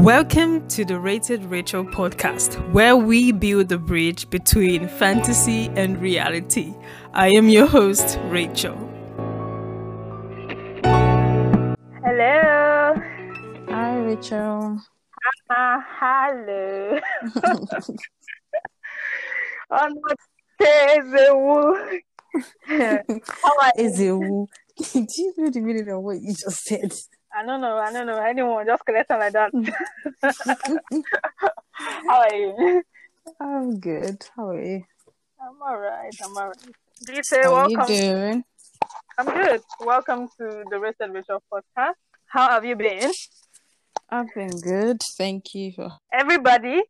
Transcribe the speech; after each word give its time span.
Welcome 0.00 0.66
to 0.68 0.86
the 0.86 0.98
Rated 0.98 1.44
Rachel 1.44 1.84
podcast, 1.84 2.54
where 2.72 2.96
we 2.96 3.32
build 3.32 3.68
the 3.68 3.76
bridge 3.76 4.30
between 4.30 4.88
fantasy 4.88 5.70
and 5.76 6.00
reality. 6.00 6.74
I 7.12 7.28
am 7.28 7.50
your 7.50 7.66
host, 7.66 8.18
Rachel. 8.28 8.76
Hello. 12.02 12.94
Hi, 13.68 13.96
Rachel. 13.98 14.80
Uh, 15.50 15.80
hello. 15.98 16.98
I'm 19.70 19.92
not 19.92 20.16
Tezewu. 20.62 22.00
How 22.64 23.02
are 23.60 23.72
you? 23.76 23.84
Ezewu. 23.84 24.46
Do 24.94 25.06
you 25.18 25.34
know 25.36 25.50
the 25.50 25.60
meaning 25.60 25.90
of 25.90 26.02
what 26.02 26.22
you 26.22 26.32
just 26.32 26.64
said? 26.64 26.90
I 27.34 27.44
don't 27.46 27.60
know. 27.60 27.76
I 27.76 27.92
don't 27.92 28.06
know. 28.06 28.18
Anyone 28.18 28.66
just 28.66 28.84
collect 28.84 29.10
like 29.10 29.32
that. 29.32 29.52
How 31.72 32.20
are 32.22 32.34
you? 32.34 32.82
I'm 33.40 33.78
good. 33.78 34.24
How 34.36 34.48
are 34.50 34.62
you? 34.62 34.84
I'm 35.40 35.60
alright. 35.62 36.14
I'm 36.24 36.36
alright. 36.36 36.56
Do 37.06 37.14
you 37.14 37.22
say 37.22 37.42
How 37.42 37.68
you 37.68 37.76
welcome? 37.78 37.94
doing? 37.96 38.44
I'm 39.18 39.26
good. 39.26 39.60
Welcome 39.80 40.28
to 40.38 40.64
the 40.70 40.78
Rested 40.80 41.10
Rachel 41.12 41.42
podcast. 41.52 41.94
How 42.26 42.48
have 42.50 42.64
you 42.64 42.76
been? 42.76 43.10
I've 44.08 44.34
been 44.34 44.50
good. 44.60 45.00
Thank 45.16 45.54
you 45.54 45.72
for. 45.72 45.90
Everybody, 46.12 46.82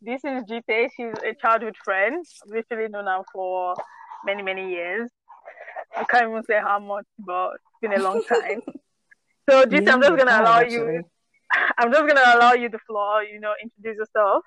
this 0.00 0.20
is 0.24 0.44
Gite. 0.48 0.90
She's 0.96 1.12
a 1.24 1.34
childhood 1.40 1.76
friend. 1.84 2.24
Literally 2.46 2.88
known 2.88 3.06
her 3.06 3.22
for 3.32 3.74
many, 4.24 4.42
many 4.42 4.70
years. 4.70 5.10
I 5.96 6.04
can't 6.04 6.30
even 6.30 6.44
say 6.44 6.60
how 6.60 6.78
much, 6.78 7.06
but 7.18 7.54
it's 7.54 7.80
been 7.82 7.92
a 7.94 8.02
long 8.02 8.22
time. 8.28 8.62
So, 9.48 9.64
Gite, 9.66 9.88
I'm 9.88 10.00
just 10.02 10.16
gonna 10.16 10.40
allow 10.42 10.60
actually. 10.60 10.94
you. 10.94 11.02
I'm 11.78 11.90
just 11.92 12.06
gonna 12.06 12.36
allow 12.36 12.52
you 12.52 12.68
the 12.68 12.78
floor. 12.86 13.22
You 13.24 13.40
know, 13.40 13.52
introduce 13.62 13.96
yourself. 13.98 14.44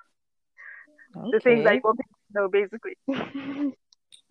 The 1.14 1.40
things 1.40 1.63
that 1.63 1.74
Okay. 1.74 1.76
you 1.76 1.82
want 1.84 1.99
people 1.99 2.18
to 2.27 2.34
know, 2.34 2.48
basically. 2.49 3.74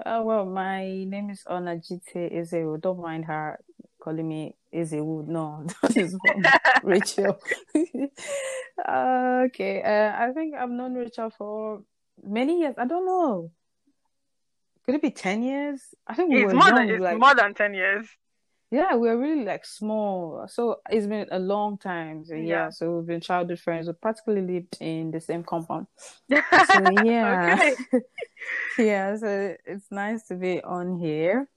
Oh, 0.07 0.23
well, 0.23 0.47
my 0.47 1.05
name 1.05 1.29
is 1.29 1.43
Onajite 1.47 2.33
Ezewu. 2.33 2.81
Don't 2.81 3.01
mind 3.03 3.27
her 3.27 3.59
calling 4.03 4.27
me 4.27 4.57
Ezewu. 4.75 5.27
No, 5.27 5.67
that 5.83 5.95
is 5.97 6.17
Rachel. 6.83 7.39
Uh, 8.87 9.43
okay. 9.47 9.83
Uh, 9.83 10.25
I 10.25 10.33
think 10.33 10.55
I've 10.55 10.71
known 10.71 10.95
Rachel 10.95 11.31
for 11.37 11.83
many 12.23 12.61
years. 12.61 12.75
I 12.79 12.87
don't 12.87 13.05
know. 13.05 13.51
Could 14.87 14.95
it 14.97 15.03
be 15.03 15.11
10 15.11 15.43
years? 15.43 15.83
I 16.07 16.15
think 16.15 16.31
we 16.33 16.45
it's 16.45 16.53
were 16.53 16.59
more 16.59 16.69
young, 16.69 16.77
than 16.77 16.91
it's 16.91 17.03
like 17.03 17.19
more 17.19 17.35
than 17.35 17.53
ten 17.55 17.75
years. 17.75 18.07
Yeah, 18.71 18.95
we 18.95 19.09
were 19.09 19.19
really 19.19 19.45
like 19.45 19.65
small. 19.67 20.47
So 20.49 20.81
it's 20.91 21.07
been 21.07 21.27
a 21.33 21.39
long 21.41 21.77
time. 21.79 22.25
So 22.25 22.35
yeah, 22.35 22.45
Yeah. 22.45 22.71
so 22.71 22.97
we've 22.99 23.07
been 23.07 23.21
childhood 23.21 23.59
friends. 23.61 23.89
We 23.89 23.95
practically 23.95 24.43
lived 24.43 24.77
in 24.81 25.11
the 25.11 25.21
same 25.21 25.43
compound. 25.45 25.87
So 26.65 26.85
yeah. 26.85 27.59
Yeah, 28.79 29.17
so 29.17 29.57
it's 29.67 29.91
nice 29.91 30.25
to 30.29 30.35
be 30.37 30.63
on 30.63 30.99
here. 30.99 31.49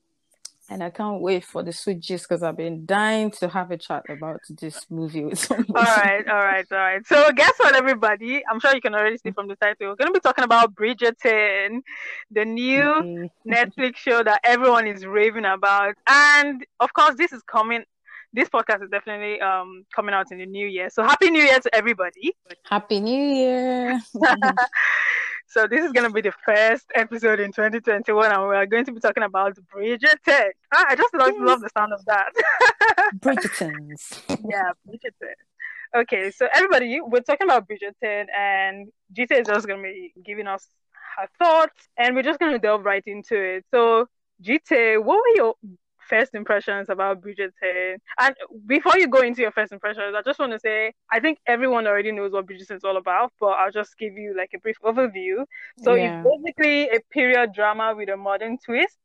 And 0.69 0.81
I 0.81 0.89
can't 0.89 1.22
wait 1.22 1.44
for 1.44 1.61
the 1.61 1.73
sweet 1.73 2.00
gist 2.00 2.28
because 2.28 2.42
I've 2.42 2.56
been 2.58 2.86
dying 2.86 3.31
to 3.31 3.50
have 3.50 3.69
a 3.72 3.78
chat 3.78 4.03
about 4.09 4.42
this 4.50 4.86
movie 4.89 5.23
with 5.25 5.39
someone. 5.47 5.67
All 5.75 5.83
right, 5.83 6.25
all 6.28 6.38
right, 6.38 6.66
all 6.72 6.78
right. 6.78 7.05
So, 7.05 7.31
guess 7.33 7.53
what, 7.59 7.75
everybody? 7.75 8.44
I'm 8.50 8.59
sure 8.59 8.73
you 8.73 8.81
can 8.81 8.95
already 8.95 9.17
see 9.17 9.31
from 9.31 9.47
the 9.47 9.55
title. 9.55 9.89
We're 9.89 9.95
going 9.95 10.08
to 10.08 10.14
be 10.14 10.20
talking 10.20 10.44
about 10.44 10.73
Bridgerton, 10.75 11.81
the 12.31 12.45
new 12.45 13.03
Mm, 13.03 13.30
Netflix 13.47 13.97
show 13.97 14.23
that 14.23 14.39
everyone 14.44 14.88
is 14.88 15.05
raving 15.05 15.45
about. 15.45 15.95
And 16.08 16.66
of 16.80 16.94
course, 16.94 17.16
this 17.16 17.33
is 17.33 17.44
coming. 17.44 17.83
This 18.31 18.50
podcast 18.50 18.83
is 18.83 18.89
definitely 18.89 19.39
um 19.42 19.86
coming 19.95 20.16
out 20.16 20.31
in 20.31 20.38
the 20.39 20.45
new 20.45 20.67
year. 20.67 20.89
So, 20.89 21.03
happy 21.03 21.30
New 21.30 21.44
Year 21.44 21.59
to 21.59 21.75
everybody. 21.75 22.36
Happy 22.64 23.00
New 23.00 23.23
Year. 23.36 24.00
so, 25.53 25.67
this 25.67 25.85
is 25.85 25.91
going 25.91 26.07
to 26.07 26.13
be 26.13 26.21
the 26.21 26.33
first 26.45 26.85
episode 26.95 27.39
in 27.39 27.51
2021, 27.51 28.31
and 28.31 28.47
we 28.49 28.55
are 28.55 28.65
going 28.65 28.85
to 28.85 28.91
be 28.91 28.99
talking 28.99 29.23
about 29.23 29.58
Bridgerton. 29.73 30.49
Ah, 30.73 30.86
I 30.89 30.95
just 30.95 31.14
love, 31.14 31.31
Yes. 31.37 31.47
love 31.49 31.61
the 31.61 31.69
sound 31.77 31.93
of 31.93 32.03
that. 32.05 32.31
Bridgertons. 33.19 34.21
yeah, 34.49 34.71
Bridgerton. 34.87 35.33
Okay, 35.95 36.31
so 36.31 36.47
everybody, 36.55 36.99
we're 37.02 37.21
talking 37.21 37.45
about 37.47 37.67
Bridgerton, 37.67 38.25
and 38.36 38.87
Gita 39.11 39.36
is 39.39 39.47
just 39.47 39.67
gonna 39.67 39.83
be 39.83 40.13
giving 40.25 40.47
us 40.47 40.67
her 41.17 41.27
thoughts, 41.37 41.87
and 41.97 42.15
we're 42.15 42.23
just 42.23 42.39
gonna 42.39 42.58
delve 42.59 42.83
right 42.83 43.03
into 43.05 43.36
it. 43.39 43.65
So, 43.71 44.08
Gita, 44.42 44.95
what 45.03 45.17
were 45.17 45.36
your 45.36 45.53
first 46.09 46.33
impressions 46.33 46.89
about 46.89 47.21
Bridgerton? 47.21 47.97
And 48.19 48.36
before 48.65 48.97
you 48.97 49.08
go 49.08 49.21
into 49.21 49.41
your 49.41 49.52
first 49.52 49.71
impressions, 49.71 50.15
I 50.17 50.21
just 50.23 50.39
want 50.39 50.52
to 50.53 50.59
say 50.59 50.93
I 51.11 51.19
think 51.19 51.39
everyone 51.47 51.87
already 51.87 52.11
knows 52.11 52.31
what 52.31 52.47
Bridgerton 52.47 52.77
is 52.77 52.83
all 52.83 52.97
about, 52.97 53.31
but 53.39 53.47
I'll 53.47 53.71
just 53.71 53.97
give 53.97 54.13
you 54.13 54.36
like 54.37 54.52
a 54.55 54.59
brief 54.59 54.77
overview. 54.83 55.45
So 55.77 55.93
Yeah. 55.93 56.15
it's 56.15 56.17
basically 56.23 56.89
a 56.89 56.99
period 57.11 57.53
drama 57.53 57.93
with 57.95 58.09
a 58.09 58.17
modern 58.17 58.58
twist 58.58 58.97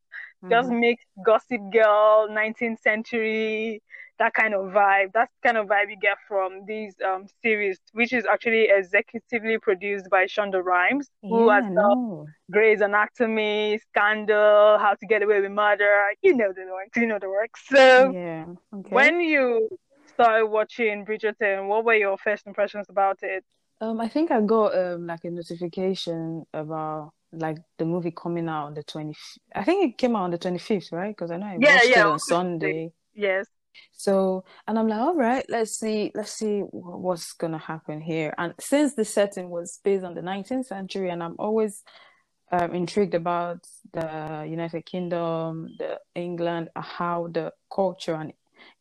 just 0.50 0.68
Mhm. 0.68 0.70
makes 0.70 1.04
Gossip 1.24 1.60
Girl, 1.72 2.28
19th 2.30 2.80
century, 2.80 3.82
that 4.18 4.34
kind 4.34 4.54
of 4.54 4.66
vibe. 4.72 5.12
That's 5.14 5.32
the 5.42 5.48
kind 5.48 5.58
of 5.58 5.66
vibe 5.66 5.90
you 5.90 5.96
get 6.00 6.18
from 6.26 6.64
these 6.66 6.94
um, 7.06 7.26
series, 7.42 7.78
which 7.92 8.12
is 8.12 8.24
actually 8.26 8.68
executively 8.68 9.60
produced 9.60 10.08
by 10.10 10.24
Shonda 10.26 10.62
Rhimes, 10.64 11.08
who 11.28 11.48
Yeah, 11.48 11.50
has 11.50 11.64
done 11.74 11.94
no. 11.94 12.34
Grey's 12.50 12.80
Anatomy, 12.80 13.78
Scandal, 13.90 14.78
How 14.78 14.94
to 15.00 15.06
Get 15.06 15.22
Away 15.22 15.40
with 15.40 15.52
Murder. 15.52 16.12
You 16.22 16.36
know 16.36 16.52
the 16.54 16.64
works. 16.66 16.96
You 16.96 17.06
know 17.06 17.18
the 17.20 17.28
works. 17.30 17.62
So 17.68 18.14
Yeah. 18.14 18.54
Okay. 18.72 19.10
when 19.10 19.20
you 19.20 19.68
started 20.14 20.46
watching 20.46 21.04
Bridgerton, 21.06 21.68
what 21.68 21.84
were 21.84 21.94
your 21.94 22.18
first 22.18 22.46
impressions 22.46 22.86
about 22.90 23.18
it? 23.22 23.44
Um, 23.80 24.00
I 24.00 24.08
think 24.08 24.30
I 24.30 24.40
got 24.40 24.76
um 24.76 25.06
like 25.06 25.24
a 25.24 25.30
notification 25.30 26.44
about 26.52 27.12
like 27.32 27.58
the 27.78 27.84
movie 27.84 28.10
coming 28.10 28.48
out 28.48 28.66
on 28.66 28.74
the 28.74 28.82
20 28.82 29.14
I 29.54 29.64
think 29.64 29.84
it 29.92 29.98
came 29.98 30.16
out 30.16 30.24
on 30.24 30.30
the 30.30 30.38
25th, 30.38 30.90
right? 30.92 31.14
Because 31.14 31.30
I 31.30 31.36
know 31.36 31.46
I 31.46 31.58
Yeah, 31.58 31.82
watched 31.82 31.84
yeah, 31.84 31.96
it 31.96 32.06
on 32.06 32.18
on 32.18 32.18
Sunday. 32.18 32.92
Yes. 33.14 33.46
So, 33.92 34.44
and 34.66 34.78
I'm 34.78 34.88
like, 34.88 35.00
all 35.00 35.14
right, 35.14 35.44
let's 35.48 35.72
see, 35.78 36.12
let's 36.14 36.32
see 36.32 36.60
what's 36.60 37.32
gonna 37.32 37.58
happen 37.58 38.00
here. 38.00 38.34
And 38.38 38.54
since 38.60 38.94
the 38.94 39.04
setting 39.04 39.50
was 39.50 39.80
based 39.82 40.04
on 40.04 40.14
the 40.14 40.20
19th 40.20 40.66
century, 40.66 41.10
and 41.10 41.22
I'm 41.22 41.36
always 41.38 41.82
um, 42.50 42.74
intrigued 42.74 43.14
about 43.14 43.66
the 43.92 44.46
United 44.48 44.86
Kingdom, 44.86 45.68
the 45.78 45.98
England, 46.14 46.70
how 46.76 47.28
the 47.32 47.52
culture 47.72 48.14
and 48.14 48.32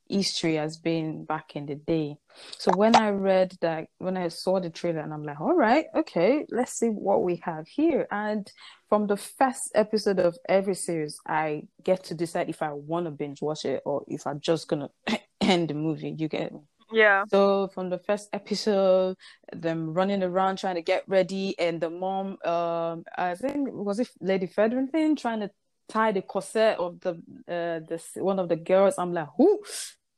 history 0.09 0.55
has 0.55 0.77
been 0.77 1.25
back 1.25 1.55
in 1.55 1.65
the 1.65 1.75
day. 1.75 2.17
So 2.57 2.71
when 2.75 2.95
I 2.95 3.09
read 3.09 3.55
that, 3.61 3.87
when 3.97 4.17
I 4.17 4.27
saw 4.27 4.59
the 4.59 4.69
trailer, 4.69 4.99
and 4.99 5.13
I'm 5.13 5.23
like, 5.23 5.39
all 5.39 5.55
right, 5.55 5.85
okay, 5.95 6.45
let's 6.49 6.73
see 6.73 6.87
what 6.87 7.23
we 7.23 7.41
have 7.43 7.67
here. 7.67 8.07
And 8.11 8.49
from 8.89 9.07
the 9.07 9.17
first 9.17 9.71
episode 9.75 10.19
of 10.19 10.37
every 10.47 10.75
series, 10.75 11.17
I 11.27 11.63
get 11.83 12.03
to 12.05 12.15
decide 12.15 12.49
if 12.49 12.61
I 12.61 12.73
want 12.73 13.05
to 13.05 13.11
binge 13.11 13.41
watch 13.41 13.65
it 13.65 13.81
or 13.85 14.03
if 14.07 14.27
I'm 14.27 14.39
just 14.39 14.67
gonna 14.67 14.89
end 15.41 15.69
the 15.69 15.73
movie. 15.73 16.15
You 16.17 16.27
get 16.27 16.53
me? 16.53 16.61
Yeah. 16.91 17.25
So 17.29 17.69
from 17.73 17.89
the 17.89 17.99
first 17.99 18.29
episode, 18.31 19.17
them 19.51 19.93
running 19.93 20.23
around 20.23 20.57
trying 20.57 20.75
to 20.75 20.81
get 20.81 21.03
ready, 21.07 21.57
and 21.59 21.81
the 21.81 21.89
mom, 21.89 22.37
um, 22.45 23.03
I 23.17 23.35
think 23.35 23.69
was 23.71 23.99
it 23.99 24.09
Lady 24.21 24.47
Featherington 24.47 25.15
trying 25.15 25.41
to 25.41 25.51
tie 25.89 26.11
the 26.11 26.21
corset 26.21 26.77
of 26.79 26.99
the 26.99 27.11
uh 27.47 27.79
this 27.87 28.09
one 28.15 28.39
of 28.39 28.49
the 28.49 28.55
girls. 28.55 28.95
I'm 28.97 29.13
like, 29.13 29.27
who? 29.37 29.61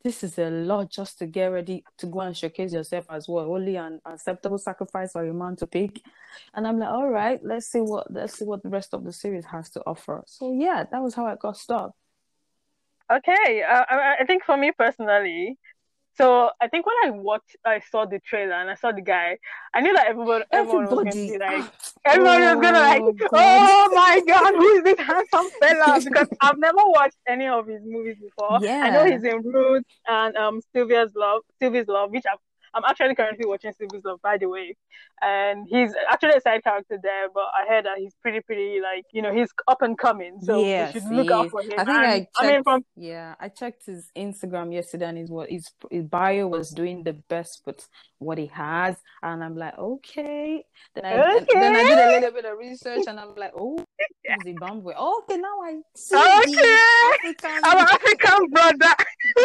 This 0.03 0.23
is 0.23 0.39
a 0.39 0.49
lot 0.49 0.89
just 0.89 1.19
to 1.19 1.25
get 1.25 1.47
ready 1.47 1.83
to 1.97 2.07
go 2.07 2.21
and 2.21 2.35
showcase 2.35 2.71
yourself 2.71 3.05
as 3.09 3.27
well. 3.27 3.53
Only 3.53 3.75
an 3.75 3.99
acceptable 4.05 4.57
sacrifice 4.57 5.11
for 5.11 5.27
a 5.27 5.33
man 5.33 5.57
to 5.57 5.67
pick. 5.67 6.01
And 6.53 6.65
I'm 6.65 6.79
like, 6.79 6.89
all 6.89 7.09
right, 7.09 7.39
let's 7.43 7.67
see 7.67 7.81
what 7.81 8.11
let's 8.11 8.39
see 8.39 8.45
what 8.45 8.63
the 8.63 8.69
rest 8.69 8.93
of 8.93 9.03
the 9.03 9.11
series 9.11 9.45
has 9.45 9.69
to 9.71 9.81
offer. 9.85 10.23
So 10.25 10.53
yeah, 10.53 10.85
that 10.89 11.01
was 11.01 11.15
how 11.15 11.25
I 11.25 11.35
got 11.35 11.57
started. 11.57 11.93
Okay, 13.11 13.63
uh, 13.63 13.85
I 13.89 14.23
think 14.25 14.45
for 14.45 14.55
me 14.55 14.71
personally, 14.71 15.57
so 16.19 16.49
I 16.59 16.67
think 16.67 16.85
when 16.85 16.95
I 17.05 17.11
watched, 17.11 17.55
I 17.65 17.79
saw 17.79 18.05
the 18.05 18.19
trailer 18.19 18.53
and 18.53 18.69
I 18.69 18.75
saw 18.75 18.91
the 18.91 19.01
guy, 19.01 19.37
I 19.73 19.79
knew 19.79 19.93
that 19.93 20.07
everyone, 20.07 20.43
everyone 20.51 20.85
was 20.85 20.89
going 20.89 21.05
to 21.05 21.17
Everybody, 21.17 21.31
be 21.31 21.37
like, 21.37 21.63
ah, 21.63 21.71
everyone 22.05 22.41
was 22.41 22.61
gonna 22.61 22.79
like, 22.79 23.01
oh, 23.01 23.13
God. 23.13 23.29
oh 23.33 23.91
my 23.95 24.21
god, 24.27 24.53
who 24.53 24.67
is 24.75 24.83
this 24.83 24.99
handsome 24.99 25.47
fella? 25.61 26.01
Because 26.03 26.27
I've 26.41 26.57
never 26.57 26.79
watched 26.87 27.17
any 27.25 27.47
of 27.47 27.67
his 27.67 27.81
movies 27.85 28.17
before. 28.21 28.59
I 28.67 28.89
know 28.89 29.05
he's 29.05 29.23
in 29.23 29.41
Roots 29.43 29.89
and 30.07 30.35
um 30.35 30.61
Sylvie's 30.73 31.15
Love, 31.15 31.43
Sylvie's 31.61 31.87
Love, 31.87 32.11
which 32.11 32.25
I'm, 32.29 32.37
I'm 32.73 32.83
actually 32.85 33.15
currently 33.15 33.45
watching 33.45 33.73
Sylvie's 33.73 34.03
Love, 34.03 34.21
by 34.21 34.37
the 34.37 34.47
way, 34.47 34.75
and 35.21 35.67
he's 35.69 35.93
actually 36.09 36.33
a 36.37 36.41
side 36.41 36.63
character 36.63 36.97
there. 37.01 37.29
But 37.33 37.45
I 37.57 37.67
heard 37.67 37.85
that 37.85 37.97
he's 37.97 38.13
pretty, 38.21 38.41
pretty 38.41 38.79
like 38.81 39.05
you 39.11 39.21
know 39.21 39.33
he's 39.33 39.49
up 39.67 39.81
and 39.81 39.97
coming, 39.97 40.39
so 40.41 40.63
Yes, 40.63 40.93
we 40.93 41.01
should 41.01 41.11
look 41.11 41.31
out 41.31 41.49
for 41.49 41.61
him. 41.61 41.73
I 41.77 41.85
think 41.85 41.97
And, 41.97 42.27
I 42.37 42.47
I 42.47 42.51
mean, 42.51 42.63
from 42.63 42.85
Yeah, 42.95 43.35
I 43.39 43.49
checked 43.49 43.85
his 43.85 44.11
Instagram 44.15 44.73
yesterday, 44.73 45.05
and 45.05 45.17
his 45.17 45.29
what 45.29 45.49
his 45.49 45.69
his 45.89 46.05
bio 46.05 46.47
was 46.47 46.69
doing 46.71 47.03
the 47.03 47.13
best 47.13 47.61
with 47.65 47.87
what 48.19 48.37
he 48.37 48.47
has, 48.47 48.97
and 49.23 49.43
I'm 49.43 49.55
like, 49.55 49.77
okay. 49.77 50.63
Then 50.95 51.05
I 51.05 51.09
and 51.09 51.47
then 51.47 51.75
I 51.75 51.83
did 51.83 51.97
a 51.97 52.11
little 52.11 52.31
bit 52.31 52.45
of 52.45 52.57
research, 52.57 53.03
and 53.07 53.19
I'm 53.19 53.35
like, 53.35 53.53
oh, 53.57 53.83
Zimbabwe. 54.43 54.93
Okay, 54.93 55.37
now 55.37 55.61
I 55.63 55.79
see 55.95 56.15
okay, 56.15 56.79
African. 57.13 57.63
our 57.63 57.77
African 57.77 58.49
brother. 58.49 58.95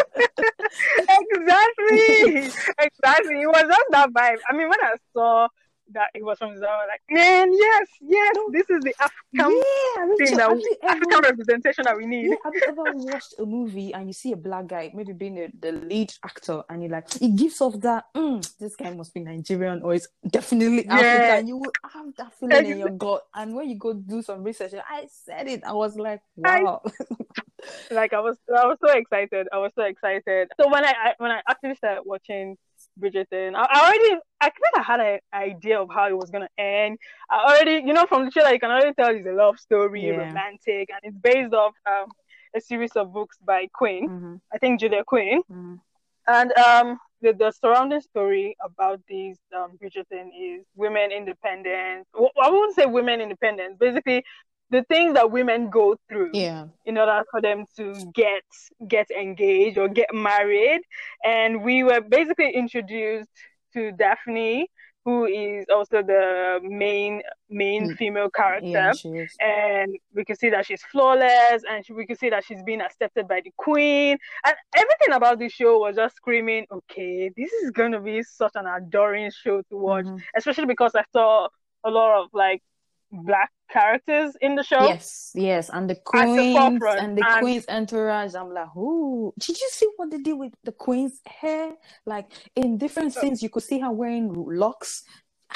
exactly, 0.99 2.51
exactly. 2.79 3.41
It 3.41 3.47
was 3.47 3.63
just 3.67 3.85
that 3.91 4.09
vibe. 4.11 4.37
I 4.49 4.53
mean, 4.55 4.69
when 4.69 4.81
I 4.81 4.95
saw 5.13 5.47
that 5.91 6.09
it 6.13 6.23
was 6.23 6.37
from 6.37 6.57
Zara, 6.57 6.87
like, 6.87 7.01
man, 7.09 7.51
yes, 7.53 7.87
yes, 8.01 8.35
this 8.51 8.69
is 8.69 8.81
the 8.81 8.93
African 8.99 9.51
yeah, 9.55 10.25
thing 10.25 10.37
that 10.37 10.55
we, 10.55 10.77
ever, 10.83 10.95
African 10.95 11.19
representation 11.21 11.83
that 11.85 11.97
we 11.97 12.05
need. 12.05 12.29
Yeah, 12.29 12.35
have 12.43 12.53
you 12.53 12.61
ever 12.67 12.83
watched 12.93 13.35
a 13.39 13.45
movie 13.45 13.93
and 13.93 14.07
you 14.07 14.13
see 14.13 14.31
a 14.31 14.35
black 14.35 14.67
guy, 14.67 14.91
maybe 14.93 15.13
being 15.13 15.35
the, 15.35 15.51
the 15.59 15.71
lead 15.73 16.13
actor, 16.23 16.63
and 16.69 16.81
you're 16.81 16.91
like, 16.91 17.07
it 17.21 17.35
gives 17.35 17.61
off 17.61 17.79
that, 17.81 18.05
mm, 18.15 18.57
this 18.57 18.75
guy 18.75 18.91
must 18.91 19.13
be 19.13 19.19
Nigerian 19.19 19.81
or 19.81 19.93
it's 19.93 20.07
definitely 20.29 20.85
yeah. 20.85 20.95
African. 20.95 21.47
You 21.47 21.57
will 21.57 21.71
have 21.93 22.15
that 22.17 22.33
feeling 22.33 22.65
in 22.65 22.79
your 22.79 22.89
gut. 22.89 23.23
And 23.33 23.55
when 23.55 23.69
you 23.69 23.77
go 23.77 23.93
do 23.93 24.21
some 24.21 24.43
research, 24.43 24.73
I 24.73 25.07
said 25.09 25.47
it, 25.47 25.63
I 25.63 25.73
was 25.73 25.95
like, 25.95 26.21
wow. 26.35 26.81
I, 26.85 27.15
like 27.91 28.13
I 28.13 28.19
was, 28.19 28.37
I 28.49 28.65
was 28.65 28.77
so 28.85 28.91
excited. 28.93 29.47
I 29.51 29.57
was 29.57 29.71
so 29.75 29.83
excited. 29.83 30.49
So 30.59 30.69
when 30.69 30.85
I, 30.85 30.89
I 30.91 31.13
when 31.17 31.31
I 31.31 31.41
actually 31.47 31.75
started 31.75 32.03
watching 32.05 32.57
Bridgerton. 32.99 33.55
I, 33.55 33.67
I 33.69 33.79
already, 33.85 34.21
I 34.41 34.45
think 34.45 34.63
I 34.75 34.81
had 34.81 34.99
an 34.99 35.19
idea 35.33 35.81
of 35.81 35.89
how 35.89 36.07
it 36.07 36.17
was 36.17 36.29
gonna 36.29 36.49
end. 36.57 36.97
I 37.29 37.43
already, 37.43 37.85
you 37.85 37.93
know, 37.93 38.05
from 38.05 38.25
the 38.25 38.31
trailer, 38.31 38.53
you 38.53 38.59
can 38.59 38.71
already 38.71 38.93
tell 38.93 39.09
it's 39.09 39.27
a 39.27 39.31
love 39.31 39.59
story, 39.59 40.07
yeah. 40.07 40.17
romantic, 40.17 40.89
and 40.89 40.99
it's 41.03 41.17
based 41.17 41.53
off 41.53 41.73
um, 41.85 42.07
a 42.55 42.61
series 42.61 42.91
of 42.95 43.13
books 43.13 43.37
by 43.45 43.67
Queen. 43.73 44.09
Mm-hmm. 44.09 44.35
I 44.53 44.57
think 44.57 44.79
Julia 44.79 45.03
Quinn. 45.03 45.41
Mm-hmm. 45.51 45.75
And 46.27 46.51
um, 46.57 46.97
the, 47.21 47.33
the 47.33 47.51
surrounding 47.51 48.01
story 48.01 48.55
about 48.63 48.99
these 49.07 49.37
um, 49.55 49.77
Bridgerton 49.81 50.29
is 50.37 50.65
women 50.75 51.11
independence. 51.11 52.07
Well, 52.13 52.31
I 52.41 52.49
wouldn't 52.49 52.75
say 52.75 52.85
women 52.85 53.21
independence. 53.21 53.77
Basically, 53.79 54.23
the 54.75 54.83
things 54.89 55.13
that 55.13 55.31
women 55.31 55.69
go 55.69 55.95
through 56.09 56.31
yeah. 56.33 56.65
in 56.83 56.97
order 56.97 57.23
for 57.31 57.41
them 57.41 57.63
to 57.77 57.93
get 58.13 58.43
get 58.87 59.09
engaged 59.09 59.77
or 59.77 59.87
get 59.87 60.13
married 60.13 60.81
and 61.23 61.63
we 61.63 61.81
were 61.83 62.01
basically 62.01 62.51
introduced 62.51 63.29
to 63.73 63.93
daphne 63.93 64.67
who 65.05 65.25
is 65.25 65.65
also 65.73 66.01
the 66.01 66.59
main 66.63 67.21
main 67.49 67.91
mm. 67.91 67.97
female 67.97 68.29
character 68.29 68.91
yeah, 69.05 69.25
and 69.39 69.95
we 70.13 70.25
can 70.25 70.35
see 70.35 70.49
that 70.49 70.65
she's 70.65 70.81
flawless 70.91 71.63
and 71.69 71.85
she, 71.85 71.93
we 71.93 72.05
can 72.05 72.17
see 72.17 72.29
that 72.29 72.43
she's 72.43 72.61
being 72.63 72.81
accepted 72.81 73.27
by 73.29 73.39
the 73.45 73.51
queen 73.55 74.17
and 74.45 74.55
everything 74.75 75.13
about 75.13 75.39
the 75.39 75.47
show 75.47 75.79
was 75.79 75.95
just 75.95 76.17
screaming 76.17 76.65
okay 76.69 77.31
this 77.37 77.53
is 77.53 77.71
going 77.71 77.93
to 77.93 78.01
be 78.01 78.21
such 78.23 78.51
an 78.55 78.65
adoring 78.65 79.31
show 79.31 79.61
to 79.69 79.77
watch 79.77 80.05
mm-hmm. 80.05 80.17
especially 80.35 80.65
because 80.65 80.91
i 80.95 81.03
saw 81.13 81.47
a 81.85 81.89
lot 81.89 82.21
of 82.21 82.27
like 82.33 82.61
black 83.23 83.51
characters 83.69 84.35
in 84.41 84.55
the 84.55 84.63
show. 84.63 84.87
Yes, 84.87 85.31
yes, 85.35 85.69
and 85.71 85.89
the 85.89 85.95
queens 85.95 86.57
and 86.57 87.17
the 87.17 87.23
and... 87.25 87.41
queen's 87.41 87.65
entourage. 87.67 88.35
I'm 88.35 88.53
like, 88.53 88.67
oh, 88.75 89.33
did 89.39 89.59
you 89.59 89.69
see 89.71 89.87
what 89.95 90.11
they 90.11 90.19
did 90.19 90.33
with 90.33 90.53
the 90.63 90.71
queen's 90.71 91.19
hair? 91.25 91.73
Like 92.05 92.31
in 92.55 92.77
different 92.77 93.13
scenes, 93.13 93.41
you 93.41 93.49
could 93.49 93.63
see 93.63 93.79
her 93.79 93.91
wearing 93.91 94.33
locks. 94.33 95.03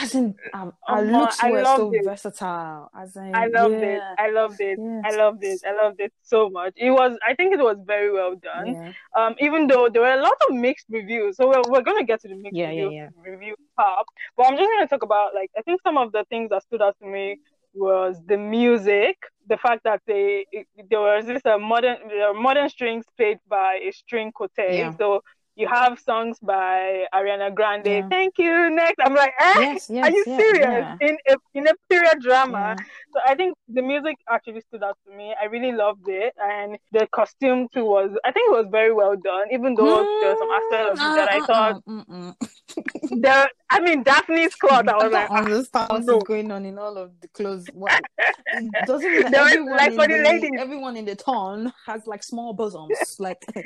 As 0.01 0.16
in, 0.16 0.36
um, 0.54 0.74
her 0.88 1.01
looks 1.01 1.44
were 1.44 1.63
so 1.63 1.92
it. 1.94 2.06
versatile. 2.06 2.90
As 2.96 3.16
in, 3.16 3.36
I 3.36 3.48
loved 3.48 3.74
yeah. 3.74 3.98
it. 3.98 4.01
I 4.18 4.30
loved 4.30 4.62
it. 4.62 4.80
I 4.80 5.16
loved 5.16 5.44
it. 5.44 5.62
I 5.66 5.84
loved 5.84 6.00
it 6.00 6.13
so 6.24 6.50
much. 6.50 6.74
It 6.78 6.92
was. 6.92 7.18
I 7.28 7.34
think 7.36 7.54
it 7.54 7.60
was 7.60 7.78
very 7.86 8.12
well 8.12 8.36
done. 8.36 8.68
Yeah. 8.68 8.94
Um, 9.18 9.36
even 9.40 9.68
though 9.68 9.90
there 9.90 10.01
were 10.01 10.13
a 10.13 10.22
lot 10.22 10.38
of 10.50 10.56
mixed 10.56 10.86
reviews, 10.90 11.38
so 11.38 11.48
we're, 11.48 11.62
we're 11.68 11.81
gonna 11.81 12.06
get 12.06 12.22
to 12.22 12.28
the 12.28 12.36
mixed 12.36 12.57
review, 12.57 13.10
review 13.25 13.56
part. 13.78 14.06
But 14.38 14.48
I'm 14.48 14.57
just 14.57 14.69
gonna 14.69 14.88
talk 14.88 15.04
about 15.04 15.34
like 15.36 15.51
I 15.57 15.62
think 15.62 15.81
some 15.81 15.98
of 15.98 16.12
the 16.12 16.24
things 16.30 16.50
that 16.51 16.63
stood 16.63 16.81
out 16.81 16.96
to 17.01 17.07
me 17.07 17.40
was 17.74 18.18
the 18.28 18.38
music, 18.38 19.18
the 19.48 19.57
fact 19.57 19.84
that 19.84 20.01
they 20.07 20.46
there 20.90 21.00
was 21.00 21.25
this 21.25 21.42
a 21.46 21.56
uh, 21.56 21.57
modern 21.57 21.98
modern 22.36 22.69
strings 22.69 23.06
played 23.18 23.40
by 23.48 23.80
a 23.88 23.92
string 23.92 24.31
quartet. 24.31 24.98
So 24.98 25.22
you 25.59 25.67
have 25.67 26.00
songs 26.00 26.39
by 26.41 27.06
Ariana 27.13 27.53
Grande. 27.53 27.85
Yeah. 27.85 28.07
Thank 28.07 28.35
you. 28.38 28.69
Next, 28.69 28.95
I'm 29.03 29.13
like, 29.13 29.33
eh? 29.39 29.59
yes, 29.59 29.89
yes, 29.89 30.06
are 30.06 30.11
you 30.11 30.23
yes, 30.25 30.38
serious? 30.41 30.85
Yeah. 31.01 31.07
In 31.07 31.17
a 31.27 31.35
in 31.53 31.67
a 31.67 31.73
period 31.89 32.21
drama. 32.21 32.75
Yeah. 32.77 32.85
So 33.13 33.19
I 33.27 33.35
think 33.35 33.57
the 33.67 33.81
music 33.81 34.15
actually 34.29 34.61
stood 34.61 34.83
out 34.83 34.97
to 35.06 35.15
me. 35.15 35.35
I 35.39 35.45
really 35.45 35.73
loved 35.73 36.07
it, 36.07 36.33
and 36.41 36.77
the 36.94 37.07
costume 37.11 37.67
too 37.73 37.83
was. 37.83 38.09
I 38.23 38.31
think 38.31 38.47
it 38.51 38.56
was 38.56 38.67
very 38.71 38.94
well 38.94 39.15
done, 39.17 39.47
even 39.51 39.75
though 39.75 40.03
mm, 40.03 40.21
there 40.21 40.29
were 40.31 40.39
some 40.39 40.53
aspects 40.59 41.01
of 41.01 41.11
it 41.11 41.15
that 41.19 41.29
I 41.31 41.39
thought. 41.45 41.83
Uh, 41.85 42.03
uh, 42.09 42.33
the 42.75 43.50
I 43.69 43.80
mean 43.80 44.04
Daphne's 44.04 44.56
cloth. 44.56 44.88
I 44.88 44.95
was 44.95 45.12
like, 45.12 45.31
I 45.31 45.39
understand 45.39 45.89
what's 45.89 46.06
no. 46.06 46.19
going 46.19 46.51
on 46.51 46.66
in 46.66 46.77
all 46.77 46.98
of 46.98 47.12
the 47.21 47.27
clothes. 47.30 47.68
What 47.74 48.01
it 48.48 48.86
doesn't 48.86 49.12
mean 49.12 49.31
that 49.31 49.33
everyone, 49.33 49.77
like 49.77 49.92
in 49.92 49.98
the, 49.98 50.30
ladies. 50.30 50.51
everyone 50.57 50.98
in 50.98 51.06
the 51.06 51.16
town 51.16 51.74
has 51.86 52.06
like 52.07 52.24
small 52.24 52.54
bosoms. 52.54 53.18
Like 53.19 53.44
uh, 53.56 53.62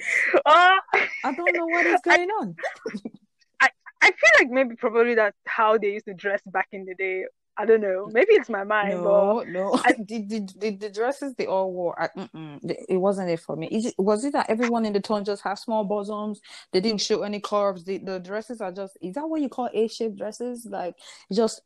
I 0.46 0.80
don't 1.24 1.56
know 1.56 1.66
what 1.66 1.86
is 1.86 2.02
going 2.04 2.30
I, 2.30 2.42
on. 2.42 2.56
I 3.62 3.70
I 4.02 4.08
feel 4.08 4.32
like 4.40 4.50
maybe 4.50 4.76
probably 4.76 5.16
that's 5.16 5.38
how 5.46 5.78
they 5.78 5.94
used 5.94 6.06
to 6.06 6.14
dress 6.14 6.42
back 6.46 6.68
in 6.72 6.86
the 6.86 6.96
day. 6.96 7.26
I 7.56 7.66
don't 7.66 7.82
know. 7.82 8.10
Maybe 8.12 8.34
it's 8.34 8.50
my 8.50 8.64
mind. 8.64 9.04
No, 9.04 9.44
no. 9.48 9.80
I, 9.86 9.94
the, 10.08 10.48
the, 10.58 10.72
the, 10.72 10.90
dresses 10.90 11.36
they 11.36 11.46
all 11.46 11.72
wore, 11.72 12.02
I, 12.02 12.10
it 12.90 12.98
wasn't 12.98 13.30
it 13.30 13.40
for 13.40 13.56
me. 13.56 13.68
Is 13.68 13.88
it, 13.88 13.96
was 13.98 14.26
it 14.26 14.34
that 14.34 14.50
everyone 14.50 14.86
in 14.86 14.94
the 14.94 15.00
town 15.00 15.24
just 15.24 15.44
have 15.44 15.60
small 15.60 15.84
bosoms? 15.84 16.42
They 16.72 16.82
didn't 16.82 17.02
show 17.02 17.22
any 17.22 17.40
curves. 17.40 17.84
The, 17.84 18.00
the 18.00 18.20
dresses 18.20 18.60
are 18.60 18.72
just. 18.72 18.98
Is 19.02 19.14
that 19.16 19.28
what 19.28 19.42
you 19.42 19.50
call 19.50 19.70
A-shaped 19.72 20.18
dresses? 20.18 20.66
Like 20.66 20.96
just 21.32 21.62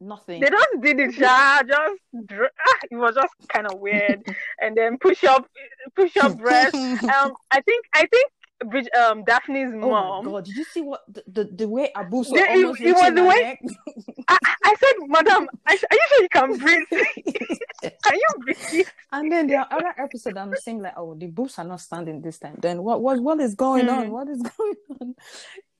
nothing. 0.00 0.40
They 0.40 0.50
just 0.50 0.68
did 0.80 1.00
it, 1.00 1.16
yeah. 1.18 1.62
Just 1.62 2.00
ah, 2.14 2.78
it 2.90 2.96
was 2.96 3.14
just 3.14 3.34
kind 3.48 3.66
of 3.66 3.78
weird. 3.78 4.22
and 4.60 4.76
then 4.76 4.98
push 4.98 5.24
up, 5.24 5.48
push 5.96 6.16
up 6.18 6.38
breast. 6.38 6.74
um, 6.74 7.34
I 7.50 7.60
think 7.62 7.86
I 7.94 8.06
think 8.06 8.30
Bridge, 8.60 8.88
um, 8.96 9.24
Daphne's 9.24 9.74
oh 9.74 9.90
mom. 9.90 10.28
Oh 10.28 10.30
God! 10.32 10.44
Did 10.44 10.56
you 10.56 10.64
see 10.64 10.80
what 10.80 11.02
the 11.08 11.22
the, 11.26 11.44
the 11.44 11.68
way 11.68 11.90
Abu 11.94 12.18
was 12.18 12.28
the, 12.28 12.46
almost 12.48 12.80
it, 12.80 12.88
it 12.88 12.94
was 12.94 13.14
the 13.14 13.24
way. 13.24 13.58
I, 14.28 14.38
I 14.64 14.74
said, 14.80 15.08
Madam, 15.08 15.48
are 15.66 15.74
you 15.74 15.78
sure 16.08 16.22
you 16.22 16.28
can 16.30 16.56
breathe? 16.56 16.86
can 17.82 18.18
you? 18.72 18.84
And 19.12 19.30
then 19.30 19.46
the 19.48 19.56
other 19.56 19.92
episode, 19.98 20.36
I'm 20.36 20.54
saying 20.56 20.82
like, 20.82 20.94
oh, 20.96 21.14
the 21.14 21.26
boobs 21.26 21.58
are 21.58 21.64
not 21.64 21.80
standing 21.80 22.22
this 22.22 22.38
time. 22.38 22.56
Then 22.60 22.82
what 22.82 23.02
what 23.02 23.20
what 23.20 23.40
is 23.40 23.54
going 23.54 23.86
mm. 23.86 23.98
on? 23.98 24.10
What 24.10 24.28
is 24.28 24.42
going 24.56 24.74
on? 25.00 25.14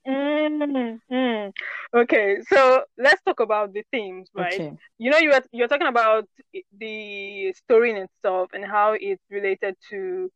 Mm-hmm. 0.06 1.50
Okay, 1.99 2.37
so 2.49 2.82
let's 2.99 3.23
talk 3.23 3.41
about 3.41 3.73
the 3.73 3.85
themes, 3.91 4.29
right? 4.35 4.53
Okay. 4.53 4.73
You 4.99 5.11
know, 5.11 5.19
you're 5.19 5.41
you're 5.53 5.69
talking 5.69 5.87
about 5.87 6.29
the 6.79 7.55
story 7.55 7.91
in 7.91 7.97
itself 7.97 8.50
and 8.53 8.65
how 8.65 8.97
it's 9.00 9.23
related 9.31 9.76
to 9.91 10.31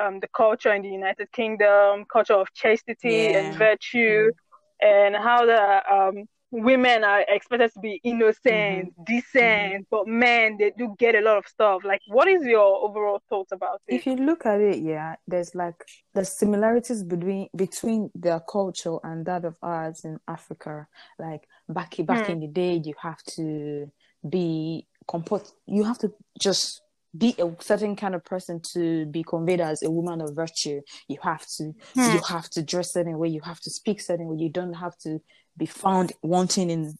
um, 0.00 0.20
the 0.20 0.28
culture 0.28 0.72
in 0.72 0.82
the 0.82 0.88
United 0.88 1.30
Kingdom, 1.32 2.04
culture 2.10 2.34
of 2.34 2.52
chastity 2.54 3.28
yeah. 3.30 3.38
and 3.38 3.56
virtue, 3.56 4.30
mm-hmm. 4.30 4.86
and 4.86 5.16
how 5.16 5.46
the 5.46 5.92
um, 5.92 6.24
women 6.54 7.02
are 7.02 7.24
expected 7.28 7.72
to 7.72 7.80
be 7.80 8.00
innocent, 8.04 8.92
mm-hmm. 8.92 9.04
decent, 9.04 9.72
mm-hmm. 9.72 9.82
but 9.90 10.06
men 10.06 10.56
they 10.58 10.72
do 10.76 10.94
get 10.98 11.14
a 11.14 11.20
lot 11.20 11.36
of 11.36 11.46
stuff. 11.46 11.82
Like, 11.84 12.00
what 12.06 12.28
is 12.28 12.44
your 12.44 12.84
overall 12.84 13.20
thoughts 13.28 13.52
about 13.52 13.80
it? 13.86 13.94
If 13.94 14.06
you 14.06 14.16
look 14.16 14.46
at 14.46 14.60
it, 14.60 14.78
yeah, 14.78 15.16
there's 15.26 15.54
like 15.54 15.76
the 16.14 16.24
similarities 16.24 17.02
between 17.02 17.48
between 17.56 18.10
their 18.14 18.40
culture 18.40 18.98
and 19.02 19.26
that 19.26 19.44
of 19.44 19.56
ours 19.62 20.04
in 20.04 20.18
Africa. 20.28 20.86
Like 21.18 21.48
back 21.68 21.96
back 22.04 22.26
mm. 22.26 22.30
in 22.30 22.40
the 22.40 22.48
day, 22.48 22.80
you 22.84 22.94
have 23.02 23.22
to 23.36 23.90
be 24.28 24.86
comport. 25.08 25.50
You 25.66 25.84
have 25.84 25.98
to 25.98 26.12
just 26.40 26.82
be 27.16 27.34
a 27.38 27.50
certain 27.60 27.96
kind 27.96 28.14
of 28.14 28.24
person 28.24 28.60
to 28.72 29.06
be 29.06 29.22
conveyed 29.22 29.60
as 29.60 29.82
a 29.82 29.90
woman 29.90 30.20
of 30.20 30.34
virtue. 30.34 30.80
You 31.08 31.18
have 31.22 31.46
to 31.56 31.74
hmm. 31.94 32.00
you 32.00 32.20
have 32.28 32.48
to 32.50 32.62
dress 32.62 32.92
certain 32.92 33.18
way, 33.18 33.28
you 33.28 33.40
have 33.42 33.60
to 33.60 33.70
speak 33.70 34.00
certain 34.00 34.26
way, 34.26 34.36
you 34.42 34.50
don't 34.50 34.74
have 34.74 34.96
to 34.98 35.20
be 35.56 35.66
found 35.66 36.12
wanting 36.22 36.70
in 36.70 36.94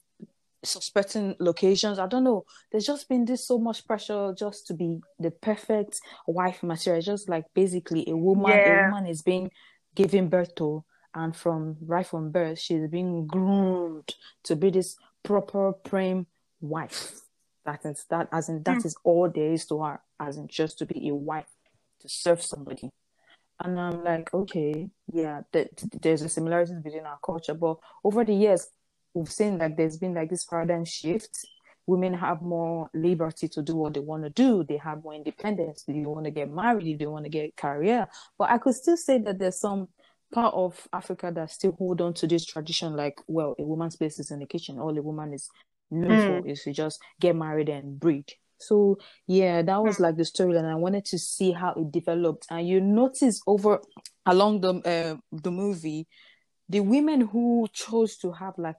certain 0.62 1.36
locations. 1.40 1.98
I 1.98 2.06
don't 2.06 2.24
know. 2.24 2.44
There's 2.70 2.86
just 2.86 3.08
been 3.08 3.24
this 3.24 3.46
so 3.46 3.58
much 3.58 3.86
pressure 3.86 4.34
just 4.38 4.66
to 4.68 4.74
be 4.74 5.00
the 5.18 5.30
perfect 5.30 6.00
wife 6.26 6.62
material. 6.62 7.02
Just 7.02 7.28
like 7.28 7.44
basically 7.54 8.08
a 8.08 8.16
woman, 8.16 8.50
yeah. 8.50 8.88
a 8.88 8.90
woman 8.90 9.06
is 9.06 9.22
being 9.22 9.50
given 9.94 10.28
birth 10.28 10.54
to 10.56 10.84
and 11.14 11.36
from 11.36 11.76
right 11.86 12.06
from 12.06 12.30
birth 12.30 12.58
she's 12.58 12.88
being 12.88 13.26
groomed 13.26 14.14
to 14.42 14.56
be 14.56 14.70
this 14.70 14.96
proper 15.22 15.72
prime 15.72 16.26
wife 16.60 17.20
that 17.64 17.84
is 17.84 18.04
that 18.10 18.28
as 18.32 18.48
in 18.48 18.62
that 18.64 18.78
mm. 18.78 18.86
is 18.86 18.96
all 19.04 19.30
there 19.30 19.52
is 19.52 19.66
to 19.66 19.82
her, 19.82 20.00
as 20.20 20.36
in 20.36 20.48
just 20.48 20.78
to 20.78 20.86
be 20.86 21.08
a 21.08 21.14
wife 21.14 21.48
to 22.00 22.08
serve 22.08 22.42
somebody. 22.42 22.90
And 23.60 23.78
I'm 23.78 24.02
like, 24.02 24.34
okay, 24.34 24.88
yeah, 25.12 25.42
th- 25.52 25.70
there's 26.02 26.22
a 26.22 26.28
similarities 26.28 26.74
between 26.82 27.06
our 27.06 27.18
culture, 27.24 27.54
but 27.54 27.76
over 28.02 28.24
the 28.24 28.34
years, 28.34 28.66
we've 29.14 29.30
seen 29.30 29.58
like 29.58 29.76
there's 29.76 29.96
been 29.96 30.14
like 30.14 30.30
this 30.30 30.44
paradigm 30.44 30.84
shift. 30.84 31.46
Women 31.86 32.14
have 32.14 32.40
more 32.40 32.88
liberty 32.94 33.46
to 33.48 33.62
do 33.62 33.76
what 33.76 33.94
they 33.94 34.00
want 34.00 34.24
to 34.24 34.30
do. 34.30 34.64
They 34.64 34.78
have 34.78 35.04
more 35.04 35.14
independence. 35.14 35.84
They 35.86 35.92
want 36.00 36.24
to 36.24 36.30
get 36.30 36.50
married. 36.50 36.98
They 36.98 37.06
want 37.06 37.26
to 37.26 37.30
get 37.30 37.56
career. 37.56 38.08
But 38.38 38.50
I 38.50 38.58
could 38.58 38.74
still 38.74 38.96
say 38.96 39.18
that 39.18 39.38
there's 39.38 39.60
some 39.60 39.88
part 40.32 40.54
of 40.54 40.88
Africa 40.92 41.30
that 41.34 41.50
still 41.50 41.72
hold 41.72 42.00
on 42.00 42.14
to 42.14 42.26
this 42.26 42.46
tradition, 42.46 42.96
like, 42.96 43.20
well, 43.26 43.54
a 43.58 43.62
woman's 43.62 43.96
place 43.96 44.18
is 44.18 44.30
in 44.30 44.38
the 44.38 44.46
kitchen. 44.46 44.78
All 44.78 44.96
a 44.96 45.02
woman 45.02 45.34
is 45.34 45.50
mm. 45.94 46.50
is 46.50 46.62
to 46.64 46.72
just 46.72 47.00
get 47.20 47.36
married 47.36 47.68
and 47.68 47.98
breed. 47.98 48.32
So 48.58 48.98
yeah, 49.26 49.62
that 49.62 49.82
was 49.82 50.00
like 50.00 50.16
the 50.16 50.24
story, 50.24 50.56
and 50.56 50.66
I 50.66 50.74
wanted 50.74 51.04
to 51.06 51.18
see 51.18 51.52
how 51.52 51.72
it 51.74 51.92
developed. 51.92 52.46
And 52.50 52.66
you 52.66 52.80
notice 52.80 53.40
over 53.46 53.80
along 54.26 54.60
the 54.60 54.74
uh, 54.74 55.16
the 55.32 55.50
movie, 55.50 56.06
the 56.68 56.80
women 56.80 57.20
who 57.22 57.66
chose 57.72 58.16
to 58.18 58.32
have 58.32 58.54
like 58.56 58.76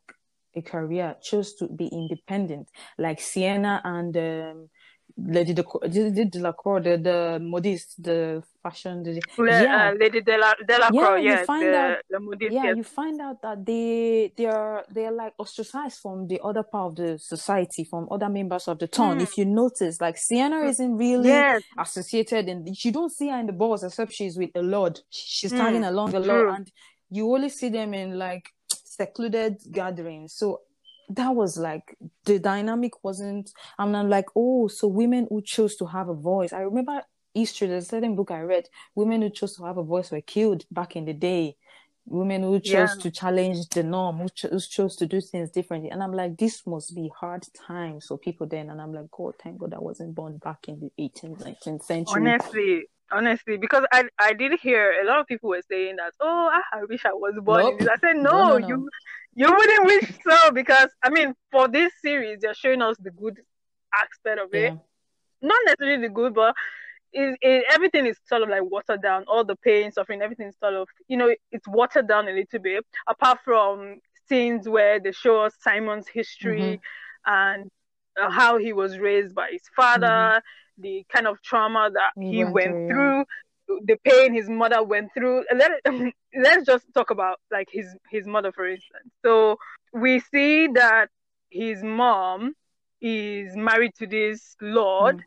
a 0.56 0.62
career 0.62 1.16
chose 1.22 1.54
to 1.56 1.68
be 1.68 1.88
independent, 1.88 2.70
like 2.98 3.20
Sienna 3.20 3.82
and 3.84 4.16
um, 4.18 4.70
Lady 5.18 5.54
Delacroix, 5.54 6.82
the, 6.82 6.98
the 6.98 7.40
modiste, 7.42 8.04
the 8.04 8.44
fashion, 8.62 9.02
the, 9.02 9.22
yeah, 9.38 9.92
uh, 9.92 9.98
Lady 9.98 10.20
Delacroix, 10.22 11.16
yeah, 11.22 11.40
you 11.40 11.46
find 11.46 11.64
the, 11.64 11.78
out, 11.78 11.98
the 12.10 12.20
modiste, 12.20 12.54
yeah, 12.54 12.64
yes. 12.66 12.78
you 12.78 12.84
find 12.84 13.22
out 13.22 13.42
that 13.42 13.66
they 13.66 14.34
they 14.36 14.46
are 14.46 14.84
they 14.92 15.06
are 15.06 15.14
like 15.14 15.34
ostracized 15.38 16.00
from 16.02 16.28
the 16.28 16.42
other 16.44 16.64
part 16.64 16.92
of 16.92 16.96
the 16.98 17.18
society, 17.18 17.86
from 17.86 18.08
other 18.12 18.28
members 18.28 18.68
of 18.68 18.78
the 18.78 18.88
town. 18.88 19.20
Mm. 19.20 19.24
If 19.24 19.38
you 19.38 19.46
notice, 19.46 20.02
like 20.02 20.18
Sienna 20.18 20.66
isn't 20.66 20.98
really 20.98 21.30
Yes. 21.30 21.64
associated, 21.78 22.50
and 22.50 22.68
you 22.84 22.92
don't 22.92 23.12
see 23.12 23.30
her 23.30 23.40
in 23.40 23.46
the 23.46 23.54
balls 23.54 23.84
except 23.86 24.12
she's 24.12 24.38
with 24.38 24.52
a 24.56 24.62
lord. 24.62 25.00
She's 25.10 25.52
tagging 25.52 25.82
Mm, 25.82 25.90
along 25.90 26.12
the 26.12 26.20
lord, 26.20 26.50
and 26.56 26.72
you 27.10 27.34
only 27.34 27.50
see 27.50 27.70
them 27.70 27.94
in 27.94 28.18
like 28.18 28.50
secluded 28.68 29.62
gatherings. 29.72 30.34
So 30.34 30.62
that 31.10 31.30
was 31.30 31.58
like 31.58 31.96
the 32.26 32.40
dynamic 32.40 33.04
wasn't 33.04 33.52
i'm 33.78 33.92
not 33.92 34.08
like 34.08 34.26
oh 34.36 34.68
so 34.68 34.88
women 34.88 35.28
who 35.30 35.42
chose 35.42 35.76
to 35.76 35.86
have 35.86 36.10
a 36.10 36.14
voice 36.14 36.52
i 36.54 36.62
remember 36.62 37.02
history 37.34 37.68
there's 37.68 37.86
a 37.86 37.90
certain 37.90 38.16
book 38.16 38.32
i 38.32 38.40
read 38.42 38.68
women 38.96 39.22
who 39.22 39.30
chose 39.30 39.56
to 39.56 39.64
have 39.64 39.78
a 39.78 39.84
voice 39.84 40.12
were 40.12 40.22
killed 40.22 40.66
back 40.72 40.96
in 40.96 41.06
the 41.06 41.14
day 41.14 41.56
women 42.08 42.44
who 42.44 42.60
chose 42.60 42.96
Yeah. 42.96 43.02
to 43.02 43.12
challenge 43.12 43.68
the 43.70 43.84
norm 43.84 44.18
who, 44.20 44.30
cho- 44.30 44.50
who 44.50 44.60
chose 44.60 44.96
to 44.98 45.06
do 45.08 45.20
things 45.22 45.50
differently 45.52 45.90
and 45.90 46.02
i'm 46.04 46.14
like 46.14 46.38
this 46.38 46.66
must 46.66 46.96
be 46.96 47.12
hard 47.20 47.44
times 47.68 48.08
for 48.08 48.18
people 48.18 48.48
then 48.48 48.70
and 48.70 48.80
i'm 48.82 48.94
like 48.94 49.10
god 49.12 49.34
thank 49.42 49.58
god 49.58 49.74
i 49.74 49.80
wasn't 49.80 50.14
born 50.16 50.38
back 50.38 50.68
in 50.68 50.80
the 50.80 50.92
18th 51.04 51.44
19th 51.44 51.84
century 51.84 52.14
Honestly, 52.16 52.84
honestly, 53.12 53.58
because 53.58 53.86
I 53.92 54.06
I 54.20 54.34
did 54.34 54.54
hear 54.60 54.94
a 55.02 55.06
lot 55.06 55.20
of 55.20 55.28
people 55.28 55.50
were 55.50 55.62
saying 55.70 55.96
that, 55.98 56.14
oh, 56.20 56.50
I, 56.52 56.80
I 56.80 56.86
wish 56.86 57.06
I 57.06 57.14
was 57.14 57.34
born 57.42 57.64
Nope. 57.64 57.82
I 57.82 57.98
said, 58.00 58.18
No, 58.18 58.32
no, 58.32 58.58
no, 58.58 58.68
no. 58.68 58.90
You 59.36 59.52
wouldn't 59.52 59.86
wish 59.86 60.12
so 60.28 60.52
because 60.52 60.90
I 61.04 61.10
mean, 61.10 61.34
for 61.52 61.68
this 61.68 61.92
series, 62.02 62.40
they're 62.42 62.54
showing 62.54 62.82
us 62.82 62.96
the 63.00 63.12
good 63.12 63.40
aspect 63.94 64.40
of 64.40 64.54
it, 64.54 64.74
yeah. 64.74 64.78
Not 65.42 65.60
necessarily 65.66 66.08
the 66.08 66.14
good, 66.14 66.34
but 66.34 66.56
it, 67.14 67.38
it, 67.42 67.66
everything 67.72 68.06
is 68.06 68.18
sort 68.26 68.42
of 68.42 68.50
like 68.50 68.64
watered 68.64 69.02
down. 69.02 69.26
All 69.28 69.44
the 69.44 69.56
pain, 69.58 69.92
suffering, 69.92 70.22
everything 70.22 70.48
is 70.48 70.56
sort 70.60 70.74
of 70.74 70.88
you 71.08 71.18
know 71.18 71.34
it's 71.52 71.68
watered 71.68 72.08
down 72.08 72.28
a 72.28 72.32
little 72.32 72.60
bit. 72.60 72.86
Apart 73.08 73.40
from 73.44 74.00
scenes 74.28 74.68
where 74.68 75.00
they 75.00 75.12
show 75.12 75.42
us 75.42 75.54
Simon's 75.60 76.08
history 76.08 76.82
and 77.26 77.70
uh, 78.20 78.30
how 78.30 78.58
he 78.58 78.74
was 78.74 78.98
raised 78.98 79.36
by 79.36 79.50
his 79.52 79.62
father, 79.76 80.42
the 80.78 81.06
kind 81.14 81.28
of 81.28 81.42
trauma 81.42 81.90
that 81.94 82.12
He 82.20 82.32
he 82.38 82.44
went 82.44 82.54
went, 82.54 82.90
through, 82.90 83.26
the 83.68 83.98
pain 84.04 84.34
his 84.34 84.50
mother 84.50 84.84
went 84.84 85.14
through. 85.14 85.44
Let 85.54 85.72
let's 86.36 86.66
just 86.66 86.86
talk 86.94 87.10
about 87.10 87.40
like 87.52 87.68
his 87.72 87.88
his 88.10 88.26
mother 88.28 88.52
for 88.52 88.68
instance. 88.68 89.10
So 89.24 89.58
we 89.94 90.20
see 90.20 90.68
that 90.68 91.08
his 91.50 91.84
mom 91.84 92.54
is 93.02 93.56
married 93.56 93.94
to 94.00 94.08
this 94.08 94.56
lord. 94.62 95.24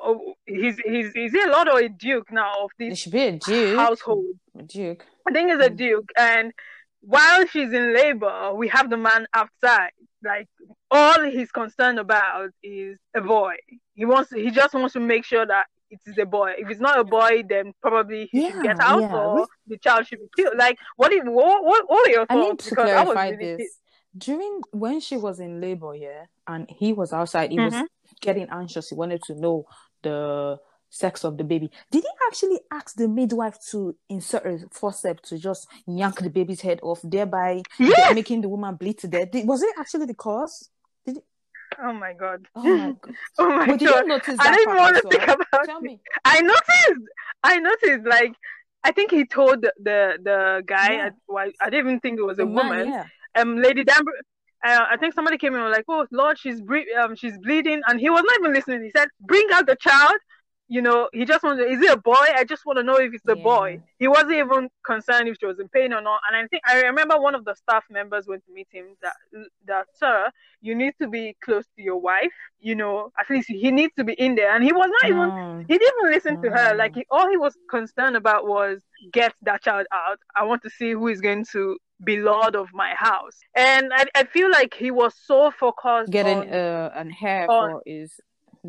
Oh, 0.00 0.34
he's 0.46 0.78
he's 0.84 1.06
is 1.14 1.32
he 1.32 1.40
a 1.42 1.46
lord 1.46 1.68
or 1.68 1.78
a 1.80 1.88
duke 1.88 2.32
now 2.32 2.64
of 2.64 2.70
it 2.78 2.90
this 2.90 2.98
should 2.98 3.12
be 3.12 3.22
a 3.22 3.32
duke 3.32 3.78
household? 3.78 4.24
a 4.58 4.62
duke 4.62 5.06
I 5.28 5.32
think 5.32 5.50
it's 5.52 5.64
a 5.64 5.70
Mm. 5.70 5.76
duke. 5.76 6.10
And 6.18 6.52
while 7.00 7.46
she's 7.46 7.72
in 7.72 7.94
labor, 7.94 8.52
we 8.54 8.68
have 8.68 8.90
the 8.90 8.96
man 8.96 9.26
outside. 9.34 9.92
Like 10.24 10.48
all 10.90 11.22
he's 11.24 11.50
concerned 11.52 11.98
about 11.98 12.50
is 12.62 12.98
a 13.14 13.20
boy. 13.20 13.54
He 13.94 14.04
wants 14.04 14.32
he 14.32 14.50
just 14.50 14.74
wants 14.74 14.92
to 14.94 15.00
make 15.00 15.24
sure 15.24 15.46
that 15.46 15.66
it 15.92 16.00
is 16.06 16.18
a 16.18 16.24
boy. 16.26 16.54
If 16.58 16.70
it's 16.70 16.80
not 16.80 16.98
a 16.98 17.04
boy, 17.04 17.42
then 17.48 17.72
probably 17.80 18.28
he 18.32 18.50
should 18.50 18.62
get 18.62 18.80
out 18.80 19.00
yeah. 19.00 19.14
or 19.14 19.46
the 19.66 19.78
child 19.78 20.06
should 20.06 20.20
be 20.20 20.28
killed. 20.36 20.56
Like 20.58 20.78
what 20.96 21.12
is 21.12 21.20
what 21.24 21.64
what, 21.64 21.84
what 21.88 22.08
are 22.08 22.10
your 22.10 22.26
thoughts? 22.26 22.30
I 22.30 22.48
need 22.50 22.58
to 22.58 22.70
Because 22.70 22.90
I 22.90 23.04
was 23.04 23.14
clarify 23.14 23.28
really 23.30 23.56
this. 23.56 23.78
During 24.16 24.60
when 24.72 25.00
she 25.00 25.16
was 25.16 25.40
in 25.40 25.60
labor, 25.60 25.94
yeah, 25.94 26.24
and 26.46 26.66
he 26.68 26.92
was 26.92 27.12
outside, 27.12 27.50
he 27.50 27.58
was 27.58 27.72
Mhm. 27.74 27.86
getting 28.20 28.48
anxious. 28.50 28.88
He 28.90 28.94
wanted 28.94 29.22
to 29.24 29.34
know 29.34 29.64
the 30.02 30.58
sex 30.90 31.24
of 31.24 31.38
the 31.38 31.44
baby. 31.44 31.70
Did 31.90 32.02
he 32.02 32.10
actually 32.28 32.60
ask 32.70 32.94
the 32.96 33.08
midwife 33.08 33.58
to 33.70 33.96
insert 34.10 34.44
a 34.46 34.66
forceps 34.70 35.30
to 35.30 35.38
just 35.38 35.66
yank 35.86 36.16
the 36.20 36.28
baby's 36.28 36.60
head 36.60 36.80
off, 36.82 37.00
thereby 37.02 37.62
Yes! 37.78 38.14
making 38.14 38.42
the 38.42 38.50
woman 38.50 38.74
bleed 38.76 38.98
to 38.98 39.08
death? 39.08 39.30
Was 39.46 39.62
it 39.62 39.74
actually 39.78 40.04
the 40.06 40.14
cause? 40.14 40.68
Oh 41.82 41.92
my 41.92 42.12
god. 42.12 42.46
oh 42.56 42.62
my 42.62 42.94
god! 43.00 43.14
oh 43.38 43.48
my 43.48 43.66
But 43.66 43.78
did 43.78 43.88
god. 43.88 44.02
you 44.02 44.08
notice 44.08 44.36
I 44.40 44.50
don't 44.50 44.60
even 44.62 44.76
want 44.76 44.96
to 44.96 45.02
think 45.08 45.22
about 45.24 45.64
Tell 45.66 45.78
it. 45.78 45.82
me. 45.82 46.00
I 46.24 46.40
noticed. 46.40 47.06
I 47.44 47.58
noticed. 47.58 48.06
Like, 48.06 48.32
I 48.84 48.92
think 48.92 49.10
he 49.10 49.24
told 49.26 49.62
the 49.62 49.72
the, 50.22 50.62
guy. 50.66 50.92
Yeah. 50.94 51.06
I, 51.06 51.10
well, 51.28 51.50
I 51.60 51.70
didn't 51.70 51.86
even 51.86 52.00
think 52.00 52.18
it 52.18 52.22
was 52.24 52.36
The 52.38 52.44
a 52.44 52.46
man, 52.46 52.54
woman. 52.68 52.88
yeah. 52.88 53.06
Um, 53.36 53.56
Lady 53.56 53.84
Danbury. 53.84 54.16
Uh, 54.64 54.84
I 54.90 54.96
think 54.96 55.12
somebody 55.14 55.38
came 55.38 55.54
in 55.54 55.60
and 55.60 55.68
was 55.68 55.76
like, 55.76 55.84
"Oh 55.88 56.06
Lord, 56.12 56.38
she's 56.38 56.60
bre- 56.60 56.90
um, 57.00 57.16
she's 57.16 57.36
bleeding," 57.38 57.80
and 57.88 57.98
he 57.98 58.10
was 58.10 58.22
not 58.24 58.38
even 58.40 58.52
listening. 58.54 58.84
He 58.84 58.90
said, 58.96 59.08
"Bring 59.20 59.46
out 59.52 59.66
the 59.66 59.76
child." 59.76 60.14
You 60.76 60.80
know, 60.86 60.98
he 61.12 61.22
just 61.32 61.42
wanted. 61.44 61.70
Is 61.70 61.80
it 61.86 61.90
a 61.98 62.00
boy? 62.12 62.24
I 62.40 62.44
just 62.52 62.64
want 62.64 62.78
to 62.78 62.82
know 62.82 62.96
if 63.06 63.12
it's 63.12 63.28
a 63.28 63.36
Yeah. 63.36 63.42
boy. 63.52 63.68
He 63.98 64.08
wasn't 64.08 64.32
even 64.44 64.70
concerned 64.92 65.28
if 65.28 65.36
she 65.38 65.44
was 65.52 65.58
in 65.60 65.68
pain 65.68 65.90
or 65.92 66.00
not. 66.10 66.20
And 66.26 66.34
I 66.34 66.46
think 66.48 66.62
I 66.66 66.80
remember 66.90 67.16
one 67.20 67.34
of 67.34 67.44
the 67.44 67.54
staff 67.54 67.84
members 67.90 68.26
went 68.26 68.42
to 68.46 68.52
meet 68.58 68.68
him 68.70 68.86
that 69.02 69.16
that 69.70 69.86
sir, 70.02 70.30
you 70.66 70.74
need 70.82 70.94
to 71.02 71.06
be 71.08 71.36
close 71.44 71.66
to 71.76 71.82
your 71.88 72.00
wife. 72.10 72.32
You 72.68 72.74
know, 72.74 73.12
at 73.20 73.28
least 73.28 73.48
he 73.64 73.70
needs 73.70 73.92
to 73.98 74.04
be 74.10 74.14
in 74.14 74.34
there. 74.34 74.50
And 74.54 74.64
he 74.64 74.72
was 74.72 74.88
not 74.96 75.04
even 75.12 75.28
he 75.68 75.74
didn't 75.78 75.94
even 76.00 76.12
listen 76.16 76.34
to 76.44 76.48
her. 76.56 76.68
Like 76.82 76.94
he, 76.94 77.04
all 77.10 77.28
he 77.28 77.36
was 77.36 77.54
concerned 77.76 78.16
about 78.22 78.42
was 78.56 78.74
get 79.12 79.32
that 79.42 79.62
child 79.62 79.86
out. 79.92 80.18
I 80.34 80.42
want 80.44 80.62
to 80.62 80.70
see 80.78 80.92
who 80.92 81.06
is 81.08 81.20
going 81.20 81.44
to 81.52 81.76
be 82.02 82.16
lord 82.16 82.56
of 82.62 82.68
my 82.72 82.92
house. 82.96 83.36
And 83.54 83.92
I, 84.00 84.06
I 84.20 84.24
feel 84.24 84.50
like 84.50 84.72
he 84.84 84.90
was 84.90 85.12
so 85.30 85.50
focused 85.64 86.10
Getting 86.10 86.38
on 86.38 86.54
uh, 86.54 86.90
an 87.02 87.10
hair 87.10 87.44
on- 87.50 87.70
for 87.72 87.82
his 87.84 88.10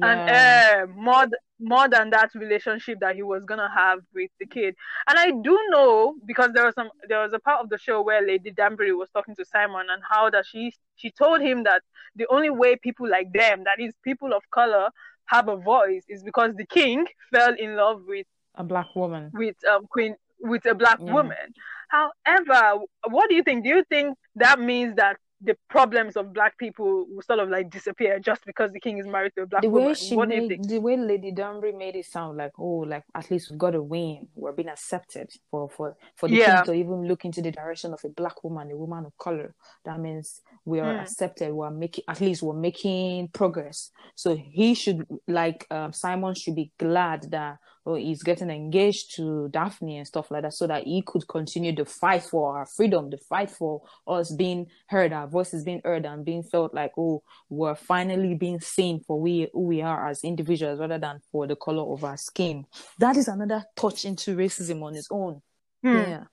and 0.01 0.19
yeah. 0.27 0.83
uh, 0.83 0.87
more 1.07 1.25
th- 1.31 1.33
more 1.63 1.87
than 1.89 2.09
that 2.11 2.29
relationship 2.35 2.99
that 2.99 3.15
he 3.15 3.23
was 3.23 3.43
gonna 3.45 3.69
have 3.75 3.99
with 4.13 4.29
the 4.39 4.45
kid. 4.45 4.75
And 5.07 5.17
I 5.17 5.31
do 5.31 5.57
know 5.69 6.15
because 6.25 6.51
there 6.53 6.65
was 6.65 6.75
some 6.75 6.89
there 7.07 7.21
was 7.21 7.33
a 7.33 7.39
part 7.39 7.61
of 7.63 7.69
the 7.69 7.77
show 7.77 8.01
where 8.01 8.21
Lady 8.25 8.51
Danbury 8.51 8.93
was 8.93 9.09
talking 9.11 9.35
to 9.35 9.45
Simon 9.45 9.87
and 9.91 10.01
how 10.09 10.29
that 10.29 10.45
she 10.45 10.73
she 10.95 11.09
told 11.11 11.41
him 11.41 11.63
that 11.63 11.81
the 12.15 12.27
only 12.29 12.49
way 12.49 12.75
people 12.75 13.09
like 13.09 13.31
them, 13.33 13.63
that 13.63 13.79
is 13.79 13.93
people 14.03 14.33
of 14.33 14.43
color, 14.51 14.89
have 15.25 15.47
a 15.47 15.55
voice 15.55 16.03
is 16.09 16.23
because 16.23 16.53
the 16.55 16.65
king 16.65 17.05
fell 17.33 17.55
in 17.57 17.75
love 17.75 18.01
with 18.07 18.27
a 18.55 18.63
black 18.63 18.87
woman. 18.95 19.31
with 19.33 19.55
um 19.71 19.87
queen 19.87 20.15
with 20.41 20.65
a 20.65 20.75
black 20.75 20.99
Yeah. 20.99 21.13
woman. 21.13 21.53
However, 21.89 22.79
what 23.09 23.29
do 23.29 23.35
you 23.35 23.43
think? 23.43 23.63
Do 23.63 23.69
you 23.69 23.83
think 23.89 24.17
that 24.35 24.59
means 24.59 24.95
that 24.95 25.17
the 25.43 25.57
problems 25.69 26.17
of 26.17 26.33
black 26.33 26.57
people 26.57 27.05
will 27.09 27.21
sort 27.21 27.39
of 27.39 27.49
like 27.49 27.69
disappear 27.69 28.19
just 28.19 28.45
because 28.45 28.71
the 28.71 28.79
king 28.79 28.97
is 28.99 29.07
married 29.07 29.33
to 29.35 29.43
a 29.43 29.47
black 29.47 29.63
the 29.63 29.69
way 29.69 29.93
she 29.93 30.15
What 30.15 30.29
do 30.29 30.35
you 30.35 30.41
made 30.41 30.49
think? 30.49 30.67
the 30.67 30.79
way 30.79 30.97
Lady 30.97 31.31
Danbury 31.31 31.71
made 31.73 31.95
it 31.95 32.05
sound 32.05 32.37
like 32.37 32.51
oh 32.59 32.79
like 32.87 33.03
at 33.15 33.29
least 33.31 33.49
we've 33.51 33.59
got 33.59 33.75
a 33.75 33.81
win 33.81 34.27
we're 34.35 34.51
being 34.53 34.69
accepted 34.69 35.29
for 35.51 35.69
for 35.69 35.95
for 36.15 36.29
the 36.29 36.37
Yeah. 36.37 36.55
king 36.55 36.63
to 36.65 36.73
even 36.73 37.07
look 37.07 37.25
into 37.25 37.41
the 37.41 37.51
direction 37.51 37.93
of 37.93 37.99
a 38.05 38.09
black 38.09 38.43
woman 38.43 38.71
a 38.71 38.77
woman 38.77 39.05
of 39.05 39.17
color 39.17 39.53
that 39.85 39.99
means 39.99 40.41
we 40.65 40.79
are 40.79 40.93
Mm. 40.93 41.01
accepted 41.01 41.51
we're 41.53 41.69
making 41.69 42.03
at 42.07 42.21
least 42.21 42.41
we're 42.41 42.53
making 42.53 43.27
progress 43.29 43.91
so 44.15 44.35
he 44.35 44.73
should 44.73 45.05
like 45.27 45.65
um, 45.71 45.91
Simon 45.93 46.33
should 46.35 46.55
be 46.55 46.71
glad 46.79 47.29
that 47.31 47.57
oh 47.85 47.95
he's 47.95 48.23
getting 48.23 48.49
engaged 48.49 49.13
to 49.15 49.49
Daphne 49.49 49.97
and 49.97 50.07
stuff 50.07 50.31
like 50.31 50.43
that 50.43 50.53
so 50.53 50.65
that 50.67 50.83
he 50.85 51.01
could 51.05 51.27
continue 51.27 51.75
the 51.75 51.83
fight 51.83 52.23
for 52.23 52.57
our 52.57 52.65
freedom 52.65 53.09
the 53.09 53.17
fight 53.17 53.51
for 53.51 53.81
us 54.07 54.31
being 54.33 54.67
heard 54.87 55.11
our 55.11 55.27
voices 55.27 55.65
being 55.65 55.81
heard 55.83 56.05
and 56.05 56.23
being 56.23 56.43
felt 56.43 56.73
like 56.73 56.91
oh 56.97 57.21
we're 57.49 57.75
finally 57.75 58.33
being 58.35 58.59
seen 58.61 59.01
for 59.05 59.19
we 59.19 59.49
who 59.53 59.61
we 59.67 59.81
are 59.81 60.07
as 60.07 60.23
individuals 60.23 60.79
rather 60.79 60.97
than 60.97 61.19
for 61.31 61.45
the 61.45 61.55
color 61.57 61.83
of 61.93 62.03
our 62.03 62.17
skin. 62.17 62.65
That 62.99 63.17
is 63.17 63.27
another 63.27 63.63
touch 63.75 64.05
into 64.05 64.35
racism 64.35 64.81
on 64.83 64.95
its 64.95 65.07
own. 65.11 65.41
Hmm. 65.83 65.95
Yeah. 65.97 66.23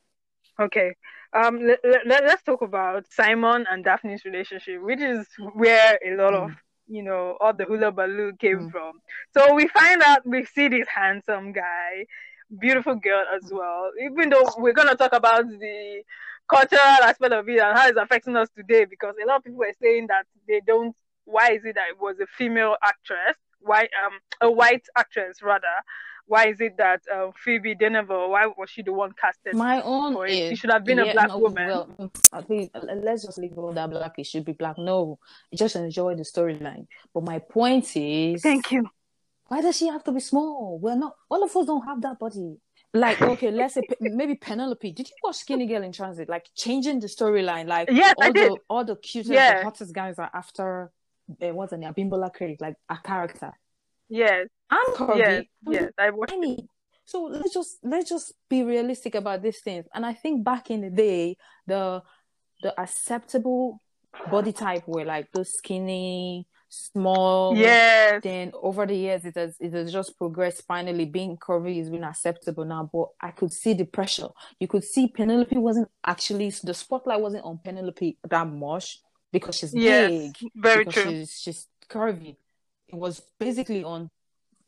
Okay. 0.59 0.93
Um, 1.33 1.61
let, 1.65 1.79
let, 1.85 2.25
let's 2.25 2.43
talk 2.43 2.63
about 2.63 3.07
Simon 3.11 3.65
and 3.71 3.85
Daphne's 3.85 4.25
relationship, 4.25 4.83
which 4.83 5.01
is 5.01 5.27
where 5.55 5.99
a 6.05 6.17
lot 6.17 6.35
of, 6.35 6.51
you 6.89 7.03
know, 7.05 7.37
all 7.41 7.53
the 7.55 7.65
hula 7.65 7.93
baloo 7.93 8.33
came 8.41 8.67
Mm. 8.67 8.71
from. 8.73 9.01
So 9.37 9.55
we 9.55 9.69
find 9.69 10.03
out, 10.03 10.27
we 10.27 10.45
see 10.45 10.69
this 10.69 10.89
handsome 10.89 11.53
guy, 11.53 12.07
beautiful 12.59 12.97
girl 12.97 13.23
as 13.33 13.49
well, 13.53 13.91
even 14.03 14.31
though 14.31 14.51
we're 14.59 14.73
going 14.73 14.89
to 14.89 14.97
talk 14.97 15.13
about 15.13 15.47
the 15.49 16.03
cultural 16.49 16.81
aspect 17.05 17.33
of 17.33 17.49
it 17.49 17.61
and 17.61 17.79
how 17.79 17.87
it's 17.87 17.97
affecting 17.97 18.37
us 18.37 18.49
today, 18.57 18.85
because 18.85 19.15
a 19.23 19.27
lot 19.27 19.37
of 19.37 19.45
people 19.45 19.63
are 19.63 19.75
saying 19.81 20.09
that 20.09 20.27
they 20.49 20.61
don't, 20.67 20.97
why 21.27 21.53
is 21.53 21.65
it 21.65 21.77
that 21.77 21.91
it 21.91 22.01
was 22.01 22.19
a 22.19 22.27
female 22.27 22.75
actress, 22.83 23.37
why, 23.61 23.83
um, 24.05 24.19
a 24.41 24.51
white 24.51 24.85
actress 24.97 25.43
rather, 25.43 25.67
why 26.31 26.47
is 26.47 26.61
it 26.61 26.77
that 26.79 27.01
uh, 27.13 27.33
Phoebe 27.45 27.75
Dynevor, 27.75 28.31
why 28.31 28.47
was 28.57 28.71
she 28.71 28.83
the 28.83 28.93
one 28.93 29.13
casted? 29.21 29.55
My 29.55 29.83
own 29.83 30.13
for 30.15 30.27
it? 30.29 30.33
is 30.33 30.51
She 30.51 30.57
should 30.57 30.71
have 30.71 30.85
been 30.85 30.99
yeah, 30.99 31.11
a 31.11 31.13
black 31.13 31.29
no, 31.29 31.39
woman. 31.39 31.67
Well, 31.67 32.13
I 32.33 32.41
think 32.43 32.71
uh, 32.73 32.81
let's 33.03 33.25
just 33.25 33.37
leave 33.39 33.59
all 33.59 33.73
that 33.73 33.91
black. 33.91 34.15
It 34.17 34.27
should 34.27 34.45
be 34.45 34.53
black. 34.53 34.77
No, 34.79 35.19
just 35.53 35.75
enjoy 35.75 36.15
the 36.15 36.23
storyline. 36.23 36.87
But 37.13 37.25
my 37.25 37.41
point 37.41 37.97
is, 37.97 38.43
Thank 38.43 38.71
you. 38.71 38.89
why 39.49 39.61
does 39.61 39.77
she 39.77 39.89
have 39.89 40.05
to 40.05 40.13
be 40.13 40.21
small? 40.21 40.79
We're 40.81 40.95
not. 40.95 41.17
All 41.29 41.43
of 41.43 41.55
us 41.57 41.67
don't 41.67 41.85
have 41.85 42.01
that 42.03 42.21
body. 42.21 42.59
Like, 42.95 43.21
okay, 43.23 43.51
let's 43.51 43.75
say 43.75 43.83
maybe 44.01 44.37
Penelope. 44.37 44.93
Did 44.93 45.09
you 45.09 45.15
watch 45.25 45.37
Skinny 45.37 45.67
Girl 45.67 45.83
in 45.83 45.91
Transit? 45.93 46.29
Like 46.29 46.47
changing 46.57 47.01
the 47.01 47.09
storyline. 47.09 47.67
Like 47.67 47.89
Yes, 47.91 48.15
I 48.21 48.27
all 48.27 48.33
did. 48.33 48.53
the 48.53 48.59
all 48.69 48.85
the 48.85 48.97
cutest, 48.97 49.33
Yeah. 49.33 49.59
the 49.59 49.65
hottest 49.65 49.93
guys 49.93 50.17
are 50.19 50.31
after. 50.33 50.93
Uh, 51.43 51.49
what's 51.55 51.73
her 51.73 51.79
name? 51.79 51.93
Bimbola 51.93 52.33
Craig, 52.33 52.59
like 52.61 52.77
a 52.89 52.99
character. 52.99 53.53
Yes, 54.11 54.49
I'm 54.69 54.87
curvy. 54.95 55.19
yes, 55.19 55.45
yes. 55.67 55.93
I 55.99 56.11
watched. 56.11 56.35
So 57.05 57.25
let's 57.25 57.55
just 57.55 57.79
let's 57.83 58.09
just 58.09 58.35
be 58.49 58.63
realistic 58.63 59.15
about 59.15 59.43
these 59.43 59.61
things. 59.61 59.87
And 59.95 60.05
I 60.05 60.15
think 60.15 60.45
back 60.45 60.71
in 60.71 60.83
the 60.83 60.91
day, 60.91 61.37
the 61.67 62.03
the 62.63 62.79
acceptable 62.79 63.81
body 64.31 64.53
type 64.53 64.87
were 64.87 65.05
like 65.05 65.31
those 65.33 65.55
skinny, 65.55 66.47
small. 66.69 67.57
Yes, 67.57 68.21
Then 68.23 68.53
over 68.63 68.87
the 68.87 68.95
years, 68.95 69.25
it 69.25 69.37
has 69.37 69.57
it 69.61 69.73
has 69.73 69.93
just 69.93 70.17
progressed. 70.19 70.63
Finally, 70.67 71.07
being 71.07 71.37
curvy 71.37 71.81
is 71.81 71.91
being 71.91 72.05
acceptable 72.05 72.65
now. 72.65 72.89
But 72.93 73.09
I 73.21 73.31
could 73.31 73.53
see 73.53 73.75
the 73.75 73.85
pressure. 73.87 74.29
You 74.59 74.69
could 74.69 74.85
see 74.85 75.09
Penelope 75.09 75.57
wasn't 75.57 75.89
actually 76.05 76.51
the 76.63 76.75
spotlight 76.75 77.21
wasn't 77.21 77.45
on 77.45 77.59
Penelope 77.59 78.19
that 78.29 78.47
much 78.47 79.01
because 79.33 79.57
she's 79.57 79.75
yes. 79.75 80.11
big 80.11 80.37
Very 80.55 80.85
true. 80.85 81.03
she's 81.05 81.41
she's 81.41 81.67
curvy. 81.89 82.37
It 82.93 82.97
was 82.97 83.23
basically 83.39 83.85
on 83.85 84.11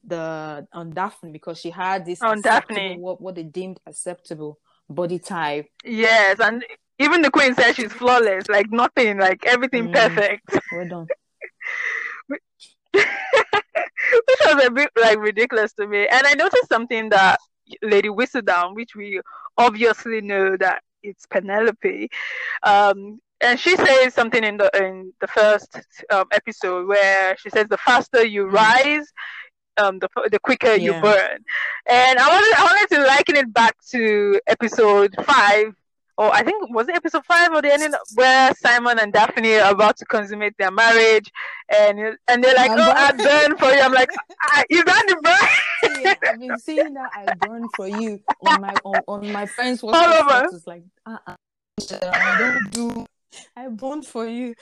the 0.05 0.67
on 0.73 0.91
Daphne 0.91 1.31
because 1.31 1.59
she 1.59 1.71
had 1.71 2.05
this 2.07 2.21
On 2.23 2.41
Daphne. 2.41 2.97
what 2.99 3.21
what 3.21 3.35
they 3.35 3.43
deemed 3.45 3.79
acceptable 3.87 4.59
body 4.89 5.19
type. 5.19 5.67
Yes, 5.85 6.39
and 6.41 6.65
even 6.99 7.23
the 7.23 7.31
queen 7.31 7.55
says 7.55 7.77
she's 7.77 7.93
flawless. 7.93 8.49
Like 8.49 8.71
nothing. 8.71 9.19
Like 9.19 9.45
everything 9.47 9.89
Mm. 9.89 9.93
perfect. 9.93 10.59
Well 10.73 10.89
done. 10.89 11.07
which 12.27 12.41
was 14.45 14.65
a 14.65 14.71
bit 14.71 14.91
like 15.01 15.19
ridiculous 15.19 15.73
to 15.75 15.87
me. 15.87 16.07
And 16.09 16.27
I 16.27 16.35
noticed 16.35 16.69
something 16.69 17.09
that 17.11 17.39
Lady 17.83 18.09
Whistledown, 18.09 18.75
which 18.75 18.95
we 18.95 19.21
obviously 19.57 20.21
know 20.21 20.57
that 20.59 20.83
it's 21.03 21.27
Penelope, 21.27 22.11
um, 22.63 23.21
and 23.43 23.59
she 23.59 23.77
says 23.77 24.15
something 24.15 24.45
in 24.45 24.57
the 24.57 24.71
in 24.75 25.13
the 25.21 25.27
first 25.27 25.77
um, 26.11 26.27
episode 26.33 26.87
where 26.87 27.37
she 27.37 27.51
says 27.51 27.67
the 27.69 27.77
faster 27.77 28.25
you 28.25 28.47
rise, 28.47 29.13
um, 29.77 29.99
the 29.99 30.09
the 30.31 30.39
quicker 30.39 30.75
you 30.75 30.93
burn. 31.01 31.39
And 31.89 32.19
I 32.19 32.29
wanted 32.29 32.55
I 32.57 32.65
wanted 32.65 32.95
to 32.97 33.07
liken 33.07 33.37
it 33.37 33.53
back 33.53 33.77
to 33.91 34.41
episode 34.47 35.15
five. 35.25 35.75
Or 36.19 36.31
I 36.31 36.43
think 36.43 36.71
was 36.71 36.89
it 36.89 36.95
episode 36.95 37.25
five 37.25 37.53
or 37.53 37.63
the 37.63 37.73
ending 37.73 37.93
where 38.15 38.53
Simon 38.55 38.99
and 38.99 39.13
Daphne 39.13 39.59
are 39.59 39.73
about 39.73 39.97
to 39.97 40.05
consummate 40.05 40.53
their 40.59 40.71
marriage, 40.71 41.31
and 41.75 42.19
and 42.29 42.45
they're 42.45 42.55
like, 42.55 42.71
I'm 42.71 42.79
"Oh, 42.79 42.93
I 42.95 43.13
burn 43.13 43.57
for 43.57 43.71
you." 43.71 43.81
I'm 43.81 43.95
like, 43.95 44.11
ah, 44.45 44.63
"Is 44.69 44.85
that 44.85 45.05
the 45.09 45.17
burn?" 45.23 46.03
Yeah, 46.03 46.15
I've 46.29 46.39
been 46.39 46.59
seeing 46.59 46.95
that 46.95 47.11
I 47.15 47.35
burn 47.47 47.67
for 47.75 47.89
you 47.89 48.21
on 48.47 48.61
my 48.61 48.75
on, 48.85 49.01
on 49.09 49.33
my 49.33 49.47
friends' 49.47 49.83
All 49.83 49.97
over. 49.97 50.29
status. 50.29 50.67
Like, 50.67 50.85
uh, 51.07 51.17
uh 51.27 51.35
I 52.03 52.39
don't 52.39 52.71
do. 52.71 53.07
I 53.57 53.69
burn 53.69 54.03
for 54.13 54.27
you. 54.27 54.55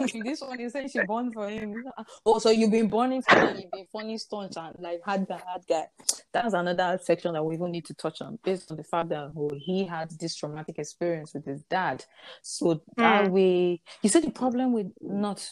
this 0.00 0.40
one 0.40 0.58
is 0.60 0.72
saying 0.72 0.88
she 0.88 1.00
born 1.00 1.32
for 1.32 1.48
him. 1.48 1.84
Oh, 2.24 2.38
so 2.38 2.50
you've 2.50 2.70
been 2.70 2.88
burning 2.88 3.22
for 3.22 3.34
him. 3.38 3.56
You've 3.60 3.70
been 3.70 3.86
funny 3.92 4.18
staunch 4.18 4.54
and 4.56 4.74
like 4.78 5.00
hard 5.04 5.26
guy, 5.28 5.40
hard 5.46 5.62
guy. 5.68 5.86
That's 6.32 6.54
another 6.54 6.98
section 7.02 7.34
that 7.34 7.42
we 7.44 7.54
even 7.54 7.70
need 7.70 7.84
to 7.86 7.94
touch 7.94 8.20
on, 8.22 8.38
based 8.42 8.70
on 8.70 8.76
the 8.76 8.84
fact 8.84 9.10
that 9.10 9.30
oh, 9.36 9.50
he 9.56 9.84
had 9.86 10.10
this 10.18 10.34
traumatic 10.34 10.78
experience 10.78 11.34
with 11.34 11.44
his 11.44 11.62
dad. 11.64 12.04
So 12.42 12.82
that 12.96 13.24
Mm. 13.24 13.30
way, 13.30 13.82
you 14.02 14.08
see 14.08 14.20
the 14.20 14.30
problem 14.30 14.72
with 14.72 14.92
not 15.00 15.46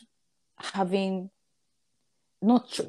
having, 0.59 1.31
not 2.41 2.71
tr- 2.71 2.83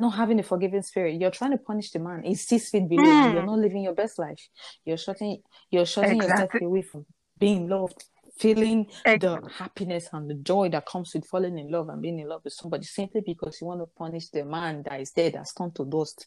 not 0.00 0.10
having 0.10 0.38
a 0.38 0.42
forgiving 0.44 0.82
spirit. 0.82 1.20
You're 1.20 1.30
trying 1.32 1.50
to 1.50 1.58
punish 1.58 1.90
the 1.90 1.98
man. 1.98 2.22
He's 2.22 2.46
six 2.46 2.70
feet 2.70 2.88
below 2.88 3.10
you. 3.10 3.24
Mm. 3.30 3.32
You're 3.34 3.42
not 3.46 3.58
living 3.58 3.82
your 3.82 3.94
best 3.94 4.18
life. 4.18 4.48
You're 4.84 4.96
shutting 4.96 5.42
you're 5.70 5.86
shutting 5.86 6.22
yourself 6.22 6.50
away 6.60 6.82
from 6.82 7.04
being 7.38 7.68
loved, 7.68 8.04
feeling 8.38 8.86
the 9.04 9.40
happiness 9.56 10.08
and 10.12 10.30
the 10.30 10.34
joy 10.34 10.68
that 10.68 10.86
comes 10.86 11.12
with 11.14 11.26
falling 11.26 11.58
in 11.58 11.70
love 11.70 11.88
and 11.88 12.00
being 12.00 12.18
in 12.18 12.28
love 12.28 12.42
with 12.44 12.52
somebody 12.52 12.84
simply 12.84 13.20
because 13.24 13.58
you 13.60 13.66
want 13.66 13.80
to 13.80 13.86
punish 13.96 14.28
the 14.28 14.44
man 14.44 14.82
that 14.88 15.00
is 15.00 15.10
there 15.12 15.30
that's 15.30 15.52
turned 15.54 15.74
to 15.74 15.84
dust 15.84 16.26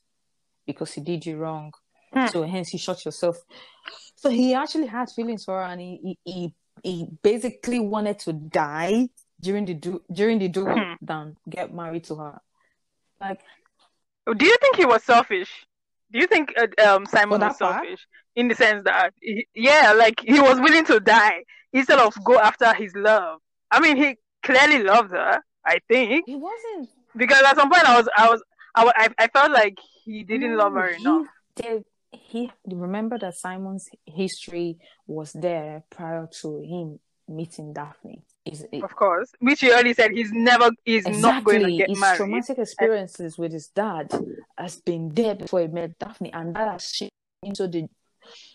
because 0.66 0.94
he 0.94 1.02
did 1.02 1.26
you 1.26 1.38
wrong. 1.38 1.72
Hmm. 2.14 2.28
So 2.28 2.44
hence 2.44 2.74
you 2.74 2.80
shot 2.80 3.04
yourself. 3.06 3.38
So 4.16 4.30
he 4.30 4.54
actually 4.54 4.88
had 4.88 5.10
feelings 5.10 5.46
for 5.46 5.60
her 5.60 5.66
and 5.66 5.80
he 5.82 6.00
he, 6.04 6.32
he, 6.32 6.54
he 6.84 7.08
basically 7.24 7.80
wanted 7.80 8.20
to 8.20 8.34
die 8.34 9.10
during 9.40 9.66
the 9.66 9.74
du- 9.74 10.04
during 10.12 10.40
the 10.40 10.50
duel 10.50 10.74
Hmm. 10.74 10.94
than 11.02 11.38
get 11.50 11.74
married 11.74 12.04
to 12.06 12.16
her. 12.16 12.40
Like 13.20 13.40
Do 14.38 14.46
you 14.46 14.58
think 14.62 14.76
he 14.76 14.86
was 14.86 15.04
selfish? 15.04 15.66
Do 16.12 16.20
you 16.20 16.28
think 16.28 16.54
uh, 16.58 16.96
um, 16.96 17.06
Simon 17.06 17.40
was 17.40 17.58
that 17.58 17.60
part? 17.60 17.84
selfish 17.84 18.06
in 18.36 18.48
the 18.50 18.56
sense 18.56 18.84
that, 18.84 19.14
he, 19.22 19.48
yeah, 19.56 19.94
like 19.94 20.20
he 20.20 20.40
was 20.40 20.60
willing 20.60 20.86
to 20.86 21.00
die 21.00 21.44
instead 21.74 22.00
of 22.00 22.14
go 22.24 22.38
after 22.40 22.74
his 22.74 22.94
love? 22.96 23.40
I 23.70 23.80
mean, 23.80 23.98
he 23.98 24.16
clearly 24.44 24.84
loved 24.84 25.12
her. 25.12 25.42
I 25.66 25.80
think 25.88 26.26
he 26.28 26.36
wasn't 26.36 26.90
because 27.16 27.42
at 27.44 27.56
some 27.56 27.70
point 27.70 27.86
I 27.88 27.98
was, 27.98 28.10
I 28.18 28.30
was, 28.30 28.44
I, 28.76 28.92
I, 28.96 29.10
I 29.24 29.28
felt 29.28 29.52
like 29.52 29.78
he 30.04 30.24
didn't 30.24 30.56
love 30.58 30.74
her 30.74 30.92
No, 30.92 30.96
he- 30.98 31.02
enough. 31.02 31.28
There, 31.56 31.80
he 32.12 32.52
remember 32.66 33.18
that 33.20 33.36
Simon's 33.36 33.90
history 34.06 34.78
was 35.08 35.34
there 35.34 35.84
prior 35.90 36.28
to 36.42 36.62
him 36.62 37.00
meeting 37.28 37.74
Daphne. 37.74 38.24
Is 38.46 38.66
it, 38.72 38.84
Of 38.84 38.96
course, 38.96 39.32
which 39.40 39.62
he 39.62 39.72
already 39.72 39.94
said 39.94 40.12
he's 40.12 40.32
never, 40.32 40.72
he's 40.84 41.06
not 41.08 41.44
going 41.44 41.60
to 41.60 41.66
exactly 41.68 41.78
get 41.78 41.90
his 41.90 42.00
married. 42.00 42.18
traumatic 42.18 42.58
experiences 42.58 43.38
with 43.38 43.52
his 43.52 43.68
dad 43.68 44.12
has 44.58 44.78
been 44.82 45.10
there 45.10 45.36
before 45.36 45.62
he 45.62 45.68
met 45.68 45.98
Daphne, 46.00 46.34
and 46.34 46.56
that 46.56 46.68
has 46.72 46.90
shaped 46.90 47.12
into 47.44 47.68
the 47.68 47.88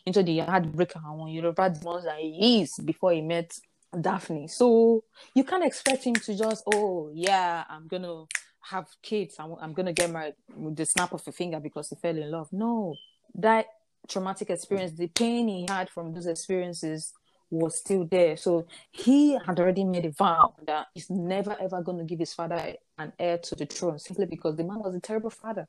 into 0.06 0.22
the 0.22 0.38
heartbreaker 0.38 1.00
and 1.04 1.34
Yoruba 1.34 1.70
demons 1.70 2.04
that 2.04 2.18
he 2.20 2.62
is 2.62 2.78
before 2.84 3.12
he 3.12 3.20
met 3.20 3.52
Daphne. 4.00 4.48
So 4.48 5.02
you 5.34 5.44
can't 5.44 5.64
expect 5.64 6.04
him 6.04 6.14
to 6.14 6.36
just 6.36 6.62
oh 6.72 7.10
yeah 7.12 7.64
I'm 7.68 7.88
gonna 7.88 8.24
have 8.62 8.86
kids 9.02 9.36
I'm, 9.38 9.54
I'm 9.60 9.72
gonna 9.72 9.92
get 9.92 10.10
married 10.10 10.34
with 10.56 10.76
the 10.76 10.86
snap 10.86 11.12
of 11.12 11.22
a 11.26 11.32
finger 11.32 11.60
because 11.60 11.88
he 11.90 11.96
fell 11.96 12.16
in 12.16 12.30
love. 12.30 12.48
No, 12.52 12.94
that 13.34 13.66
traumatic 14.08 14.50
experience, 14.50 14.92
the 14.92 15.08
pain 15.08 15.48
he 15.48 15.66
had 15.68 15.90
from 15.90 16.14
those 16.14 16.26
experiences 16.26 17.12
was 17.50 17.76
still 17.76 18.04
there. 18.04 18.36
So 18.36 18.66
he 18.90 19.38
had 19.44 19.58
already 19.60 19.84
made 19.84 20.04
a 20.06 20.10
vow 20.10 20.54
that 20.66 20.86
he's 20.94 21.10
never 21.10 21.56
ever 21.60 21.82
going 21.82 21.98
to 21.98 22.04
give 22.04 22.18
his 22.18 22.34
father 22.34 22.74
an 22.98 23.12
heir 23.18 23.38
to 23.38 23.54
the 23.54 23.66
throne 23.66 23.98
simply 23.98 24.26
because 24.26 24.56
the 24.56 24.64
man 24.64 24.78
was 24.80 24.94
a 24.94 25.00
terrible 25.00 25.30
father. 25.30 25.66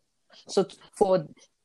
So 0.48 0.64
t- 0.64 0.78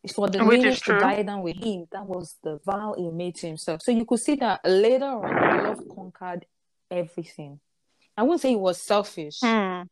for 0.09 0.15
for 0.15 0.29
the 0.29 0.39
Which 0.45 0.83
to 0.83 0.93
die 0.99 1.23
down 1.23 1.43
with 1.43 1.57
him, 1.57 1.87
that 1.93 2.07
was 2.07 2.37
the 2.43 2.59
vow 2.65 2.95
he 2.97 3.09
made 3.11 3.37
to 3.37 3.47
himself. 3.47 3.83
So 3.83 3.93
you 3.93 4.05
could 4.05 4.21
see 4.21 4.35
that 4.37 4.61
later 4.65 5.07
on, 5.07 5.65
love 5.65 5.81
conquered 5.95 6.47
everything. 6.91 7.61
I 8.17 8.23
wouldn't 8.23 8.41
say 8.41 8.51
he 8.51 8.57
was 8.57 8.83
selfish. 8.83 9.41
Hmm. 9.41 9.83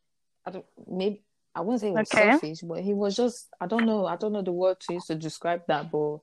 I 0.46 0.50
don't 0.50 0.66
maybe 0.88 1.22
I 1.54 1.60
wouldn't 1.60 1.80
say 1.80 1.88
he 1.88 1.92
was 1.92 2.10
Okay. 2.12 2.30
selfish, 2.30 2.60
but 2.62 2.80
he 2.80 2.94
was 2.94 3.16
just 3.16 3.48
I 3.60 3.66
don't 3.66 3.86
know 3.86 4.06
I 4.06 4.16
don't 4.16 4.32
know 4.32 4.42
the 4.42 4.52
word 4.52 4.80
to 4.80 4.94
use 4.94 5.06
to 5.06 5.14
describe 5.14 5.62
that, 5.68 5.90
but 5.90 6.18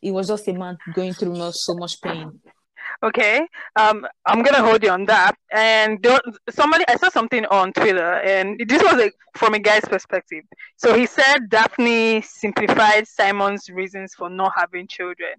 he 0.00 0.10
was 0.10 0.28
just 0.28 0.48
a 0.48 0.52
man 0.52 0.78
going 0.94 1.12
through 1.14 1.52
so 1.52 1.74
much 1.74 2.00
pain. 2.00 2.40
Okay, 3.02 3.46
um, 3.76 4.06
I'm 4.24 4.42
gonna 4.42 4.62
hold 4.62 4.82
you 4.82 4.90
on 4.90 5.04
that. 5.04 5.36
And 5.52 6.00
don't, 6.00 6.22
somebody, 6.50 6.84
I 6.88 6.96
saw 6.96 7.10
something 7.10 7.44
on 7.46 7.72
Twitter, 7.72 8.14
and 8.14 8.58
this 8.66 8.82
was 8.82 9.00
a, 9.00 9.10
from 9.36 9.54
a 9.54 9.58
guy's 9.58 9.84
perspective. 9.84 10.44
So 10.76 10.94
he 10.94 11.06
said 11.06 11.50
Daphne 11.50 12.22
simplified 12.22 13.06
Simon's 13.06 13.68
reasons 13.68 14.14
for 14.14 14.30
not 14.30 14.52
having 14.56 14.86
children, 14.88 15.34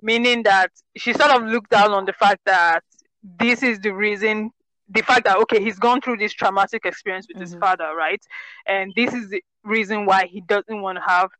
meaning 0.00 0.44
that 0.44 0.70
she 0.96 1.12
sort 1.12 1.30
of 1.32 1.42
looked 1.42 1.70
down 1.70 1.90
on 1.92 2.04
the 2.04 2.12
fact 2.12 2.40
that 2.46 2.84
this 3.22 3.62
is 3.62 3.80
the 3.80 3.90
reason, 3.90 4.50
the 4.88 5.02
fact 5.02 5.24
that 5.24 5.36
okay, 5.38 5.62
he's 5.62 5.78
gone 5.78 6.00
through 6.00 6.18
this 6.18 6.32
traumatic 6.32 6.86
experience 6.86 7.26
with 7.28 7.38
his 7.40 7.54
Mhm. 7.54 7.60
father, 7.60 7.92
right? 7.96 8.22
And 8.66 8.92
this 8.94 9.12
is 9.12 9.28
the 9.30 9.42
reason 9.64 10.06
why 10.06 10.26
he 10.26 10.40
doesn't 10.42 10.80
want 10.80 10.98
to 10.98 11.04
have 11.06 11.30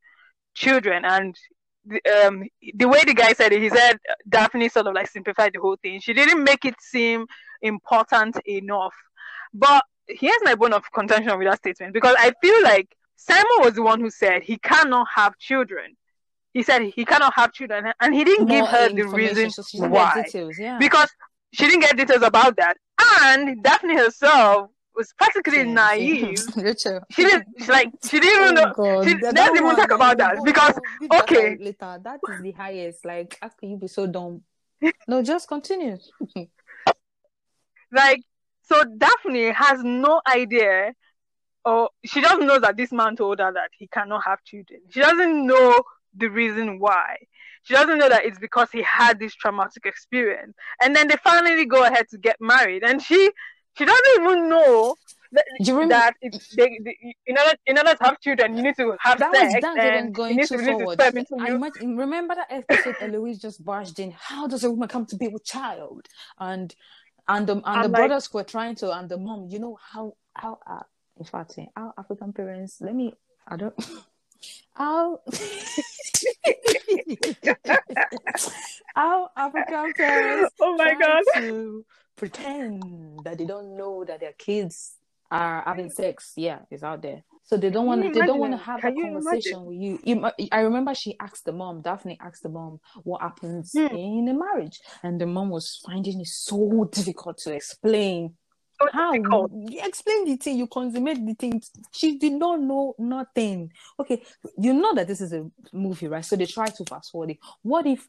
children. 0.55 1.05
And 1.05 1.37
the, 1.85 2.27
um, 2.27 2.45
the 2.75 2.89
way 2.89 3.03
the 3.05 3.15
guy 3.15 3.33
said 3.33 3.53
it, 3.53 3.63
he 3.63 3.69
said 3.69 3.99
Daphne 4.29 4.69
sort 4.69 4.87
of 4.87 4.95
like 4.95 5.09
simplified 5.09 5.53
the 5.55 5.61
whole 5.61 5.77
thing. 5.77 6.01
She 6.01 6.13
didn't 6.13 6.43
make 6.43 6.65
it 6.65 6.75
seem 6.81 7.27
important 7.63 8.37
enough. 8.47 8.95
But 9.53 9.85
here's 10.07 10.41
my 10.43 10.55
bone 10.55 10.73
of 10.73 10.91
contention 10.93 11.37
with 11.39 11.49
that 11.49 11.59
statement 11.59 11.95
because 11.95 12.17
I 12.19 12.33
feel 12.41 12.63
like 12.63 12.95
Simon 13.17 13.45
was 13.59 13.75
the 13.75 13.83
one 13.83 14.01
who 14.01 14.11
said 14.11 14.43
he 14.43 14.57
cannot 14.59 15.07
have 15.15 15.37
children. 15.39 15.97
He 16.53 16.63
said 16.63 16.83
he 16.83 17.05
cannot 17.05 17.35
have 17.35 17.53
children, 17.53 17.93
and 18.01 18.15
he 18.15 18.25
didn't 18.25 18.47
give 18.47 18.67
her 18.67 18.89
the 18.89 19.05
reason 19.05 19.51
so 19.51 19.87
why 19.87 20.23
details, 20.25 20.59
yeah. 20.59 20.79
because 20.79 21.09
she 21.53 21.67
didn't 21.67 21.83
get 21.83 21.97
details 21.97 22.23
about 22.23 22.57
that. 22.57 22.77
And 23.23 23.63
Daphne 23.63 23.97
herself 23.97 24.71
was 24.95 25.13
practically 25.17 25.65
naive. 25.65 26.39
Rachel. 26.57 27.01
She 27.11 27.25
didn't 27.25 27.47
she, 27.59 27.67
like 27.71 27.91
she 28.05 28.21
didn't 28.21 28.43
even 28.43 28.59
oh 28.59 28.63
know. 28.63 28.73
God, 28.75 29.05
she- 29.07 29.15
that- 29.15 29.53
even 29.55 29.77
talk 29.77 29.91
about 29.91 30.19
that 30.19 30.39
because 30.45 30.79
okay. 31.21 31.57
later. 31.59 32.01
That 32.03 32.21
is 32.29 32.43
the 32.43 32.53
highest. 32.53 33.05
Like, 33.05 33.39
how 33.41 33.49
can 33.49 33.71
you 33.71 33.77
be 33.77 33.89
so 33.89 34.07
dumb? 34.07 34.43
No, 35.07 35.23
just 35.23 35.49
continue. 35.49 35.99
like 37.93 38.23
so 38.63 38.85
Daphne 38.85 39.51
has 39.51 39.83
no 39.83 40.21
idea 40.27 40.93
or 41.65 41.91
she 42.05 42.21
doesn't 42.21 42.47
know 42.47 42.59
that 42.59 42.77
this 42.77 42.93
man 42.93 43.17
told 43.17 43.39
her 43.39 43.53
that 43.53 43.71
he 43.79 43.87
cannot 43.89 44.25
have 44.25 44.43
children. 44.45 44.81
She 44.91 45.01
doesn't 45.01 45.47
know 45.47 45.83
the 46.17 46.29
reason 46.29 46.79
why. 46.79 47.17
She 47.65 47.75
doesn't 47.75 47.99
know 47.99 48.09
that 48.09 48.25
it's 48.25 48.39
because 48.39 48.69
he 48.73 48.83
had 48.83 49.19
this 49.19 49.35
traumatic 49.35 49.85
experience. 49.85 50.55
And 50.83 50.97
then 50.97 51.09
they 51.09 51.17
finally 51.23 51.67
go 51.67 51.85
ahead 51.85 52.07
to 52.11 52.19
get 52.19 52.37
married 52.41 52.83
and 52.83 53.03
she 53.03 53.31
she 53.77 53.85
doesn't 53.85 54.07
even 54.21 54.49
know 54.49 54.95
that, 55.33 55.45
that 55.89 56.15
they, 56.57 56.79
they, 56.85 57.15
in 57.27 57.39
order 57.39 57.53
in 57.67 57.79
order 57.79 57.95
to 57.95 58.05
have 58.05 58.21
children 58.21 58.57
you 58.57 58.63
need 58.65 58.75
to 58.77 58.97
have 59.01 59.19
That 59.19 59.33
sex 59.35 59.55
was 59.55 59.63
that's 59.63 59.79
and 59.79 59.87
even 59.95 60.07
you 60.07 60.13
going 60.13 60.37
need 60.37 60.49
too 60.49 60.57
to 60.59 60.65
forward. 60.65 61.01
I 61.01 61.11
remember 61.85 62.35
that 62.35 62.49
episode 62.51 62.97
Eloise 63.01 63.39
just 63.39 63.65
barged 63.65 64.01
in. 64.01 64.11
How 64.11 64.47
does 64.49 64.65
a 64.65 64.71
woman 64.71 64.89
come 64.89 65.07
to 65.07 65.17
be 65.17 65.29
with 65.29 65.45
child? 65.45 66.07
And 66.39 66.75
and 67.29 67.47
the 67.47 67.53
and 67.55 67.63
I'm 67.65 67.83
the 67.83 67.89
like- 67.89 68.09
brothers 68.09 68.33
were 68.33 68.43
trying 68.45 68.75
to 68.77 68.93
and 68.97 69.09
the 69.09 69.19
mom. 69.19 69.47
You 69.49 69.61
know 69.61 69.79
how 69.81 70.15
how 70.35 70.59
uh, 70.67 70.83
in 71.17 71.25
fact 71.25 71.59
eh, 71.59 71.67
how 71.77 71.95
African 71.97 72.33
parents. 72.33 72.81
Let 72.81 72.95
me. 72.95 73.15
I 73.47 73.57
don't. 73.57 73.75
How 74.73 75.21
how 78.95 79.29
African 79.37 79.93
parents 79.93 80.55
Oh 80.61 80.77
my 80.77 80.95
god. 80.95 81.23
to 81.35 81.85
pretend 82.21 83.25
that 83.25 83.39
they 83.39 83.47
don't 83.47 83.77
know 83.77 84.05
that 84.05 84.21
their 84.21 84.35
kids 84.35 84.97
are 85.31 85.63
having 85.65 85.91
sex. 85.91 86.35
Yeah, 86.37 86.59
it's 86.71 86.83
out 86.83 87.01
there. 87.03 87.23
So 87.45 87.57
they 87.57 87.71
don't 87.71 87.87
want 87.87 88.03
they 88.03 88.21
don't 88.21 88.39
want 88.39 88.53
to 88.53 88.59
have 88.59 88.81
Can 88.81 88.93
a 88.93 88.97
you 88.97 89.03
conversation 89.05 89.65
with 89.65 89.79
you. 89.79 89.99
you. 90.05 90.49
I 90.53 90.61
remember 90.61 90.95
she 90.95 91.17
asked 91.19 91.47
the 91.47 91.53
mom, 91.53 91.81
Daphne 91.83 92.19
asked 92.21 92.43
the 92.43 92.51
mom 92.51 92.79
what 93.03 93.23
happens 93.23 93.73
Hmm. 93.75 93.87
in 93.97 94.29
a 94.29 94.35
marriage, 94.35 94.79
and 95.03 95.21
the 95.21 95.27
mom 95.27 95.49
was 95.51 95.81
finding 95.85 96.21
it 96.21 96.27
so 96.27 96.89
difficult 96.93 97.39
to 97.39 97.55
explain. 97.55 98.35
So 98.81 98.89
How 98.93 99.13
difficult. 99.13 99.51
you 99.53 99.81
explain 99.83 100.25
the 100.27 100.37
thing, 100.37 100.59
you 100.59 100.67
consummate 100.67 101.25
the 101.27 101.35
thing. 101.35 101.63
She 101.93 102.19
did 102.19 102.35
not 102.35 102.61
know 102.61 102.95
nothing. 102.99 103.73
Okay, 103.99 104.23
you 104.59 104.73
know 104.75 104.95
that 104.95 105.09
this 105.09 105.21
is 105.21 105.33
a 105.33 105.51
movie, 105.73 106.07
right? 106.09 106.25
So 106.25 106.37
they 106.37 106.47
try 106.47 106.67
to 106.67 106.85
fast 106.85 107.11
forward 107.11 107.31
it. 107.31 107.39
What 107.63 107.87
if 107.87 108.07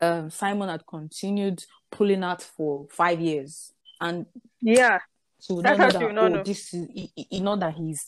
um, 0.00 0.30
Simon 0.30 0.68
had 0.68 0.86
continued 0.86 1.64
pulling 1.96 2.22
out 2.24 2.42
for 2.42 2.86
five 2.90 3.20
years 3.20 3.72
and 4.00 4.26
Yeah. 4.60 4.98
she 5.40 5.52
would 5.52 5.64
That's 5.64 5.78
not 5.78 5.92
know 5.92 5.98
how 6.00 6.06
that 6.06 6.14
not 6.14 6.24
oh 6.24 6.34
know. 6.36 6.42
this 6.42 6.74
is 6.74 6.88
he, 6.92 7.12
he- 7.14 7.40
know 7.40 7.56
that 7.56 7.74
he's 7.74 8.06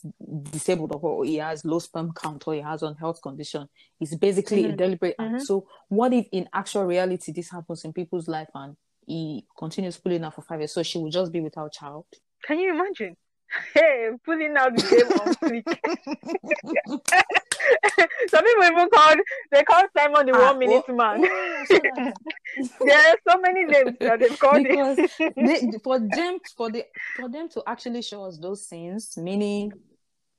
disabled 0.51 0.91
or 1.01 1.23
he 1.23 1.35
has 1.37 1.63
low 1.63 1.79
sperm 1.79 2.11
count 2.13 2.43
or 2.47 2.53
he 2.55 2.61
has 2.61 2.83
a 2.83 2.93
health 2.99 3.21
condition. 3.21 3.69
It's 4.01 4.15
basically 4.15 4.65
a 4.65 4.69
Mhm. 4.73 4.77
deliberate 4.77 5.15
act. 5.19 5.31
Mhm. 5.35 5.41
So 5.41 5.67
what 5.87 6.13
if 6.13 6.27
in 6.31 6.49
actual 6.53 6.83
reality 6.85 7.31
this 7.31 7.49
happens 7.51 7.85
in 7.85 7.93
people's 7.93 8.27
life 8.27 8.49
and 8.53 8.75
he 9.05 9.45
continues 9.57 9.97
pulling 9.97 10.23
out 10.25 10.33
for 10.35 10.41
five 10.41 10.59
years? 10.59 10.73
So 10.73 10.83
she 10.83 10.97
will 10.99 11.11
just 11.11 11.31
be 11.31 11.39
without 11.41 11.71
child. 11.71 12.05
Can 12.45 12.59
you 12.59 12.71
imagine? 12.73 13.15
Hey, 13.73 14.09
pulling 14.25 14.55
out 14.57 14.75
the 14.75 14.83
game 14.91 15.09
on. 15.21 15.27
Some 18.29 18.43
people 18.43 18.63
even 18.63 18.89
called 18.89 19.17
they 19.51 19.63
called 19.63 19.85
Simon 19.95 20.25
the 20.25 20.33
Ah, 20.33 20.51
one 20.51 20.59
minute 20.59 20.83
oh, 20.87 20.93
man. 20.95 21.25
oh, 21.25 21.63
so 21.67 21.79
there 22.85 22.97
are 22.97 23.17
so 23.29 23.39
many 23.39 23.65
names 23.65 23.97
that 23.99 24.19
they've 24.19 24.39
called 24.39 24.57
him. 24.57 24.63
because 24.63 24.97
they, 25.35 25.71
for 25.83 25.99
them 25.99 26.39
for 26.55 26.71
the 26.71 26.85
for 27.15 27.29
them 27.29 27.49
to 27.49 27.63
actually 27.67 28.01
show 28.01 28.25
us 28.25 28.37
those 28.37 28.65
scenes, 28.67 29.17
meaning 29.17 29.71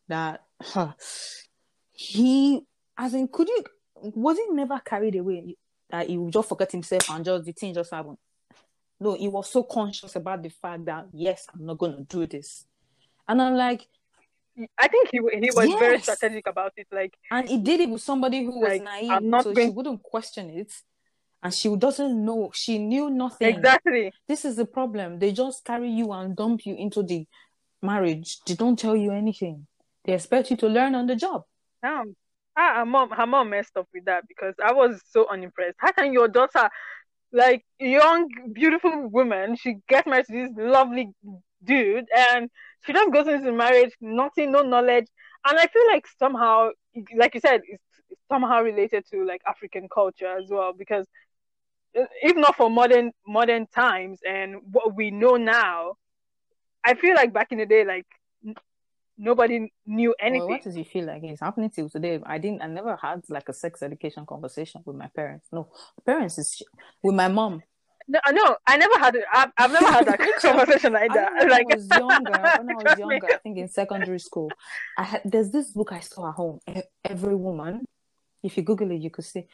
that 0.09 0.43
huh, 0.61 0.93
he 1.91 2.63
as 2.97 3.15
in 3.15 3.29
could 3.29 3.49
you 3.49 3.65
was 3.95 4.37
he 4.39 4.47
never 4.51 4.79
carried 4.81 5.17
away 5.17 5.57
that 5.91 6.07
he 6.09 6.19
would 6.19 6.33
just 6.33 6.49
forget 6.49 6.71
himself 6.73 7.09
and 7.11 7.25
just 7.25 7.45
the 7.45 7.53
thing 7.53 7.75
just 7.75 7.91
happened. 7.93 8.19
No, 9.01 9.15
he 9.15 9.29
was 9.29 9.49
so 9.51 9.63
conscious 9.63 10.17
about 10.17 10.43
the 10.43 10.49
fact 10.49 10.85
that 10.87 11.07
yes, 11.13 11.47
I'm 11.55 11.67
not 11.67 11.79
gonna 11.79 12.03
do 12.03 12.27
this. 12.27 12.67
And 13.29 13.41
I'm 13.43 13.55
like, 13.55 13.87
I 14.77 14.89
think 14.89 15.09
he 15.11 15.19
he 15.19 15.51
was 15.55 15.69
very 15.79 16.01
strategic 16.01 16.47
about 16.47 16.73
it. 16.77 16.87
Like 16.91 17.15
and 17.31 17.49
he 17.49 17.59
did 17.59 17.81
it 17.81 17.91
with 17.91 18.03
somebody 18.03 18.45
who 18.45 18.61
was 18.61 18.81
naive, 18.81 19.11
I'm 19.11 19.31
not 19.31 19.45
so 19.45 19.55
she 19.55 19.69
wouldn't 19.71 20.03
question 20.03 20.51
it. 20.51 20.73
And 21.43 21.55
she 21.55 21.75
doesn't 21.77 22.25
know. 22.25 22.51
She 22.53 22.79
knew 22.79 23.11
nothing. 23.11 23.57
exactly. 23.57 24.13
this 24.27 24.45
is 24.45 24.57
the 24.57 24.67
problem. 24.67 25.21
They 25.21 25.31
just 25.31 25.65
carry 25.65 25.89
you 25.89 26.11
and 26.13 26.35
dump 26.35 26.67
you 26.67 26.75
into 26.75 27.03
the 27.05 27.27
marriage. 27.81 28.39
They 28.45 28.55
don't 28.55 28.77
tell 28.77 28.97
you 28.97 29.13
anything. 29.13 29.67
They 30.05 30.15
expect 30.15 30.51
you 30.51 30.57
to 30.57 30.67
learn 30.69 30.95
on 30.97 31.07
the 31.07 31.15
job. 31.15 31.45
Um, 31.83 32.17
ah, 32.57 32.79
her 32.79 32.87
mom, 32.87 33.11
her 33.11 33.27
mom 33.27 33.51
messed 33.51 33.77
up 33.77 33.87
with 33.95 34.07
that 34.07 34.27
because 34.27 34.55
I 34.63 34.73
was 34.73 35.01
so 35.11 35.29
unimpressed. 35.31 35.77
How 35.79 35.93
can 35.93 36.13
your 36.13 36.27
daughter, 36.27 36.69
like 37.33 37.65
young, 37.79 38.29
beautiful 38.53 39.07
woman, 39.09 39.55
she 39.57 39.77
gets 39.89 40.09
married 40.09 40.27
to 40.27 40.33
this 40.33 40.51
lovely 40.57 41.11
dude, 41.63 42.07
and 42.17 42.51
she 42.85 42.93
just 42.93 43.13
goes 43.13 43.29
into 43.29 43.53
marriage, 43.53 43.93
nothing, 44.01 44.53
no 44.53 44.63
knowledge, 44.63 45.07
and 45.47 45.59
I 45.59 45.67
feel 45.67 45.87
like 45.89 46.07
somehow, 46.19 46.71
like 47.17 47.35
you 47.35 47.41
said, 47.41 47.61
it's, 47.67 47.83
somehow 48.31 48.63
related 48.63 49.05
to 49.11 49.25
like 49.25 49.43
African 49.47 49.89
culture 49.93 50.27
as 50.39 50.49
well 50.51 50.73
because 50.73 51.07
if 51.95 52.37
not 52.37 52.57
for 52.57 52.71
modern 52.71 53.13
modern 53.27 53.67
times 53.67 54.21
and 54.29 54.57
what 54.71 54.95
we 54.95 55.11
know 55.11 55.37
now, 55.37 55.95
I 56.85 56.95
feel 56.95 57.15
like 57.15 57.33
back 57.33 57.53
in 57.53 57.59
the 57.59 57.67
day, 57.67 57.85
like 57.85 58.07
n- 58.47 58.55
nobody 59.17 59.73
knew 59.87 60.11
Well, 60.11 60.17
anything. 60.29 60.49
what 60.49 60.63
does 60.63 60.77
it 60.77 60.87
feel 60.87 61.07
like? 61.07 61.23
It's 61.25 61.41
happening 61.41 61.71
till 61.71 61.89
today. 61.89 62.21
I 62.25 62.39
didn't. 62.39 62.63
I 62.63 62.67
never 62.67 62.97
had 62.97 63.23
like 63.29 63.49
a 63.49 63.53
sex 63.53 63.83
education 63.83 64.27
conversation 64.27 64.83
with 64.85 64.97
my 64.97 65.09
parents. 65.09 65.49
No, 65.53 65.69
parents 66.05 66.39
is 66.39 66.63
with 67.03 67.15
my 67.15 67.29
mom. 67.29 67.63
No, 68.09 68.21
no, 68.33 68.57
I 68.67 68.79
never 68.79 68.99
had 68.99 69.17
it. 69.17 69.25
I've, 69.33 69.51
I've 69.59 69.73
never 69.73 69.89
had 69.91 70.07
that 70.07 70.21
conversation 70.43 70.95
like 70.95 71.15
that. 71.15 71.33
Like, 71.37 71.49
when 71.49 71.53
I 71.53 71.63
was 71.63 71.93
younger, 71.93 72.53
when 72.55 72.71
I 72.71 72.75
was 72.75 72.97
younger, 72.99 73.29
I 73.29 73.39
think 73.39 73.59
in 73.59 73.69
secondary 73.69 74.21
school, 74.21 74.57
I 74.97 75.05
had 75.05 75.23
there's 75.27 75.51
this 75.51 75.73
book 75.73 75.93
I 75.93 76.01
saw 76.01 76.31
at 76.31 76.37
home. 76.37 76.61
Every 77.05 77.37
woman, 77.37 77.85
if 78.43 78.57
you 78.57 78.65
Google 78.65 78.93
it, 78.93 79.03
you 79.03 79.11
could 79.11 79.27
see. 79.27 79.47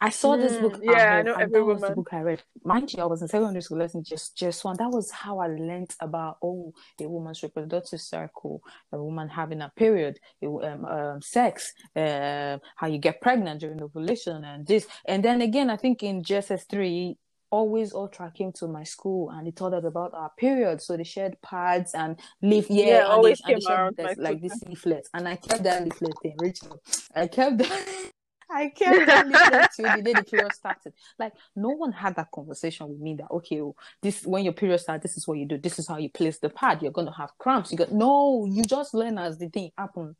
I 0.00 0.10
saw 0.10 0.36
this 0.36 0.56
Mm, 0.56 0.60
book 0.60 0.80
at 0.88 1.08
yeah, 1.08 1.16
I 1.16 1.22
know 1.22 1.36
Every 1.40 1.50
that 1.52 1.64
was 1.64 1.84
the 1.86 1.92
book 1.92 2.10
I 2.12 2.20
read. 2.22 2.44
Mind 2.64 2.92
you, 2.94 3.02
I 3.02 3.06
was 3.06 3.22
in 3.22 3.28
secondary 3.28 3.62
school, 3.62 3.78
lesson 3.80 4.04
just 4.04 4.36
just 4.36 4.64
one. 4.64 4.76
That 4.78 4.90
was 4.90 5.10
how 5.10 5.40
I 5.40 5.48
learned 5.48 5.94
about 6.00 6.38
oh, 6.44 6.72
a 7.00 7.08
woman's 7.08 7.42
reproductive 7.42 8.00
cycle, 8.02 8.62
a 8.92 9.02
woman 9.02 9.28
having 9.30 9.62
a 9.62 9.72
period, 9.76 10.20
um, 10.44 10.86
um, 10.86 11.22
sex, 11.22 11.74
um, 11.96 12.60
how 12.76 12.86
you 12.88 12.98
get 12.98 13.22
pregnant 13.22 13.60
during 13.62 13.82
ovulation, 13.82 14.44
and 14.44 14.68
this. 14.68 14.86
And 15.06 15.24
then 15.24 15.42
again, 15.42 15.70
I 15.70 15.78
think 15.78 16.04
in 16.04 16.22
GSS 16.22 16.68
three, 16.70 17.18
always 17.50 17.92
all 17.92 18.08
tracking 18.08 18.52
to 18.52 18.68
my 18.68 18.84
school 18.84 19.30
and 19.30 19.46
they 19.46 19.50
taught 19.50 19.74
us 19.74 19.84
about 19.84 20.14
our 20.14 20.30
period. 20.38 20.80
So 20.80 20.96
they 20.96 21.04
shared 21.04 21.40
pads 21.42 21.94
and 21.94 22.18
leaf 22.42 22.66
yeah, 22.68 22.84
Yeah, 22.84 22.98
and 23.04 23.12
always 23.12 23.38
they, 23.38 23.54
and 23.54 23.62
they 23.62 23.66
came 23.66 23.68
shared 23.68 23.80
around 23.80 23.96
this, 23.96 24.18
like 24.18 24.42
this 24.42 24.62
leaflet. 24.66 25.08
And 25.14 25.28
I 25.28 25.36
kept 25.36 25.62
that 25.64 25.84
leaflet 25.84 26.14
thing, 26.22 26.36
Rachel. 26.38 26.80
I 27.14 27.26
kept 27.26 27.58
that 27.58 28.10
I 28.52 28.68
kept 28.70 29.06
that 29.06 29.26
leaflet 29.28 29.70
till 29.76 29.96
the 29.96 30.02
day 30.02 30.12
the 30.12 30.24
period 30.24 30.52
started. 30.52 30.92
Like 31.18 31.32
no 31.54 31.70
one 31.70 31.92
had 31.92 32.16
that 32.16 32.30
conversation 32.32 32.88
with 32.88 32.98
me 32.98 33.14
that 33.16 33.30
okay, 33.30 33.60
oh, 33.60 33.76
this 34.02 34.26
when 34.26 34.44
your 34.44 34.52
period 34.52 34.78
starts, 34.78 35.02
this 35.02 35.16
is 35.16 35.26
what 35.26 35.38
you 35.38 35.46
do, 35.46 35.58
this 35.58 35.78
is 35.78 35.86
how 35.88 35.98
you 35.98 36.10
place 36.10 36.38
the 36.38 36.50
pad, 36.50 36.82
you're 36.82 36.92
gonna 36.92 37.14
have 37.14 37.30
cramps. 37.38 37.70
You 37.70 37.78
got 37.78 37.92
no, 37.92 38.46
you 38.46 38.62
just 38.62 38.94
learn 38.94 39.18
as 39.18 39.38
the 39.38 39.48
thing 39.48 39.70
happens. 39.78 40.16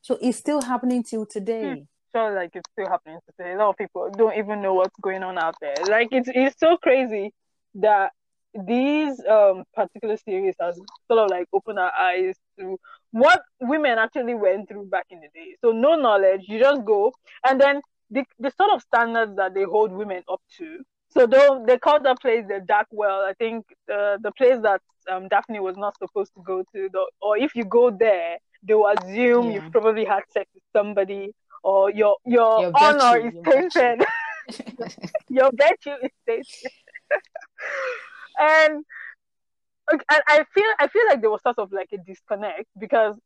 So 0.00 0.18
it's 0.20 0.38
still 0.38 0.62
happening 0.62 1.02
till 1.02 1.26
today. 1.26 1.74
Hmm. 1.74 1.82
Sure, 2.14 2.34
like 2.34 2.50
it's 2.54 2.68
still 2.72 2.88
happening 2.88 3.18
today. 3.26 3.52
A 3.52 3.56
lot 3.56 3.70
of 3.70 3.76
people 3.76 4.10
don't 4.16 4.36
even 4.36 4.62
know 4.62 4.74
what's 4.74 4.96
going 5.00 5.22
on 5.22 5.38
out 5.38 5.56
there. 5.60 5.86
Like 5.88 6.08
it's 6.12 6.28
it's 6.32 6.58
so 6.58 6.76
crazy 6.76 7.32
that 7.76 8.12
these 8.66 9.18
um 9.26 9.64
particular 9.74 10.16
series 10.18 10.54
has 10.60 10.76
sort 11.10 11.20
of 11.20 11.30
like 11.30 11.46
opened 11.52 11.78
our 11.78 11.92
eyes 11.92 12.36
to 12.58 12.78
what 13.12 13.40
women 13.60 13.98
actually 13.98 14.34
went 14.34 14.68
through 14.68 14.86
back 14.86 15.06
in 15.10 15.20
the 15.20 15.28
day. 15.34 15.56
So 15.62 15.72
no 15.72 15.94
knowledge, 15.96 16.42
you 16.48 16.58
just 16.58 16.84
go, 16.84 17.12
and 17.46 17.60
then 17.60 17.80
the 18.10 18.24
the 18.38 18.50
sort 18.56 18.70
of 18.72 18.82
standards 18.82 19.36
that 19.36 19.54
they 19.54 19.62
hold 19.64 19.92
women 19.92 20.22
up 20.30 20.40
to. 20.58 20.82
So 21.10 21.26
though 21.26 21.64
they 21.66 21.78
call 21.78 22.00
that 22.02 22.20
place 22.20 22.44
the 22.48 22.60
dark 22.66 22.86
well, 22.90 23.20
I 23.22 23.32
think 23.38 23.64
the 23.86 24.18
the 24.22 24.32
place 24.32 24.58
that 24.62 24.80
um, 25.10 25.28
Daphne 25.28 25.60
was 25.60 25.76
not 25.76 25.96
supposed 25.98 26.32
to 26.34 26.42
go 26.42 26.60
to, 26.74 26.88
the, 26.92 27.06
or 27.20 27.36
if 27.36 27.54
you 27.54 27.64
go 27.64 27.90
there, 27.90 28.38
they 28.62 28.74
will 28.74 28.88
assume 28.88 29.50
Yeah. 29.50 29.50
you've 29.50 29.70
probably 29.72 30.04
had 30.04 30.22
sex 30.30 30.50
with 30.54 30.62
somebody, 30.72 31.32
or 31.62 31.90
your 31.90 32.16
your, 32.24 32.60
Your 32.60 32.72
honor 32.74 33.20
virtue, 33.20 33.26
is 33.28 33.34
your 33.34 33.42
virtue. 33.44 33.68
tainted. 33.70 34.06
your 35.28 35.50
virtue 35.52 35.96
is 36.04 36.10
tainted. 36.26 36.72
and 38.38 38.84
and 39.90 40.22
I 40.28 40.44
feel 40.54 40.64
I 40.78 40.88
feel 40.88 41.02
like 41.08 41.20
there 41.20 41.30
was 41.30 41.42
sort 41.42 41.58
of 41.58 41.72
like 41.72 41.88
a 41.92 41.98
disconnect 41.98 42.66
because 42.78 43.16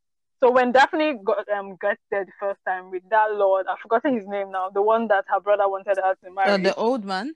so 0.40 0.51
when 0.51 0.72
Daphne 0.72 1.14
got 1.25 1.49
um 1.49 1.77
got 1.81 1.96
there 2.11 2.25
the 2.25 2.33
first 2.40 2.61
time 2.66 2.90
with 2.90 3.03
that 3.11 3.33
lord, 3.35 3.66
I've 3.68 3.79
forgotten 3.79 4.14
his 4.14 4.27
name 4.27 4.51
now, 4.51 4.68
the 4.70 4.83
one 4.83 5.09
that 5.09 5.25
her 5.29 5.40
brother 5.40 5.68
wanted 5.68 5.96
her 6.03 6.14
to 6.25 6.31
marry, 6.35 6.51
Uh, 6.51 6.57
the 6.59 6.75
old 6.75 7.05
man. 7.05 7.35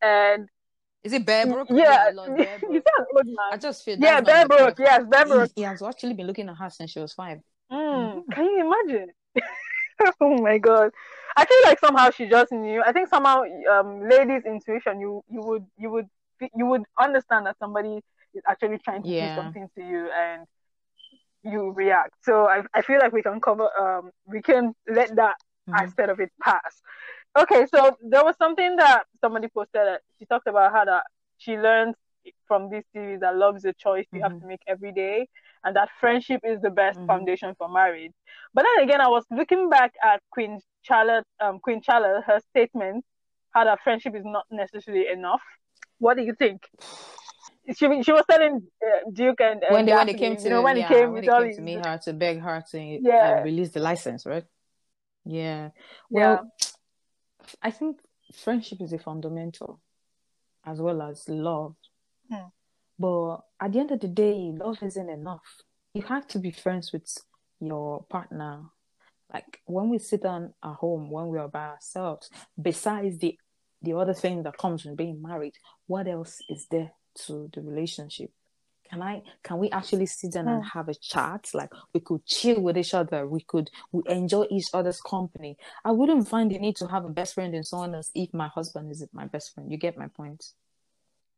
and 0.00 0.48
Is 1.02 1.12
it 1.12 1.24
Berbrooke? 1.26 1.66
Yeah, 1.70 2.10
Lord 2.14 2.32
he's 2.38 2.46
Berbrooke. 2.46 2.82
an 2.98 3.04
old 3.16 3.26
man. 3.26 3.50
I 3.52 3.56
just 3.56 3.84
feel 3.84 3.98
Yeah, 3.98 4.20
that's 4.20 4.48
not 4.48 4.48
the 4.48 4.54
Berbrooke. 4.54 4.78
Yes, 4.78 5.02
Berbrooke. 5.12 5.50
He, 5.54 5.62
he 5.62 5.62
has 5.62 5.82
actually 5.82 6.14
been 6.14 6.26
looking 6.26 6.48
at 6.48 6.56
her 6.56 6.70
since 6.70 6.90
she 6.92 7.00
was 7.00 7.12
five. 7.12 7.38
Mm, 7.70 8.22
can 8.32 8.44
you 8.44 8.60
imagine? 8.66 9.08
oh 10.20 10.38
my 10.42 10.58
god. 10.58 10.90
I 11.36 11.44
feel 11.46 11.58
like 11.64 11.78
somehow 11.80 12.10
she 12.10 12.28
just 12.28 12.52
knew. 12.52 12.82
I 12.84 12.92
think 12.92 13.08
somehow, 13.08 13.42
um, 13.70 14.08
ladies' 14.08 14.44
intuition, 14.46 15.00
you 15.00 15.22
you 15.30 15.40
would 15.42 15.66
you 15.78 15.90
would 15.90 16.08
you 16.54 16.66
would 16.66 16.82
understand 17.00 17.46
that 17.46 17.58
somebody 17.58 18.00
is 18.34 18.42
actually 18.48 18.78
trying 18.78 19.04
to 19.04 19.12
Yeah. 19.12 19.26
do 19.26 19.28
something 19.28 19.68
to 19.76 19.82
you, 19.84 20.10
and 20.10 20.46
you 21.42 21.72
react. 21.72 22.14
So 22.22 22.46
I 22.48 22.62
I 22.74 22.82
feel 22.82 22.98
like 22.98 23.12
we 23.12 23.22
can 23.22 23.40
cover 23.40 23.68
um 23.78 24.10
we 24.26 24.42
can 24.42 24.74
let 24.88 25.14
that 25.16 25.36
Mhm. 25.66 25.92
aspect 25.92 26.10
of 26.10 26.20
it 26.20 26.30
pass. 26.42 26.82
Okay, 27.38 27.66
so 27.66 27.96
there 28.02 28.24
was 28.24 28.36
something 28.36 28.76
that 28.76 29.04
somebody 29.20 29.48
posted. 29.48 29.82
That 29.86 30.00
she 30.18 30.26
talked 30.26 30.46
about 30.48 30.72
how 30.72 30.84
that 30.84 31.04
she 31.38 31.56
learned 31.56 31.94
from 32.46 32.70
this 32.70 32.84
series 32.92 33.20
that 33.20 33.36
love 33.36 33.56
is 33.56 33.64
a 33.64 33.72
choice 33.74 34.06
you 34.12 34.22
have 34.22 34.32
Mhm. 34.32 34.40
to 34.40 34.46
make 34.46 34.60
every 34.66 34.92
day, 34.92 35.28
and 35.64 35.76
that 35.76 35.88
friendship 36.00 36.40
is 36.44 36.60
the 36.60 36.70
best 36.70 36.98
Mhm. 36.98 37.06
foundation 37.06 37.54
for 37.56 37.68
marriage. 37.68 38.12
But 38.54 38.64
then 38.64 38.84
again, 38.84 39.00
I 39.00 39.08
was 39.08 39.24
looking 39.30 39.68
back 39.68 39.92
at 40.02 40.22
Queen 40.30 40.60
Charlotte, 40.82 41.26
um, 41.40 41.58
Queen 41.60 41.82
Charlotte, 41.82 42.24
her 42.24 42.40
statement, 42.50 43.04
how 43.50 43.64
that 43.64 43.80
friendship 43.82 44.14
is 44.14 44.24
not 44.24 44.44
necessarily 44.50 45.08
enough. 45.08 45.42
What 45.98 46.16
do 46.16 46.22
you 46.22 46.34
think? 46.34 46.62
She 47.76 48.02
she 48.02 48.12
was 48.12 48.24
telling 48.30 48.66
uh, 48.82 49.10
Duke 49.12 49.40
and, 49.42 49.62
and 49.62 49.72
when 49.74 49.84
they 49.84 49.92
when 49.92 50.06
they 50.06 50.14
came 50.14 50.36
to 50.36 50.44
you 50.44 50.50
know 50.50 50.62
when 50.62 50.76
yeah, 50.76 50.88
he 50.88 50.94
came 50.94 51.12
when 51.12 51.22
with 51.22 51.24
they 51.24 51.42
came 51.42 51.56
to 51.56 51.62
meet 51.62 51.84
her 51.84 51.98
to 52.04 52.12
beg 52.14 52.40
her 52.40 52.64
to 52.70 52.78
Yeah. 52.80 53.40
uh, 53.40 53.44
release 53.44 53.70
the 53.70 53.80
license, 53.80 54.24
right? 54.24 54.44
Yeah. 55.24 55.70
Yeah. 56.10 56.10
Well, 56.10 56.52
I 57.60 57.70
think 57.70 58.00
friendship 58.32 58.80
is 58.80 58.92
a 58.92 58.98
fundamental 58.98 59.80
as 60.64 60.80
well 60.80 61.02
as 61.02 61.28
love. 61.28 61.74
Hmm. 62.30 62.48
But 62.98 63.38
at 63.60 63.72
the 63.72 63.80
end 63.80 63.90
of 63.92 64.00
the 64.00 64.08
day, 64.08 64.52
love 64.54 64.82
isn't 64.82 65.08
enough. 65.08 65.62
You 65.94 66.02
have 66.02 66.26
to 66.28 66.38
be 66.38 66.50
friends 66.50 66.92
with 66.92 67.06
your 67.60 68.04
partner. 68.04 68.64
Like 69.32 69.60
when 69.66 69.88
we 69.90 69.98
sit 69.98 70.22
down 70.22 70.54
at 70.64 70.74
home, 70.74 71.10
when 71.10 71.28
we 71.28 71.38
are 71.38 71.48
by 71.48 71.68
ourselves, 71.68 72.30
besides 72.60 73.18
the 73.18 73.38
the 73.80 73.92
other 73.92 74.14
thing 74.14 74.42
that 74.42 74.58
comes 74.58 74.84
with 74.84 74.96
being 74.96 75.22
married, 75.22 75.54
what 75.86 76.08
else 76.08 76.40
is 76.48 76.66
there 76.68 76.90
to 77.26 77.48
the 77.54 77.60
relationship? 77.60 78.30
Can 78.90 79.02
I 79.02 79.22
can 79.44 79.58
we 79.58 79.70
actually 79.70 80.06
sit 80.06 80.32
down 80.32 80.48
and 80.48 80.62
hmm. 80.62 80.68
have 80.78 80.88
a 80.88 80.94
chat? 80.94 81.50
Like 81.54 81.70
we 81.92 82.00
could 82.00 82.24
chill 82.26 82.60
with 82.60 82.78
each 82.78 82.94
other, 82.94 83.26
we 83.28 83.42
could 83.42 83.70
we 83.92 84.02
enjoy 84.08 84.46
each 84.50 84.68
other's 84.72 85.00
company. 85.00 85.56
I 85.84 85.92
wouldn't 85.92 86.26
find 86.26 86.50
the 86.50 86.58
need 86.58 86.76
to 86.76 86.88
have 86.88 87.04
a 87.04 87.10
best 87.10 87.34
friend 87.34 87.54
in 87.54 87.64
someone 87.64 87.94
else 87.94 88.10
if 88.14 88.32
my 88.32 88.48
husband 88.48 88.90
is 88.90 89.06
my 89.12 89.26
best 89.26 89.54
friend. 89.54 89.70
You 89.70 89.76
get 89.76 89.98
my 89.98 90.08
point? 90.08 90.52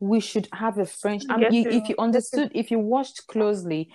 We 0.01 0.21
should 0.21 0.49
have 0.53 0.79
a 0.79 0.87
friendship. 0.87 1.31
I 1.31 1.37
mean, 1.37 1.53
you, 1.53 1.71
if 1.71 1.89
you 1.89 1.95
understood, 1.99 2.51
if 2.55 2.71
you 2.71 2.79
watched 2.79 3.27
closely, 3.27 3.93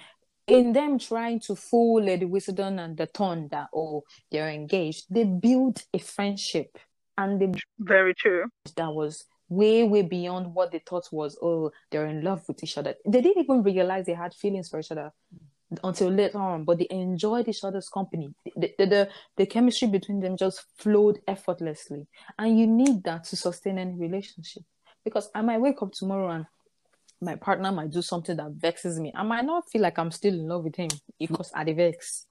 in 0.47 0.73
them 0.73 0.99
trying 0.99 1.39
to 1.41 1.55
fool 1.55 2.03
Lady 2.03 2.25
Whistledown 2.25 2.79
and 2.79 2.95
the 2.95 3.07
Thunder, 3.07 3.67
oh 3.73 4.03
they're 4.31 4.49
engaged, 4.49 5.05
they 5.09 5.23
built 5.23 5.83
a 5.93 5.97
friendship 5.97 6.77
and 7.17 7.41
they 7.41 7.51
Very 7.79 8.13
true. 8.13 8.45
that 8.75 8.93
was 8.93 9.25
way 9.49 9.83
way 9.83 10.01
beyond 10.01 10.53
what 10.53 10.71
they 10.71 10.79
thought 10.79 11.07
was 11.11 11.37
oh 11.41 11.71
they're 11.91 12.07
in 12.07 12.23
love 12.23 12.43
with 12.47 12.63
each 12.63 12.77
other 12.77 12.95
they 13.05 13.21
didn't 13.21 13.43
even 13.43 13.61
realize 13.61 14.05
they 14.05 14.13
had 14.13 14.33
feelings 14.33 14.69
for 14.69 14.79
each 14.79 14.91
other 14.91 15.11
until 15.83 16.09
later 16.09 16.39
on 16.39 16.63
but 16.63 16.79
they 16.79 16.87
enjoyed 16.89 17.47
each 17.47 17.63
other's 17.63 17.87
company 17.89 18.29
the, 18.55 18.73
the, 18.79 18.85
the, 18.85 19.09
the 19.37 19.45
chemistry 19.45 19.87
between 19.87 20.19
them 20.19 20.35
just 20.35 20.63
flowed 20.77 21.19
effortlessly 21.27 22.07
and 22.39 22.59
you 22.59 22.65
need 22.65 23.03
that 23.03 23.23
to 23.23 23.35
sustain 23.35 23.77
any 23.77 23.93
relationship 23.93 24.63
because 25.05 25.29
i 25.33 25.41
might 25.41 25.61
wake 25.61 25.81
up 25.81 25.91
tomorrow 25.93 26.29
and 26.31 26.45
my 27.21 27.35
partner 27.35 27.71
might 27.71 27.91
do 27.91 28.01
something 28.01 28.35
that 28.35 28.51
vexes 28.51 28.99
me 28.99 29.11
i 29.15 29.23
might 29.23 29.45
not 29.45 29.69
feel 29.69 29.81
like 29.81 29.97
i'm 29.97 30.11
still 30.11 30.33
in 30.33 30.47
love 30.47 30.63
with 30.65 30.75
him 30.75 30.89
because 31.17 31.51
i 31.55 31.63
dey 31.63 31.73
vex 31.73 32.25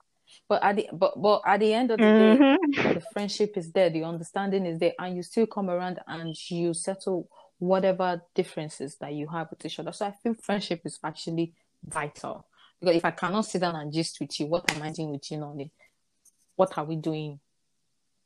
but 0.48 0.62
at 0.62 0.76
the 0.76 0.88
but, 0.92 1.14
but 1.22 1.40
at 1.46 1.60
the 1.60 1.72
end 1.72 1.90
of 1.90 1.98
the 2.00 2.10
day 2.10 2.36
Mhm. 2.38 2.94
the 2.94 3.00
friendship 3.12 3.56
is 3.56 3.70
there, 3.72 3.88
the 3.90 4.02
understanding 4.04 4.66
is 4.66 4.78
there, 4.78 4.92
and 4.98 5.16
you 5.16 5.22
still 5.22 5.46
come 5.46 5.70
around 5.70 6.00
and 6.08 6.34
you 6.50 6.74
settle 6.74 7.28
whatever 7.58 8.20
differences 8.34 8.96
that 8.96 9.12
you 9.12 9.26
have 9.28 9.48
with 9.50 9.64
each 9.64 9.78
other. 9.78 9.92
So 9.92 10.06
I 10.06 10.12
feel 10.22 10.34
friendship 10.34 10.80
is 10.84 10.98
actually 11.04 11.52
vital 11.84 12.46
because 12.80 12.96
if 12.96 13.04
I 13.04 13.12
cannot 13.12 13.42
sit 13.46 13.60
down 13.60 13.76
and 13.76 13.92
gist 13.92 14.18
with 14.20 14.38
you, 14.40 14.46
what 14.46 14.70
am 14.74 14.82
I 14.82 14.90
doing 14.90 15.12
with 15.12 15.30
you, 15.30 15.38
Nolly? 15.38 15.70
What 16.56 16.76
are 16.76 16.84
we 16.84 16.96
doing? 16.96 17.38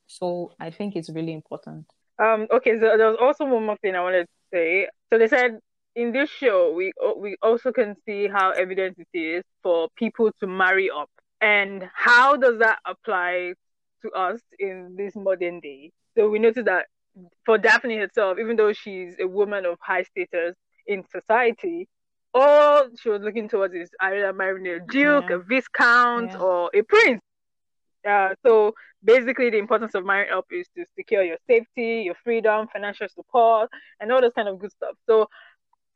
So 0.07 0.53
I 0.59 0.71
think 0.71 0.97
it's 0.97 1.11
really 1.11 1.33
important. 1.35 1.87
Um, 2.19 2.47
okay, 2.51 2.73
so 2.81 2.97
there 2.97 3.09
was 3.11 3.19
also 3.21 3.45
one 3.45 3.67
more 3.67 3.77
thing 3.77 3.95
I 3.95 4.01
wanted 4.03 4.25
to 4.25 4.33
say. 4.53 4.89
So 5.11 5.19
they 5.19 5.29
said 5.29 5.59
in 5.95 6.13
this 6.13 6.31
show, 6.31 6.73
we 6.73 6.93
we 7.17 7.37
also 7.43 7.73
can 7.73 7.97
see 8.07 8.29
how 8.29 8.51
evident 8.51 8.99
it 8.99 9.19
is 9.19 9.45
for 9.63 9.89
people 9.97 10.31
to 10.41 10.47
marry 10.47 10.91
up, 10.91 11.11
and 11.41 11.89
how 11.95 12.37
does 12.37 12.59
that 12.59 12.79
apply 12.87 13.55
to 14.03 14.11
us 14.13 14.41
in 14.59 14.95
this 14.97 15.15
modern 15.17 15.61
day? 15.61 15.91
So 16.17 16.29
we 16.29 16.39
notice 16.39 16.65
that 16.67 16.87
for 17.45 17.59
Daphne 17.59 17.97
herself, 17.99 18.39
even 18.39 18.57
though 18.57 18.73
she's 18.73 19.17
a 19.21 19.27
woman 19.27 19.67
of 19.67 19.77
high 19.81 20.05
status 20.05 20.55
in 20.87 21.03
society, 21.11 21.89
all 22.35 22.89
she 23.01 23.09
was 23.09 23.23
looking 23.23 23.49
towards 23.49 23.75
is 23.75 23.91
either 24.01 24.33
marrying 24.33 24.67
a 24.69 24.79
duke, 24.87 25.27
Yeah. 25.31 25.37
a 25.37 25.39
viscount, 25.39 26.33
Yeah. 26.33 26.39
or 26.41 26.71
a 26.75 26.83
prince. 26.83 27.21
Uh, 28.09 28.35
so 28.45 28.75
basically, 29.05 29.51
the 29.51 29.59
importance 29.59 29.95
of 29.95 30.05
marrying 30.05 30.33
up 30.33 30.47
is 30.51 30.67
to 30.77 30.85
secure 30.97 31.23
your 31.23 31.37
safety, 31.47 32.03
your 32.07 32.15
freedom, 32.25 32.69
financial 32.73 33.09
support, 33.09 33.71
and 34.01 34.11
all 34.13 34.21
those 34.21 34.33
kind 34.35 34.49
of 34.49 34.59
good 34.59 34.73
stuff. 34.73 34.97
So 35.07 35.29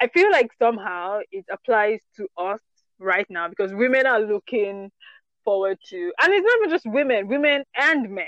I 0.01 0.09
feel 0.09 0.31
like 0.31 0.51
somehow 0.59 1.21
it 1.31 1.47
applies 1.51 2.01
to 2.17 2.29
us 2.37 2.61
right 2.99 3.27
now 3.31 3.49
because 3.49 3.73
women 3.73 4.07
are 4.07 4.21
looking 4.21 4.91
forward 5.45 5.79
to, 5.91 6.13
and 6.23 6.33
it's 6.33 6.45
not 6.45 6.59
even 6.59 6.71
just 6.71 6.87
women, 6.87 7.29
women 7.29 7.65
and 7.77 8.11
men. 8.11 8.27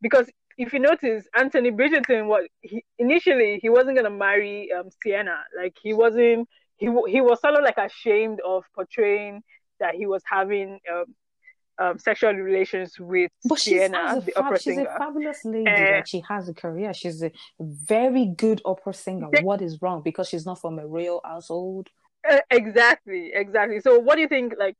Because 0.00 0.28
if 0.58 0.72
you 0.72 0.80
notice, 0.80 1.26
Anthony 1.34 1.70
Bridgerton, 1.70 2.26
what 2.26 2.44
he 2.60 2.84
initially 2.98 3.58
he 3.62 3.68
wasn't 3.68 3.96
gonna 3.96 4.10
marry 4.10 4.70
um, 4.72 4.88
Sienna. 5.02 5.44
Like 5.56 5.76
he 5.82 5.94
wasn't. 5.94 6.48
He 6.76 6.86
he 7.08 7.20
was 7.20 7.40
sort 7.40 7.54
of 7.54 7.62
like 7.64 7.78
ashamed 7.78 8.40
of 8.44 8.64
portraying 8.74 9.42
that 9.80 9.94
he 9.94 10.06
was 10.06 10.22
having 10.26 10.80
um, 10.92 11.14
um, 11.78 11.98
sexual 11.98 12.32
relations 12.34 12.98
with 12.98 13.30
But 13.44 13.58
she's, 13.58 13.78
Sienna, 13.80 14.16
a 14.16 14.20
the 14.20 14.32
fab- 14.32 14.44
opera 14.44 14.58
she's 14.60 14.72
a 14.74 14.76
singer. 14.76 14.94
fabulous 14.98 15.44
lady. 15.44 15.64
Like 15.70 16.06
she 16.06 16.22
has 16.28 16.48
a 16.48 16.54
career. 16.54 16.92
She's 16.94 17.22
a 17.22 17.32
very 17.58 18.26
good 18.26 18.60
opera 18.64 18.94
singer. 18.94 19.28
Yeah. 19.32 19.42
What 19.42 19.62
is 19.62 19.80
wrong? 19.82 20.02
Because 20.02 20.28
she's 20.28 20.44
not 20.46 20.60
from 20.60 20.78
a 20.78 20.86
real 20.86 21.20
household. 21.24 21.88
Uh, 22.28 22.38
exactly, 22.50 23.30
exactly. 23.34 23.80
So, 23.80 23.98
what 23.98 24.14
do 24.16 24.20
you 24.20 24.28
think? 24.28 24.54
Like, 24.58 24.76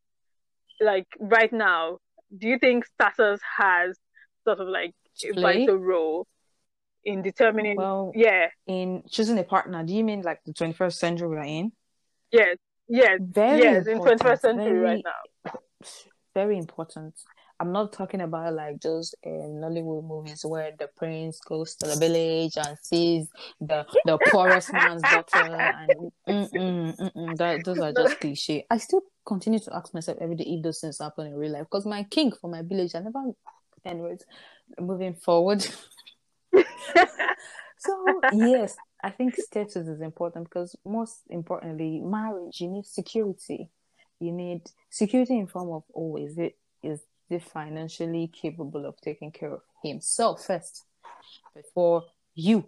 like 0.80 1.06
right 1.18 1.52
now, 1.52 1.98
do 2.36 2.46
you 2.48 2.58
think 2.58 2.84
status 2.86 3.40
has 3.58 3.98
sort 4.44 4.60
of 4.60 4.68
like 4.68 4.94
a 5.24 5.40
vital 5.40 5.76
role 5.76 6.26
in 7.04 7.22
determining? 7.22 7.76
Well, 7.76 8.12
yeah, 8.14 8.48
in 8.66 9.02
choosing 9.10 9.38
a 9.38 9.44
partner, 9.44 9.82
do 9.82 9.92
you 9.94 10.04
mean 10.04 10.22
like 10.22 10.40
the 10.44 10.52
21st 10.52 10.92
century 10.94 11.28
we're 11.28 11.38
in? 11.42 11.72
yes, 12.30 12.56
yes, 12.88 13.18
Very 13.20 13.62
yes. 13.62 13.86
In 13.86 13.98
twenty 13.98 14.22
first 14.22 14.42
century, 14.42 14.64
very, 14.64 14.80
right 14.80 15.04
now. 15.04 15.52
Very 16.34 16.58
important. 16.58 17.14
I'm 17.60 17.72
not 17.72 17.92
talking 17.92 18.20
about 18.20 18.54
like 18.54 18.80
just 18.80 19.14
uh, 19.24 19.28
Nollywood 19.28 20.04
movies 20.04 20.44
where 20.44 20.72
the 20.76 20.88
prince 20.96 21.38
goes 21.40 21.76
to 21.76 21.88
the 21.88 21.96
village 21.96 22.56
and 22.56 22.76
sees 22.82 23.28
the 23.60 23.86
the 24.04 24.18
poorest 24.18 24.72
man's 24.72 25.02
daughter, 25.02 25.72
and 25.78 26.12
mm-mm, 26.28 26.98
mm-mm, 26.98 27.36
that, 27.36 27.62
those 27.64 27.78
are 27.78 27.92
just 27.92 28.18
cliche. 28.18 28.66
I 28.70 28.78
still 28.78 29.02
continue 29.24 29.60
to 29.60 29.76
ask 29.76 29.94
myself 29.94 30.18
every 30.20 30.34
day 30.34 30.44
if 30.46 30.62
those 30.62 30.80
things 30.80 30.98
happen 30.98 31.26
in 31.28 31.34
real 31.34 31.52
life 31.52 31.64
because 31.70 31.86
my 31.86 32.02
king 32.04 32.32
for 32.32 32.50
my 32.50 32.62
village, 32.62 32.94
I 32.94 33.00
never. 33.00 33.20
Anyways, 33.84 34.24
moving 34.80 35.14
forward. 35.14 35.66
So 37.84 38.20
yes, 38.32 38.76
I 39.02 39.10
think 39.10 39.34
status 39.34 39.88
is 39.88 40.00
important 40.00 40.44
because 40.44 40.76
most 40.84 41.22
importantly, 41.30 42.00
marriage 42.00 42.60
you 42.60 42.68
need 42.68 42.86
security. 42.86 43.70
You 44.22 44.32
need 44.32 44.62
security 44.90 45.38
in 45.38 45.46
form 45.48 45.70
of 45.70 45.82
oh, 45.94 46.16
is 46.16 46.38
it 46.38 46.56
is 46.82 47.00
financially 47.40 48.28
capable 48.28 48.86
of 48.86 49.00
taking 49.00 49.32
care 49.32 49.52
of 49.54 49.62
himself 49.82 50.44
first 50.44 50.84
before 51.54 52.04
you, 52.34 52.64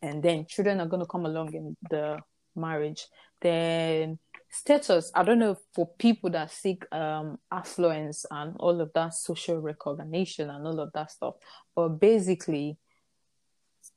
and 0.00 0.22
then 0.22 0.46
children 0.46 0.80
are 0.80 0.86
going 0.86 1.02
to 1.02 1.06
come 1.06 1.26
along 1.26 1.54
in 1.54 1.76
the 1.90 2.18
marriage. 2.54 3.06
Then 3.40 4.18
status. 4.50 5.10
I 5.14 5.24
don't 5.24 5.38
know 5.38 5.56
for 5.74 5.88
people 5.98 6.30
that 6.30 6.50
seek 6.50 6.84
um 6.92 7.38
affluence 7.50 8.24
and 8.30 8.54
all 8.58 8.80
of 8.80 8.92
that 8.94 9.14
social 9.14 9.58
recognition 9.58 10.50
and 10.50 10.66
all 10.66 10.80
of 10.80 10.92
that 10.92 11.10
stuff, 11.10 11.34
but 11.74 11.88
basically 12.00 12.78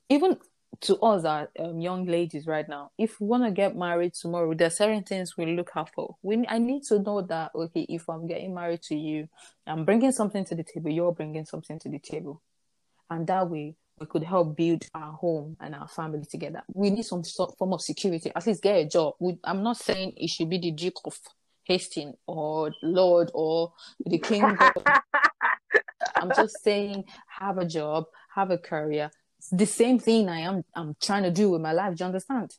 even 0.09 0.38
to 0.81 0.97
us 0.97 1.25
our 1.25 1.49
um, 1.59 1.79
young 1.79 2.05
ladies 2.05 2.47
right 2.47 2.67
now 2.67 2.91
if 2.97 3.19
we 3.19 3.27
want 3.27 3.43
to 3.43 3.51
get 3.51 3.75
married 3.75 4.13
tomorrow 4.13 4.53
there 4.53 4.67
are 4.67 4.71
certain 4.71 5.03
things 5.03 5.38
we 5.38 5.45
look 5.55 5.71
out 5.75 5.89
for 5.93 6.15
we 6.21 6.45
i 6.47 6.57
need 6.57 6.83
to 6.83 6.99
know 6.99 7.21
that 7.21 7.51
okay 7.55 7.85
if 7.89 8.09
i'm 8.09 8.27
getting 8.27 8.53
married 8.53 8.81
to 8.81 8.95
you 8.95 9.27
i'm 9.67 9.85
bringing 9.85 10.11
something 10.11 10.43
to 10.45 10.55
the 10.55 10.63
table 10.63 10.89
you're 10.89 11.11
bringing 11.11 11.45
something 11.45 11.79
to 11.79 11.89
the 11.89 11.99
table 11.99 12.41
and 13.09 13.27
that 13.27 13.49
way 13.49 13.75
we 13.99 14.05
could 14.07 14.23
help 14.23 14.57
build 14.57 14.85
our 14.93 15.13
home 15.13 15.55
and 15.61 15.73
our 15.73 15.88
family 15.88 16.25
together. 16.29 16.61
We 16.73 16.89
need 16.89 17.05
some 17.05 17.23
sort 17.23 17.57
form 17.57 17.73
of 17.73 17.81
security. 17.81 18.31
At 18.35 18.45
least 18.45 18.61
get 18.61 18.75
a 18.75 18.85
job. 18.85 19.15
We, 19.19 19.38
I'm 19.43 19.63
not 19.63 19.77
saying 19.77 20.13
it 20.17 20.29
should 20.29 20.49
be 20.49 20.57
the 20.57 20.71
Duke 20.71 20.99
of 21.05 21.17
Hastings 21.63 22.15
or 22.27 22.73
Lord 22.83 23.31
or 23.33 23.73
the 24.05 24.19
King. 24.19 24.43
I'm 26.15 26.31
just 26.35 26.61
saying 26.61 27.05
have 27.27 27.57
a 27.57 27.65
job, 27.65 28.05
have 28.33 28.51
a 28.51 28.57
career. 28.57 29.11
It's 29.45 29.49
the 29.51 29.65
same 29.65 29.99
thing 29.99 30.27
I 30.27 30.39
am 30.39 30.63
I'm 30.73 30.95
trying 31.01 31.23
to 31.23 31.31
do 31.31 31.51
with 31.51 31.62
my 31.62 31.71
life. 31.71 31.95
Do 31.95 32.03
you 32.03 32.08
understand? 32.08 32.51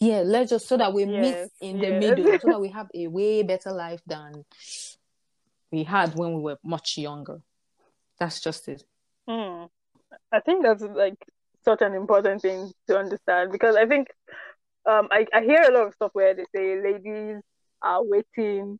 Yeah, 0.00 0.22
let's 0.24 0.50
just 0.50 0.66
so 0.66 0.76
that 0.76 0.92
we 0.92 1.06
Yes, 1.06 1.50
meet 1.60 1.70
in 1.70 1.78
the 1.78 1.92
middle, 1.92 2.38
so 2.40 2.48
that 2.48 2.60
we 2.60 2.70
have 2.70 2.88
a 2.94 3.06
way 3.06 3.42
better 3.42 3.70
life 3.70 4.00
than 4.06 4.44
we 5.70 5.84
had 5.84 6.14
when 6.16 6.34
we 6.34 6.40
were 6.42 6.58
much 6.64 6.98
younger. 6.98 7.40
That's 8.18 8.40
just 8.40 8.68
it. 8.68 8.82
Hmm. 9.28 9.64
I 10.32 10.40
think 10.40 10.64
that's 10.64 10.82
like 10.82 11.14
such 11.64 11.82
an 11.82 11.94
important 11.94 12.42
thing 12.42 12.72
to 12.88 12.98
understand 12.98 13.52
because 13.52 13.76
I 13.76 13.86
think 13.86 14.08
um 14.88 15.08
I, 15.10 15.26
I 15.32 15.42
hear 15.42 15.62
a 15.62 15.72
lot 15.72 15.86
of 15.86 15.94
stuff 15.94 16.10
where 16.14 16.34
they 16.34 16.44
say 16.54 16.80
ladies 16.82 17.40
are 17.82 18.02
waiting 18.02 18.78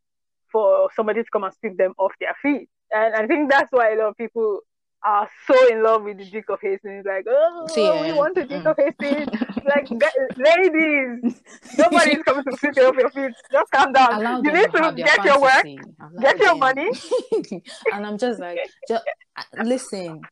for 0.50 0.90
somebody 0.96 1.22
to 1.22 1.28
come 1.32 1.44
and 1.44 1.54
sweep 1.60 1.76
them 1.76 1.94
off 1.98 2.12
their 2.20 2.34
feet. 2.42 2.68
And 2.90 3.14
I 3.14 3.26
think 3.26 3.50
that's 3.50 3.70
why 3.70 3.92
a 3.92 3.96
lot 3.96 4.08
of 4.08 4.16
people 4.16 4.60
are 5.04 5.28
so 5.46 5.68
in 5.68 5.82
love 5.82 6.02
with 6.04 6.18
the 6.18 6.24
Duke 6.24 6.48
of 6.50 6.60
Hastings. 6.60 7.04
Like, 7.06 7.24
oh, 7.28 7.66
we 8.02 8.12
want 8.12 8.34
the 8.34 8.44
Duke 8.44 8.64
of 8.66 8.76
Hastings. 8.76 9.28
like, 9.64 9.88
ladies, 10.36 11.40
nobody's 11.76 12.22
coming 12.24 12.44
to 12.44 12.72
you 12.76 12.82
off 12.86 12.96
your 12.96 13.10
feet. 13.10 13.34
Just 13.50 13.70
calm 13.72 13.92
down. 13.92 14.14
Allow 14.14 14.42
you 14.42 14.52
need 14.52 14.62
to 14.62 14.68
to 14.70 14.78
have 14.82 14.96
their 14.96 15.06
get 15.06 15.24
your 15.24 15.40
work, 15.40 15.66
get 16.20 16.38
your 16.38 16.54
money. 16.56 16.90
and 17.92 18.06
I'm 18.06 18.18
just 18.18 18.40
like, 18.40 18.58
just 18.88 19.04
listen. 19.58 20.22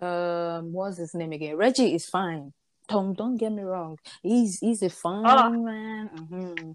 Um, 0.00 0.72
what's 0.72 0.98
his 0.98 1.14
name 1.14 1.32
again? 1.32 1.56
Reggie 1.56 1.94
is 1.94 2.06
fine. 2.06 2.52
Tom, 2.88 3.14
don't 3.14 3.36
get 3.36 3.52
me 3.52 3.62
wrong. 3.62 3.98
He's 4.22 4.58
he's 4.58 4.82
a 4.82 4.90
fun 4.90 5.22
Ah. 5.24 5.48
man. 5.48 6.08
hmm 6.08 6.72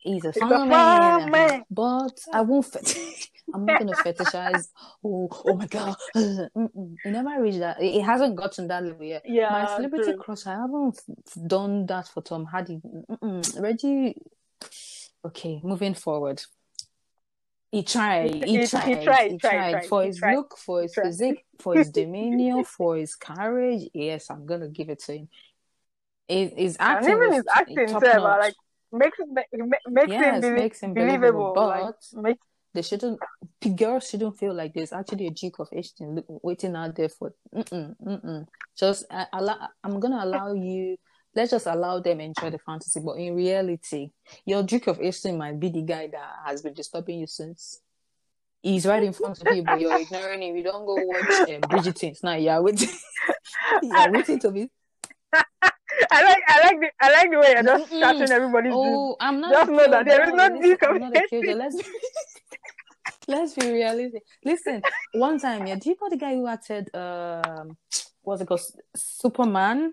He's 0.00 0.24
a 0.24 0.32
He's 0.32 0.40
man. 0.42 0.72
uh-huh. 0.72 1.26
man. 1.28 1.64
But 1.70 2.18
I 2.32 2.40
won't. 2.42 2.66
Fet- 2.66 2.96
I'm 3.54 3.64
not 3.64 3.78
gonna 3.80 3.96
fetishize. 3.96 4.68
Oh, 5.04 5.28
oh 5.44 5.54
my 5.56 5.66
god! 5.66 5.96
It 6.14 7.10
never 7.10 7.42
reached 7.42 7.60
that. 7.60 7.82
It 7.82 8.02
hasn't 8.02 8.36
gotten 8.36 8.68
that 8.68 8.84
level 8.84 9.04
yet. 9.04 9.22
Yeah, 9.26 9.50
My 9.50 9.76
celebrity 9.76 10.12
true. 10.12 10.16
crush, 10.20 10.46
I 10.46 10.52
haven't 10.54 11.00
done 11.46 11.86
that 11.86 12.08
for 12.08 12.22
Tom 12.22 12.44
Hardy. 12.44 12.80
Mm-mm. 13.10 13.60
Reggie, 13.60 14.14
okay, 15.24 15.60
moving 15.64 15.94
forward. 15.94 16.42
He 17.72 17.82
tried, 17.82 18.34
he, 18.34 18.40
He- 18.52 18.58
he 18.60 18.66
tried, 18.66 19.02
tried, 19.02 19.30
he 19.32 19.38
tried, 19.38 19.40
tried, 19.40 19.70
tried, 19.72 19.86
for 19.86 20.02
his 20.04 20.18
tried, 20.18 20.36
look, 20.36 20.56
for 20.58 20.82
his 20.82 20.92
tried. 20.92 21.04
physique, 21.06 21.44
for 21.58 21.74
his 21.76 21.90
demeanor, 21.90 22.64
for 22.76 22.96
his 22.96 23.14
courage. 23.16 23.88
Yes, 23.92 24.30
I'm 24.30 24.46
gonna 24.46 24.68
give 24.68 24.88
it 24.90 25.00
to 25.04 25.12
him. 25.16 25.28
His, 26.28 26.52
his 26.56 26.76
And 26.76 26.98
acting 26.98 27.12
even 27.16 27.32
his 27.32 27.44
acting 27.54 27.92
notch. 27.92 28.02
like 28.02 28.54
makes 28.92 29.18
it 29.18 29.28
ma- 29.30 29.42
ma- 29.52 29.76
makes 29.88 30.12
him 30.12 30.20
Yes, 30.20 30.40
belie- 30.42 30.54
makes 30.54 30.80
him 30.80 30.94
believable. 30.94 31.52
believable, 31.54 31.66
Like 31.66 31.84
but 32.12 32.22
makes 32.22 32.40
they 32.74 32.82
shouldn't 32.82 33.18
p- 33.60 33.70
girls 33.70 34.08
shouldn't 34.08 34.38
feel 34.38 34.54
like 34.54 34.74
there's 34.74 34.92
actually 34.92 35.26
a 35.26 35.30
Duke 35.30 35.58
of 35.58 35.68
Hastings 35.72 36.20
waiting 36.28 36.76
out 36.76 36.94
there 36.94 37.08
for 37.08 37.32
mm-mm, 37.54 37.96
mm-mm. 38.06 38.46
just 38.78 39.04
I, 39.10 39.26
allow, 39.32 39.56
I'm 39.82 39.98
gonna 40.00 40.22
allow 40.22 40.52
you 40.52 40.96
let's 41.34 41.50
just 41.50 41.66
allow 41.66 42.00
them 42.00 42.20
enjoy 42.20 42.50
the 42.50 42.58
fantasy 42.58 43.00
but 43.00 43.14
in 43.16 43.34
reality 43.34 44.10
your 44.44 44.62
Duke 44.62 44.86
of 44.88 44.98
Hastings 44.98 45.38
might 45.38 45.58
be 45.58 45.70
the 45.70 45.82
guy 45.82 46.08
that 46.08 46.32
has 46.44 46.60
been 46.62 46.74
disturbing 46.74 47.20
you 47.20 47.26
since 47.26 47.80
he's 48.62 48.86
right 48.86 49.02
in 49.02 49.12
front 49.14 49.40
of 49.40 49.54
you 49.56 49.62
but 49.62 49.80
you're 49.80 49.98
ignoring 49.98 50.42
him 50.42 50.56
you 50.56 50.62
don't 50.62 50.84
go 50.84 50.94
watch 50.96 51.48
um, 51.48 51.62
Bridgerton 51.62 52.22
now 52.22 52.34
you're 52.34 52.62
waiting 52.62 52.88
you're 53.82 54.12
waiting 54.12 54.38
to 54.40 54.50
be 54.50 54.70
I 56.10 56.22
like 56.22 56.42
I 56.48 56.60
like 56.62 56.80
the 56.80 56.90
I 57.00 57.10
like 57.12 57.30
the 57.30 57.38
way 57.38 57.52
you're 57.52 57.62
just 57.62 57.92
Mm-mm. 57.92 58.00
shattering 58.00 58.30
everybody's. 58.32 58.72
Oh, 58.74 59.16
I'm 59.20 59.40
not 59.40 59.52
Just 59.52 59.70
know 59.70 59.90
that 59.90 60.04
there 60.06 60.22
is 60.24 60.32
no 60.32 60.48
Listen, 60.48 60.62
Duke 60.62 60.82
of 60.82 60.88
I'm 60.90 61.00
not 61.00 61.12
a 61.12 61.14
Hastings. 61.14 61.30
killjoy. 61.30 61.58
Let's 61.58 61.76
be, 61.76 61.82
let's 63.28 63.54
be 63.54 63.70
realistic. 63.72 64.22
Listen, 64.44 64.82
one 65.12 65.38
time, 65.38 65.66
yeah, 65.66 65.74
do 65.76 65.90
you 65.90 65.96
know 66.00 66.08
the 66.08 66.16
guy 66.16 66.34
who 66.34 66.46
acted 66.46 66.94
um 66.94 67.76
what's 68.22 68.42
it 68.42 68.46
called? 68.48 68.60
Superman? 68.94 69.92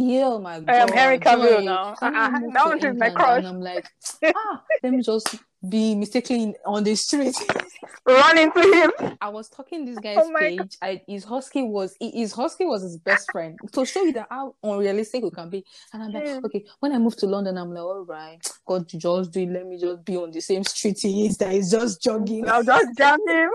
Yeah, 0.00 0.26
oh 0.26 0.38
my 0.38 0.60
god. 0.60 0.70
am 0.70 0.88
Henry 0.92 1.18
Cavill 1.18 1.64
now. 1.64 1.96
I 2.00 2.06
Uh-uh. 2.06 2.30
That 2.52 2.62
to 2.62 2.68
one 2.68 2.78
is 2.86 2.96
my 2.98 3.10
crush. 3.10 3.38
And 3.38 3.48
I'm 3.48 3.60
like, 3.60 3.84
ah, 4.24 4.62
let 4.82 4.92
me 4.92 5.02
just 5.02 5.34
be 5.68 5.96
mistaken 5.96 6.54
on 6.64 6.84
the 6.84 6.94
street. 6.94 7.34
Run 8.06 8.38
into 8.38 8.60
him. 8.60 9.16
I 9.20 9.28
was 9.28 9.48
talking 9.48 9.84
this 9.84 9.98
guy's 9.98 10.18
Oh 10.20 10.32
page. 10.38 10.76
I, 10.80 11.02
his 11.08 11.24
husky 11.24 11.62
was 11.64 11.96
his 12.00 12.32
husky 12.32 12.64
was 12.64 12.82
his 12.82 12.96
best 12.96 13.28
friend 13.32 13.58
to 13.72 13.84
show 13.84 14.02
you 14.04 14.12
that 14.12 14.28
how 14.30 14.54
unrealistic 14.62 15.24
we 15.24 15.30
can 15.32 15.50
be. 15.50 15.64
And 15.92 16.04
I'm 16.04 16.12
like, 16.12 16.24
Mm. 16.26 16.44
okay. 16.44 16.64
When 16.78 16.92
I 16.92 16.98
moved 16.98 17.18
to 17.18 17.26
London, 17.26 17.58
I'm 17.58 17.70
like, 17.74 17.82
all 17.82 18.04
right, 18.04 18.38
God, 18.66 18.86
just 18.88 19.32
do 19.32 19.40
it. 19.40 19.48
Let 19.50 19.66
me 19.66 19.78
just 19.80 20.04
be 20.04 20.16
on 20.16 20.30
the 20.30 20.40
same 20.40 20.62
street 20.62 21.00
he 21.00 21.26
is. 21.26 21.36
That 21.38 21.52
is 21.52 21.72
just 21.72 22.00
jogging. 22.02 22.48
I'll 22.48 22.62
just 22.62 22.96
jam 22.96 23.18
him. 23.26 23.50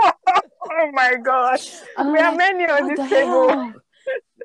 oh 0.02 0.90
my 0.92 1.14
god. 1.22 1.60
We 1.98 2.18
are 2.18 2.32
like, 2.32 2.36
many 2.36 2.64
on 2.64 2.88
this 2.88 3.08
table. 3.08 3.48
hell? 3.48 3.74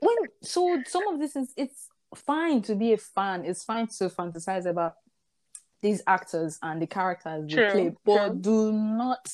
When 0.02 0.16
so 0.44 0.84
some 0.88 1.08
of 1.08 1.20
this 1.20 1.36
is 1.36 1.54
it's 1.56 1.88
fine 2.16 2.62
to 2.64 2.76
be 2.76 2.94
a 2.94 2.98
fan. 2.98 3.46
It's 3.46 3.64
fine 3.64 3.88
to 3.88 4.10
fantasize 4.10 4.66
about 4.66 4.96
these 5.82 6.02
actors 6.08 6.60
and 6.62 6.82
the 6.82 6.88
characters 6.88 7.50
they 7.50 7.62
True, 7.62 7.72
play, 7.72 7.96
but 8.06 8.30
true. 8.30 8.42
do 8.42 8.72
not 8.74 9.32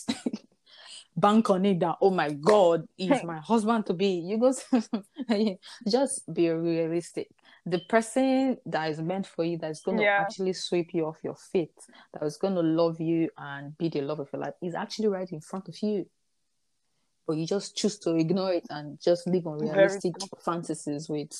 bank 1.17 1.49
on 1.49 1.65
it 1.65 1.79
that 1.79 1.95
oh 2.01 2.09
my 2.11 2.31
god, 2.31 2.85
he's 2.97 3.23
my 3.23 3.39
husband 3.39 3.85
to 3.87 3.93
be. 3.93 4.07
You 4.07 4.37
go 4.37 4.53
just 5.87 6.33
be 6.33 6.49
realistic. 6.49 7.29
The 7.65 7.79
person 7.89 8.57
that 8.65 8.89
is 8.91 9.01
meant 9.01 9.27
for 9.27 9.43
you, 9.43 9.57
that's 9.57 9.81
going 9.81 9.97
to 9.97 10.03
Yeah. 10.03 10.21
actually 10.21 10.53
sweep 10.53 10.93
you 10.93 11.05
off 11.05 11.17
your 11.23 11.35
feet, 11.35 11.73
that 12.13 12.23
is 12.23 12.37
going 12.37 12.55
to 12.55 12.61
love 12.61 12.99
you 12.99 13.29
and 13.37 13.77
be 13.77 13.89
the 13.89 14.01
love 14.01 14.19
of 14.19 14.29
your 14.31 14.41
life, 14.41 14.53
is 14.61 14.75
actually 14.75 15.07
right 15.07 15.29
in 15.31 15.41
front 15.41 15.67
of 15.67 15.81
you 15.81 16.05
but 17.27 17.37
you 17.37 17.45
just 17.45 17.75
choose 17.75 17.99
to 17.99 18.15
ignore 18.15 18.53
it 18.53 18.65
and 18.69 18.99
just 19.01 19.27
live 19.27 19.45
on 19.45 19.59
realistic 19.59 20.13
fantasies 20.43 21.09
with 21.09 21.31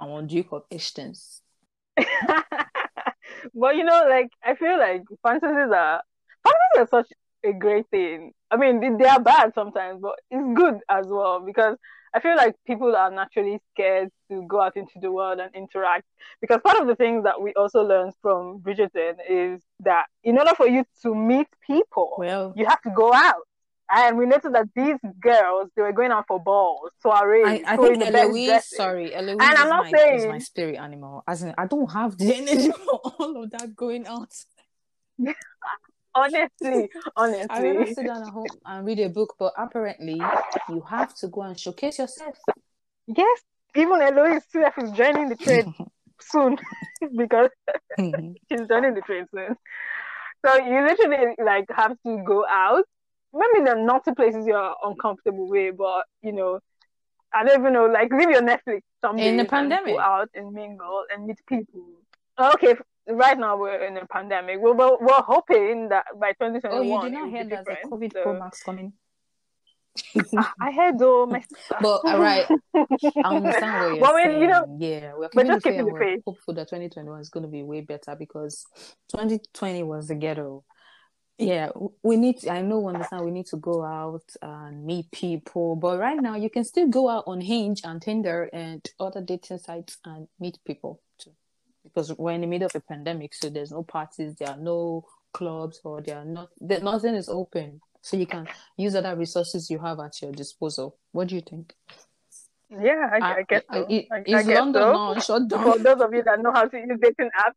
our 0.00 0.22
Duke 0.22 0.52
of 0.52 0.64
Hastings. 0.70 1.40
but 1.96 3.76
you 3.76 3.84
know, 3.84 4.06
like 4.08 4.30
I 4.44 4.54
feel 4.56 4.78
like 4.78 5.02
fantasies 5.22 5.72
are 5.72 6.02
fantasies 6.44 6.78
are 6.78 6.88
such 6.88 7.12
a 7.44 7.52
great 7.52 7.88
thing. 7.90 8.32
I 8.50 8.56
mean, 8.56 8.80
they, 8.80 8.90
they 9.04 9.08
are 9.08 9.20
bad 9.20 9.54
sometimes, 9.54 10.00
but 10.02 10.16
it's 10.30 10.58
good 10.58 10.80
as 10.88 11.06
well 11.06 11.40
because 11.40 11.76
I 12.12 12.20
feel 12.20 12.36
like 12.36 12.56
people 12.66 12.96
are 12.96 13.10
naturally 13.10 13.60
scared 13.72 14.08
to 14.30 14.44
go 14.48 14.60
out 14.60 14.76
into 14.76 14.98
the 15.00 15.12
world 15.12 15.38
and 15.38 15.54
interact. 15.54 16.06
Because 16.40 16.60
part 16.62 16.80
of 16.80 16.88
the 16.88 16.96
things 16.96 17.22
that 17.24 17.40
we 17.40 17.52
also 17.54 17.82
learned 17.82 18.14
from 18.20 18.60
Bridgerton 18.60 19.14
is 19.28 19.62
that 19.80 20.06
in 20.24 20.38
order 20.38 20.54
for 20.56 20.66
you 20.66 20.84
to 21.02 21.14
meet 21.14 21.46
people, 21.64 22.16
Well, 22.18 22.52
you 22.56 22.66
have 22.66 22.82
to 22.82 22.90
go 22.90 23.14
out. 23.14 23.46
And 23.92 24.18
we 24.18 24.26
noticed 24.26 24.52
that 24.52 24.68
these 24.74 24.98
girls, 25.20 25.70
they 25.74 25.82
were 25.82 25.92
going 25.92 26.12
out 26.12 26.26
for 26.28 26.38
balls, 26.40 26.90
soirees, 27.02 27.46
I, 27.46 27.74
I 27.74 27.76
think 27.76 27.98
the 27.98 28.12
best 28.12 28.28
Eloise, 28.28 28.76
sorry, 28.76 29.14
Eloise 29.14 29.38
And 29.40 29.58
I'm 29.58 29.66
is, 29.66 29.70
not 29.70 29.92
my, 29.92 30.12
is 30.14 30.26
my 30.26 30.38
spirit 30.38 30.76
animal. 30.76 31.24
As 31.26 31.42
in, 31.42 31.54
I 31.58 31.66
don't 31.66 31.90
have 31.90 32.16
the 32.16 32.34
energy 32.36 32.70
for 32.70 33.00
all 33.18 33.42
of 33.42 33.50
that 33.50 33.74
going 33.74 34.06
out. 34.06 34.32
Honestly, 36.12 36.88
honestly, 37.16 37.46
I 37.50 37.62
rather 37.62 37.78
honestly. 37.78 37.94
sit 37.94 38.06
down 38.06 38.22
at 38.22 38.30
home 38.30 38.46
and 38.64 38.84
read 38.84 38.98
a 38.98 39.08
book, 39.08 39.36
but 39.38 39.52
apparently 39.56 40.20
you 40.68 40.80
have 40.88 41.14
to 41.14 41.28
go 41.28 41.42
and 41.42 41.56
showcase 41.56 42.00
yourself. 42.00 42.36
Yes, 43.06 43.40
even 43.76 44.02
Eloise 44.02 44.42
Swift 44.50 44.76
is 44.78 44.90
joining 44.90 45.28
the 45.28 45.36
trade 45.36 45.66
soon 46.20 46.58
because 47.16 47.50
mm-hmm. 47.98 48.32
she's 48.48 48.66
joining 48.66 48.94
the 48.94 49.02
trade 49.02 49.26
soon. 49.32 49.54
So 50.44 50.56
you 50.56 50.82
literally 50.82 51.34
like 51.44 51.66
have 51.70 51.96
to 52.04 52.22
go 52.26 52.44
out. 52.48 52.84
Maybe 53.32 53.64
there 53.64 53.78
are 53.78 54.00
to 54.00 54.14
places 54.14 54.46
you're 54.46 54.74
uncomfortable 54.82 55.48
with, 55.48 55.76
but 55.76 56.04
you 56.22 56.32
know, 56.32 56.60
I 57.32 57.44
don't 57.44 57.60
even 57.60 57.72
know. 57.72 57.86
Like 57.86 58.12
leave 58.12 58.30
your 58.30 58.42
Netflix 58.42 58.80
some 59.00 59.18
In 59.18 59.36
the 59.36 59.44
pandemic. 59.44 59.94
go 59.94 60.00
out 60.00 60.28
and 60.34 60.52
mingle 60.52 61.04
and 61.12 61.26
meet 61.26 61.38
people. 61.46 61.84
Oh, 62.38 62.52
okay, 62.54 62.74
right 63.08 63.38
now 63.38 63.56
we're 63.56 63.84
in 63.84 63.96
a 63.98 64.06
pandemic. 64.06 64.58
We're, 64.60 64.72
we're, 64.74 64.96
we're 65.00 65.22
hoping 65.22 65.90
that 65.90 66.06
by 66.18 66.32
2021 66.32 66.74
oh, 66.74 66.82
you 66.82 67.10
did 67.10 67.12
not 67.18 67.28
hear 67.30 67.44
there's 67.44 67.66
a 67.68 67.86
COVID 67.88 68.12
So- 68.12 68.22
Pro 68.22 68.38
Max 68.38 68.62
coming? 68.62 68.92
I 70.60 70.70
heard 70.70 70.98
though, 70.98 71.26
my 71.26 71.40
sister. 71.40 71.74
But 71.80 72.00
all 72.04 72.18
right, 72.20 72.46
I 72.74 72.84
understand 73.24 73.72
what 73.74 73.90
you're 73.94 74.00
But 74.00 74.14
when, 74.14 74.26
saying. 74.30 74.42
you 74.42 74.48
know, 74.48 74.76
yeah, 74.78 75.12
we're 75.16 75.28
we're 75.34 75.44
just 75.44 75.64
keeping 75.64 75.84
the 75.84 75.98
faith. 75.98 76.20
hopeful 76.24 76.54
that 76.54 76.68
2021 76.68 77.20
is 77.20 77.28
going 77.28 77.42
to 77.42 77.48
be 77.50 77.62
way 77.64 77.80
better 77.80 78.14
because 78.16 78.64
2020 79.10 79.82
was 79.82 80.08
the 80.08 80.14
ghetto. 80.14 80.64
Yeah, 81.40 81.70
we 82.02 82.16
need. 82.18 82.40
to, 82.40 82.52
I 82.52 82.60
know, 82.60 82.86
understand. 82.86 83.24
We 83.24 83.30
need 83.30 83.46
to 83.46 83.56
go 83.56 83.82
out 83.82 84.24
and 84.42 84.84
meet 84.84 85.10
people, 85.10 85.74
but 85.74 85.98
right 85.98 86.20
now 86.20 86.36
you 86.36 86.50
can 86.50 86.64
still 86.64 86.86
go 86.86 87.08
out 87.08 87.24
on 87.26 87.40
Hinge 87.40 87.80
and 87.82 88.00
Tinder 88.02 88.50
and 88.52 88.86
other 89.00 89.22
dating 89.22 89.58
sites 89.58 89.96
and 90.04 90.28
meet 90.38 90.58
people 90.66 91.00
too, 91.18 91.32
because 91.82 92.12
we're 92.18 92.32
in 92.32 92.42
the 92.42 92.46
middle 92.46 92.66
of 92.66 92.74
a 92.74 92.80
pandemic, 92.80 93.32
so 93.32 93.48
there's 93.48 93.70
no 93.70 93.82
parties, 93.82 94.34
there 94.34 94.50
are 94.50 94.58
no 94.58 95.06
clubs, 95.32 95.80
or 95.82 96.02
there 96.02 96.18
are 96.18 96.26
not. 96.26 96.50
There, 96.60 96.80
nothing 96.80 97.14
is 97.14 97.30
open, 97.30 97.80
so 98.02 98.18
you 98.18 98.26
can 98.26 98.46
use 98.76 98.94
other 98.94 99.16
resources 99.16 99.70
you 99.70 99.78
have 99.78 99.98
at 99.98 100.20
your 100.20 100.32
disposal. 100.32 100.98
What 101.12 101.28
do 101.28 101.36
you 101.36 101.40
think? 101.40 101.74
Yeah, 102.68 103.08
I, 103.12 103.18
I, 103.18 103.36
I 103.36 103.42
guess 103.48 103.62
so. 103.72 103.86
It, 103.88 104.08
I, 104.12 104.18
is 104.18 104.46
guess 104.46 104.46
London 104.46 104.82
so. 104.82 104.92
now 104.92 105.18
shut 105.20 105.48
down? 105.48 105.62
For 105.62 105.78
those 105.78 106.00
of 106.02 106.12
you 106.12 106.22
that 106.22 106.40
know 106.40 106.52
how 106.52 106.66
to 106.66 106.76
use 106.76 106.98
dating 107.00 107.30
apps, 107.38 107.54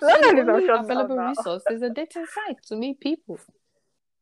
So 0.00 0.06
the 0.06 0.44
only 0.52 0.68
available 0.68 1.16
resource 1.16 1.64
is 1.70 1.82
a 1.82 1.90
dating 1.90 2.26
site 2.26 2.62
to 2.68 2.76
meet 2.76 3.00
people. 3.00 3.38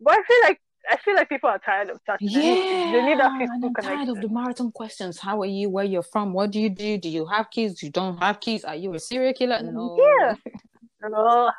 But 0.01 0.19
I 0.19 0.23
feel 0.23 0.39
like 0.45 0.61
I 0.91 0.97
feel 0.97 1.15
like 1.15 1.29
people 1.29 1.51
are 1.51 1.59
tired 1.59 1.91
of 1.91 2.01
chatting. 2.05 2.29
Yeah, 2.29 2.55
they 2.93 3.03
need 3.03 3.19
that 3.19 3.33
physical 3.39 3.67
I'm 3.67 3.75
tired 3.75 4.09
of 4.09 4.21
the 4.21 4.29
marathon 4.29 4.73
questions. 4.73 5.19
How 5.19 5.41
are 5.43 5.47
you? 5.47 5.69
Where 5.71 5.85
you're 5.85 6.03
from? 6.03 6.33
What 6.33 6.51
do 6.51 6.61
you 6.61 6.71
do? 6.71 6.99
Do 6.99 7.09
you 7.09 7.27
have 7.27 7.51
kids? 7.51 7.83
You 7.83 7.91
don't 7.91 8.17
have 8.19 8.41
kids? 8.41 8.65
Are 8.65 8.75
you 8.77 8.95
a 8.95 8.99
serial 8.99 9.33
killer? 9.35 9.61
No. 9.63 9.97
Yeah. 9.99 10.35
Oh, 11.15 11.51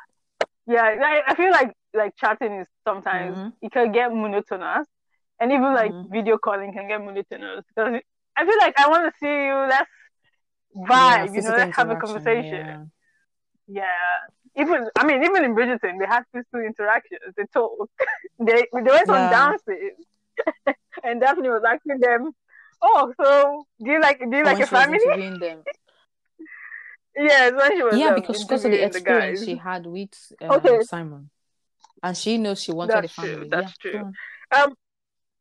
yeah, 0.66 1.22
I, 1.26 1.34
feel 1.34 1.50
like 1.50 1.72
like 1.94 2.14
chatting 2.16 2.60
is 2.60 2.68
sometimes 2.86 3.36
Mhm. 3.36 3.52
it 3.60 3.72
can 3.72 3.92
get 3.92 4.12
monotonous, 4.12 4.86
and 5.40 5.52
even 5.52 5.74
like 5.74 5.92
Mhm. 5.92 6.10
video 6.10 6.38
calling 6.38 6.72
can 6.72 6.88
get 6.88 7.00
monotonous 7.00 7.64
because 7.74 8.00
I 8.36 8.46
feel 8.46 8.58
like 8.58 8.78
I 8.78 8.88
want 8.88 9.12
to 9.12 9.18
see 9.18 9.26
you. 9.26 9.54
Let's 9.68 9.90
Yeah, 10.74 11.26
vibe, 11.26 11.34
you 11.34 11.42
know, 11.42 11.50
let's 11.50 11.76
have 11.76 11.90
a 11.90 11.96
conversation. 11.96 12.66
yeah. 12.66 12.84
Yeah. 13.66 13.84
Even 14.56 14.88
I 14.98 15.06
mean, 15.06 15.24
even 15.24 15.44
in 15.44 15.54
Bridgerton, 15.54 15.98
they 15.98 16.06
had 16.06 16.24
physical 16.32 16.60
interactions. 16.60 17.20
They 17.36 17.44
talk. 17.52 17.90
they 18.38 18.66
they 18.72 18.90
went 18.90 19.10
on 19.10 19.30
dances, 19.30 19.96
and 21.04 21.20
Daphne 21.20 21.48
was 21.48 21.62
asking 21.66 22.00
them, 22.00 22.32
"Oh, 22.82 23.12
so 23.20 23.66
do 23.82 23.90
you 23.90 24.00
like 24.00 24.18
do 24.18 24.36
you 24.36 24.42
Or 24.42 24.44
like 24.44 24.60
a 24.60 24.66
family?" 24.66 24.98
them. 25.40 25.62
Yes, 27.14 27.52
when 27.52 27.76
she 27.76 27.82
was 27.82 27.98
Yeah, 27.98 28.08
um, 28.08 28.14
because 28.14 28.38
because 28.44 28.64
of 28.64 28.70
the 28.70 28.82
interviewing 28.82 28.92
the 28.92 28.96
experience 28.96 29.44
she 29.44 29.56
had 29.56 29.86
with 29.86 30.32
um, 30.40 30.50
Okay. 30.50 30.80
Simon, 30.82 31.30
and 32.02 32.16
she 32.16 32.38
knows 32.38 32.62
she 32.62 32.72
wanted 32.72 32.94
That's 32.94 33.12
a 33.12 33.20
true, 33.20 33.28
family. 33.28 33.48
that's 33.50 33.78
yeah, 33.78 33.90
true. 33.90 34.00
on. 34.00 34.14
Um, 34.62 34.74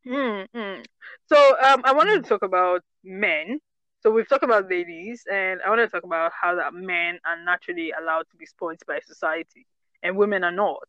mm, 0.05 0.47
mm. 0.53 0.85
So 1.27 1.37
um, 1.63 1.81
I 1.85 1.93
wanted 1.93 2.23
to 2.23 2.29
talk 2.29 2.43
about 2.43 2.81
men. 3.03 3.59
So 4.01 4.09
we've 4.09 4.27
talked 4.27 4.43
about 4.43 4.69
ladies, 4.69 5.23
and 5.31 5.61
I 5.63 5.69
want 5.69 5.81
to 5.81 5.87
talk 5.87 6.03
about 6.03 6.31
how 6.39 6.55
that 6.55 6.73
men 6.73 7.19
are 7.25 7.43
naturally 7.43 7.91
allowed 7.91 8.25
to 8.31 8.37
be 8.37 8.45
spoiled 8.45 8.79
by 8.87 8.99
society, 9.05 9.67
and 10.01 10.17
women 10.17 10.43
are 10.43 10.51
not. 10.51 10.87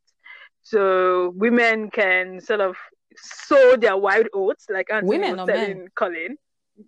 So 0.62 1.32
women 1.36 1.90
can 1.90 2.40
sort 2.40 2.60
of 2.60 2.76
sow 3.16 3.76
their 3.76 3.96
wild 3.96 4.28
oats, 4.32 4.66
like 4.70 4.90
Anthony 4.90 5.18
Women 5.18 5.36
was 5.36 5.46
telling 5.46 5.88
Colin. 5.94 6.38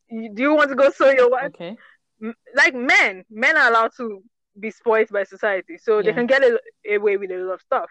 Do 0.09 0.43
you 0.43 0.55
want 0.55 0.71
to 0.71 0.77
go 0.77 0.91
sow 0.91 1.11
your 1.11 1.29
wild? 1.31 1.55
Okay. 1.57 1.77
Like 2.55 2.75
men, 2.75 3.25
men 3.31 3.57
are 3.59 3.69
allowed 3.69 3.91
to 3.99 4.23
be 4.59 4.71
spoiled 4.71 5.09
by 5.11 5.25
society, 5.25 5.77
so 5.77 6.01
they 6.01 6.13
can 6.15 6.27
get 6.27 6.43
away 6.89 7.17
with 7.19 7.31
a 7.33 7.37
lot 7.37 7.55
of 7.55 7.61
stuff. 7.61 7.91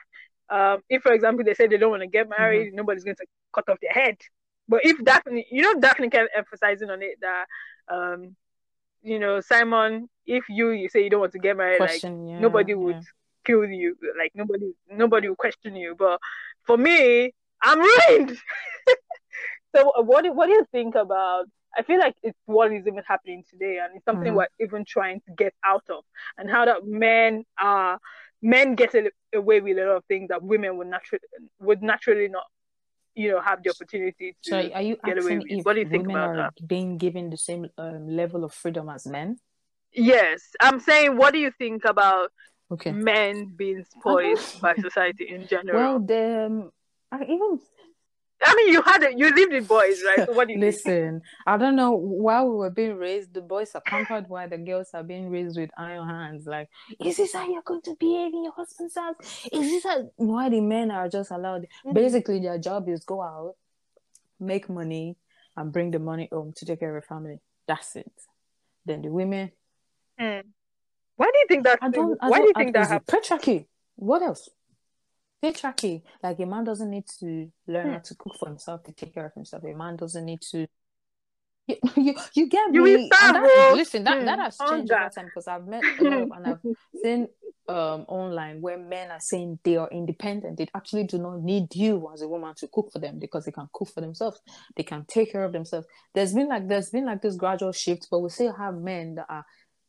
Um, 0.50 0.82
if, 0.90 1.04
for 1.04 1.14
example, 1.14 1.44
they 1.46 1.54
say 1.54 1.68
they 1.68 1.78
don't 1.78 1.92
want 1.92 2.02
to 2.02 2.08
get 2.08 2.30
married, 2.30 2.68
Mm-hmm. 2.68 2.78
nobody's 2.78 3.04
going 3.04 3.16
to 3.18 3.26
cut 3.54 3.70
off 3.70 3.78
their 3.82 3.92
head. 3.92 4.18
But 4.68 4.82
if 4.86 5.04
Daphne, 5.04 5.46
you 5.52 5.62
know, 5.62 5.80
Daphne 5.80 6.10
kept 6.10 6.30
emphasizing 6.36 6.90
on 6.90 7.02
it 7.04 7.20
that, 7.22 7.46
um, 7.90 8.36
you 9.02 9.20
know, 9.20 9.42
Simon, 9.42 10.10
if 10.26 10.46
you 10.50 10.72
you 10.72 10.90
say 10.90 11.04
you 11.04 11.10
don't 11.10 11.20
want 11.22 11.34
to 11.34 11.40
get 11.40 11.58
married, 11.58 11.78
Question. 11.78 12.24
like 12.24 12.32
yeah, 12.32 12.40
nobody 12.40 12.74
would 12.74 12.96
yeah. 12.96 13.02
kill 13.46 13.66
you, 13.66 13.96
like 14.18 14.32
nobody 14.36 14.72
nobody 14.90 15.30
would 15.30 15.38
question 15.38 15.76
you. 15.76 15.96
But 15.98 16.20
for 16.66 16.78
me, 16.78 17.34
I'm 17.62 17.80
ruined. 17.80 18.38
so 19.76 19.92
uh, 19.98 20.02
what 20.02 20.24
do, 20.24 20.34
what 20.34 20.48
do 20.48 20.54
you 20.54 20.66
think 20.72 20.96
about? 20.96 21.46
I 21.76 21.82
feel 21.82 22.00
like 22.00 22.16
it's 22.22 22.38
what 22.46 22.72
is 22.72 22.86
even 22.86 23.04
happening 23.08 23.44
today, 23.50 23.80
and 23.84 23.96
it's 23.96 24.06
something 24.06 24.32
Mhm. 24.32 24.36
we're 24.36 24.48
even 24.60 24.86
trying 24.86 25.22
to 25.22 25.32
get 25.36 25.54
out 25.66 25.84
of, 25.90 26.04
and 26.38 26.50
how 26.50 26.66
that 26.66 26.86
men 26.86 27.44
are 27.60 28.00
men 28.42 28.76
get 28.76 28.94
away 29.34 29.62
with 29.62 29.78
a 29.78 29.82
lot 29.86 29.96
of 29.98 30.06
things 30.06 30.28
that 30.30 30.44
women 30.44 30.78
would 30.78 30.88
naturally 30.88 31.22
would 31.60 31.82
naturally 31.82 32.28
not, 32.28 32.44
you 33.16 33.32
know, 33.32 33.42
have 33.42 33.64
the 33.64 33.70
opportunity 33.70 34.36
to. 34.44 34.50
So 34.50 34.58
are 34.74 34.82
you 34.82 34.98
get 35.04 35.18
away 35.18 35.38
with. 35.38 35.48
if 35.50 35.66
What 35.66 35.74
do 35.74 35.82
you 35.82 35.88
think 35.88 36.08
women 36.08 36.24
about 36.24 36.38
are 36.38 36.52
being 36.66 36.98
given 36.98 37.30
the 37.30 37.38
same 37.38 37.70
um, 37.78 38.08
level 38.08 38.44
of 38.44 38.54
freedom 38.54 38.90
as 38.90 39.06
men? 39.06 39.38
Yes, 39.92 40.42
I'm 40.60 40.80
saying, 40.80 41.18
what 41.18 41.34
do 41.34 41.40
you 41.40 41.52
think 41.58 41.86
about 41.86 42.32
Okay. 42.72 42.92
men 42.92 43.54
being 43.56 43.86
spoiled 43.86 44.40
by 44.62 44.74
society 44.82 45.30
in 45.30 45.48
general? 45.48 45.80
Well, 45.80 46.00
the 46.00 46.46
um, 46.48 46.72
I 47.12 47.24
even 47.24 47.60
I 48.46 48.56
mean, 48.56 48.74
you 48.74 48.82
had 48.82 49.04
it, 49.04 49.18
you 49.18 49.34
lived 49.34 49.54
with 49.54 49.68
boys, 49.68 50.02
right? 50.06 50.26
So 50.28 50.34
what 50.34 50.48
do 50.48 50.54
you 50.54 50.60
listen. 50.60 51.22
I 51.46 51.58
don't 51.58 51.76
know. 51.76 51.92
why 51.92 52.44
we 52.44 52.56
were 52.56 52.70
being 52.70 52.96
raised, 52.96 53.34
the 53.34 53.42
boys 53.42 53.74
are 53.76 53.82
pampered 53.82 54.28
while 54.28 54.48
the 54.48 54.58
girls 54.58 54.90
are 54.94 55.04
being 55.04 55.30
raised 55.30 55.58
with 55.58 55.70
iron 55.78 56.08
hands. 56.08 56.46
Like, 56.46 56.70
is 57.00 57.18
this 57.18 57.34
how 57.34 57.48
you're 57.48 57.62
going 57.62 57.82
to 57.84 57.96
behave 58.00 58.34
in 58.34 58.44
your 58.44 58.54
husband's 58.54 58.96
house? 58.96 59.16
Is 59.52 59.70
this 59.70 59.84
how? 59.84 60.10
Why 60.16 60.50
the 60.50 60.62
men 60.62 60.92
are 60.92 61.10
just 61.10 61.32
allowed? 61.32 61.68
Mhm. 61.86 61.94
Basically, 61.94 62.40
their 62.40 62.58
job 62.58 62.90
is 62.90 63.04
go 63.04 63.22
out, 63.22 63.56
make 64.40 64.70
money, 64.70 65.18
and 65.56 65.72
bring 65.72 65.92
the 65.92 66.00
money 66.00 66.28
home 66.32 66.54
to 66.56 66.66
take 66.66 66.80
care 66.80 66.90
of 66.90 66.94
your 66.96 67.02
family. 67.02 67.40
That's 67.68 67.96
it. 67.96 68.12
Then 68.86 69.02
the 69.02 69.10
women. 69.10 69.52
Mm. 70.20 70.44
Why 71.16 71.26
do 71.32 71.38
you 71.40 71.46
think 71.48 71.64
that? 71.64 71.80
I 71.82 71.90
don't. 71.90 72.18
I 72.22 72.30
why 72.30 72.40
do 72.40 72.46
don't, 72.46 72.48
you 72.48 72.66
think 72.66 72.78
I, 72.78 72.86
that 72.86 73.06
patriarchy? 73.06 73.66
What 73.96 74.22
else? 74.22 74.50
Patriarchy. 75.44 76.02
Like 76.24 76.40
a 76.40 76.46
man 76.46 76.64
doesn't 76.64 76.90
need 76.90 77.06
to 77.20 77.52
learn 77.68 77.88
Hmm. 77.88 77.94
how 77.94 78.00
to 78.00 78.16
cook 78.16 78.36
for 78.40 78.48
himself 78.48 78.84
to 78.84 78.94
take 78.94 79.14
care 79.14 79.26
of 79.26 79.34
himself. 79.34 79.64
A 79.64 79.74
man 79.76 79.96
doesn't 79.98 80.24
need 80.26 80.42
to. 80.52 80.68
You, 81.68 81.76
you, 81.98 82.16
you 82.34 82.48
get 82.50 82.74
You 82.74 82.84
me. 82.84 82.94
will 82.94 83.00
And 83.00 83.12
starve, 83.14 83.44
that- 83.44 83.76
listen, 83.76 84.04
that, 84.06 84.26
that 84.26 84.40
has 84.40 84.58
changed 84.58 84.92
over 84.92 85.10
time 85.10 85.26
because 85.26 85.48
I've 85.48 85.66
met 85.68 85.84
a 86.00 86.04
lot 86.04 86.22
of 86.24 86.32
and 86.32 86.48
I've 86.48 86.60
seen 87.04 87.28
um 87.70 88.02
online 88.10 88.60
where 88.60 88.78
men 88.78 89.10
are 89.10 89.22
saying 89.22 89.60
they 89.64 89.78
are 89.78 89.90
independent. 89.90 90.58
They 90.58 90.68
actually 90.76 91.06
do 91.06 91.18
not 91.18 91.40
need 91.42 91.74
you 91.76 92.10
as 92.14 92.22
a 92.22 92.28
woman 92.28 92.54
to 92.58 92.68
cook 92.68 92.92
for 92.92 93.00
them 93.00 93.20
because 93.20 93.46
they 93.46 93.52
can 93.52 93.70
cook 93.74 93.88
for 93.94 94.02
themselves. 94.02 94.42
They 94.76 94.84
can 94.84 95.06
take 95.08 95.32
care 95.32 95.44
of 95.46 95.54
themselves. 95.54 95.88
There's 96.14 96.34
been 96.34 96.50
like 96.50 96.68
there's 96.68 96.90
been 96.90 97.06
like 97.06 97.22
this 97.22 97.36
gradual 97.38 97.72
shift, 97.72 98.08
but 98.12 98.20
we 98.20 98.30
still 98.30 98.54
have 98.54 98.76
men 98.76 99.16
that 99.16 99.28
are 99.30 99.46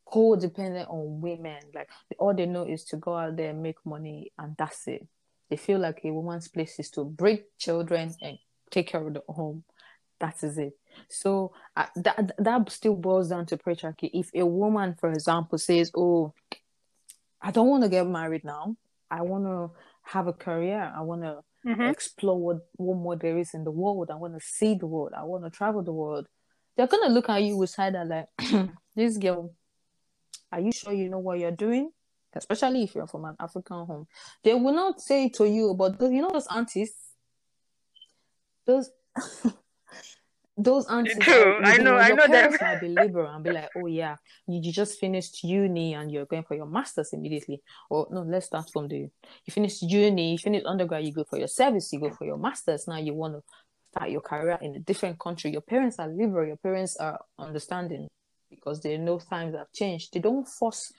codependent 0.07 0.89
on 0.89 1.19
women. 1.19 1.59
Like 1.73 1.89
all 2.19 2.33
they 2.33 2.45
know 2.45 2.63
is 2.63 2.85
to 2.85 2.97
go 2.97 3.15
out 3.17 3.35
there 3.35 3.49
and 3.49 3.61
make 3.61 3.85
money 3.85 4.31
and 4.37 4.55
that's 4.57 4.87
it. 4.87 5.05
They 5.49 5.57
feel 5.57 5.79
like 5.79 6.01
a 6.03 6.11
woman's 6.11 6.47
place 6.47 6.79
is 6.79 6.89
to 6.91 7.03
bring 7.05 7.43
children 7.57 8.13
and 8.21 8.37
take 8.71 8.87
care 8.87 9.05
of 9.05 9.13
the 9.13 9.23
home. 9.29 9.63
That 10.19 10.41
is 10.43 10.57
it. 10.57 10.73
So 11.09 11.53
uh, 11.75 11.87
that 11.97 12.31
that 12.37 12.71
still 12.71 12.95
boils 12.95 13.29
down 13.29 13.45
to 13.47 13.57
patriarchy. 13.57 14.09
If 14.13 14.31
a 14.33 14.45
woman, 14.45 14.95
for 14.99 15.11
example, 15.11 15.57
says, 15.57 15.91
"Oh, 15.95 16.33
I 17.41 17.51
don't 17.51 17.67
want 17.67 17.83
to 17.83 17.89
get 17.89 18.07
married 18.07 18.43
now. 18.43 18.75
I 19.11 19.21
want 19.21 19.45
to 19.45 19.71
have 20.03 20.27
a 20.27 20.33
career. 20.33 20.91
I 20.95 21.01
want 21.01 21.21
to 21.23 21.43
Mhm. 21.65 21.89
explore 21.89 22.39
what 22.39 22.57
what 22.77 22.97
more 22.97 23.15
there 23.15 23.37
is 23.37 23.53
in 23.53 23.63
the 23.63 23.71
world. 23.71 24.09
I 24.09 24.15
want 24.15 24.33
to 24.33 24.39
see 24.39 24.75
the 24.75 24.87
world. 24.87 25.13
I 25.15 25.23
want 25.23 25.43
to 25.43 25.49
travel 25.49 25.83
the 25.83 25.93
world." 25.93 26.27
They're 26.75 26.87
gonna 26.87 27.09
look 27.13 27.29
at 27.29 27.43
you 27.43 27.57
with 27.57 27.69
side 27.69 27.95
eye 27.95 28.03
like, 28.03 28.27
"This 28.95 29.17
girl, 29.17 29.53
are 30.51 30.59
you 30.61 30.71
sure 30.71 30.93
you 30.93 31.09
know 31.09 31.19
what 31.19 31.39
you're 31.39 31.51
doing?" 31.51 31.91
Especially 32.35 32.83
if 32.83 32.95
you're 32.95 33.07
from 33.07 33.25
an 33.25 33.35
African 33.39 33.85
home, 33.85 34.07
they 34.43 34.53
will 34.53 34.73
not 34.73 34.99
say 35.01 35.29
to 35.29 35.45
you, 35.49 35.73
but 35.73 35.97
those, 35.97 36.11
you 36.11 36.21
know 36.21 36.31
those 36.31 36.47
aunties, 36.47 36.93
those 38.65 38.89
those 40.57 40.87
aunties. 40.87 41.17
True. 41.19 41.59
I 41.63 41.77
know- 41.77 41.97
I 41.97 42.09
know 42.09 42.27
them. 42.27 42.55
might 42.61 42.79
be 42.81 42.87
liberal 42.89 43.29
and 43.33 43.43
be 43.43 43.51
like, 43.51 43.69
"Oh 43.75 43.87
yeah, 43.87 44.15
you, 44.47 44.61
you 44.63 44.71
just 44.71 44.99
finished 44.99 45.43
uni 45.43 45.93
and 45.93 46.11
you're 46.11 46.25
going 46.25 46.43
for 46.43 46.55
your 46.55 46.65
masters 46.65 47.11
immediately." 47.13 47.61
Or 47.89 48.07
no, 48.11 48.21
let's 48.21 48.47
start 48.47 48.69
from 48.71 48.87
the 48.87 48.97
you 48.97 49.51
finished 49.51 49.81
uni, 49.83 50.31
you 50.33 50.37
finished 50.37 50.65
undergrad, 50.65 51.05
you 51.05 51.11
go 51.13 51.23
for 51.25 51.37
your 51.37 51.47
service, 51.49 51.91
you 51.93 51.99
go 51.99 52.09
for 52.11 52.25
your 52.25 52.37
masters. 52.37 52.87
Now 52.87 52.97
you 52.97 53.13
want 53.13 53.35
to 53.35 53.43
start 53.91 54.09
your 54.11 54.21
career 54.21 54.57
in 54.61 54.75
a 54.75 54.79
different 54.79 55.19
country. 55.19 55.51
Your 55.51 55.61
parents 55.61 55.99
are 55.99 56.07
liberal. 56.07 56.47
Your 56.47 56.57
parents 56.57 56.95
are 56.97 57.19
understanding 57.37 58.07
because 58.49 58.79
they 58.81 58.97
know 58.97 59.19
times 59.19 59.55
have 59.55 59.71
changed. 59.73 60.13
They 60.13 60.19
don't 60.19 60.47
force. 60.47 60.91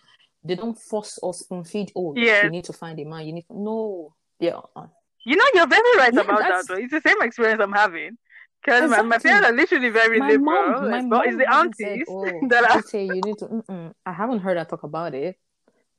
They 0.44 0.54
don't 0.54 0.78
force 0.78 1.18
us 1.22 1.40
spoon 1.40 1.64
feed. 1.64 1.92
Oh, 1.96 2.14
Yes. 2.16 2.44
you 2.44 2.50
need 2.50 2.64
to 2.64 2.72
find 2.72 2.98
a 3.00 3.04
man. 3.04 3.26
You 3.26 3.32
need 3.32 3.46
to, 3.48 3.58
no. 3.58 4.14
Yeah. 4.38 4.60
uh, 4.76 4.86
You 5.24 5.36
know, 5.36 5.44
you're 5.54 5.66
very 5.66 5.96
right 5.98 6.14
Yeah, 6.14 6.20
about 6.20 6.38
that. 6.40 6.64
Though. 6.68 6.74
It's 6.76 6.92
the 6.92 7.00
same 7.00 7.20
experience 7.22 7.60
I'm 7.62 7.72
having. 7.72 8.16
Because 8.64 8.90
my, 8.90 9.02
my 9.02 9.18
parents 9.18 9.46
are 9.48 9.52
literally 9.52 9.90
very 9.90 10.18
my 10.18 10.28
liberal, 10.28 10.72
mom, 10.72 10.90
my 10.90 11.02
but 11.02 11.08
mom 11.08 11.22
it's 11.26 11.36
the 11.38 11.46
hasn't 11.46 11.76
said, 11.76 11.88
aunties 11.90 12.06
oh, 12.10 12.48
that 12.48 12.70
are. 12.70 12.82
say 12.82 13.04
you 13.04 13.20
need 13.22 13.38
to. 13.38 13.46
Mm-mm. 13.46 13.92
I 14.04 14.12
haven't 14.12 14.40
heard 14.40 14.56
her 14.56 14.64
talk 14.64 14.82
about 14.82 15.14
it, 15.14 15.36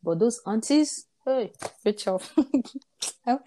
but 0.03 0.19
those 0.19 0.41
aunties, 0.45 1.05
hey, 1.25 1.53
bitch 1.85 2.07
off. 2.07 2.33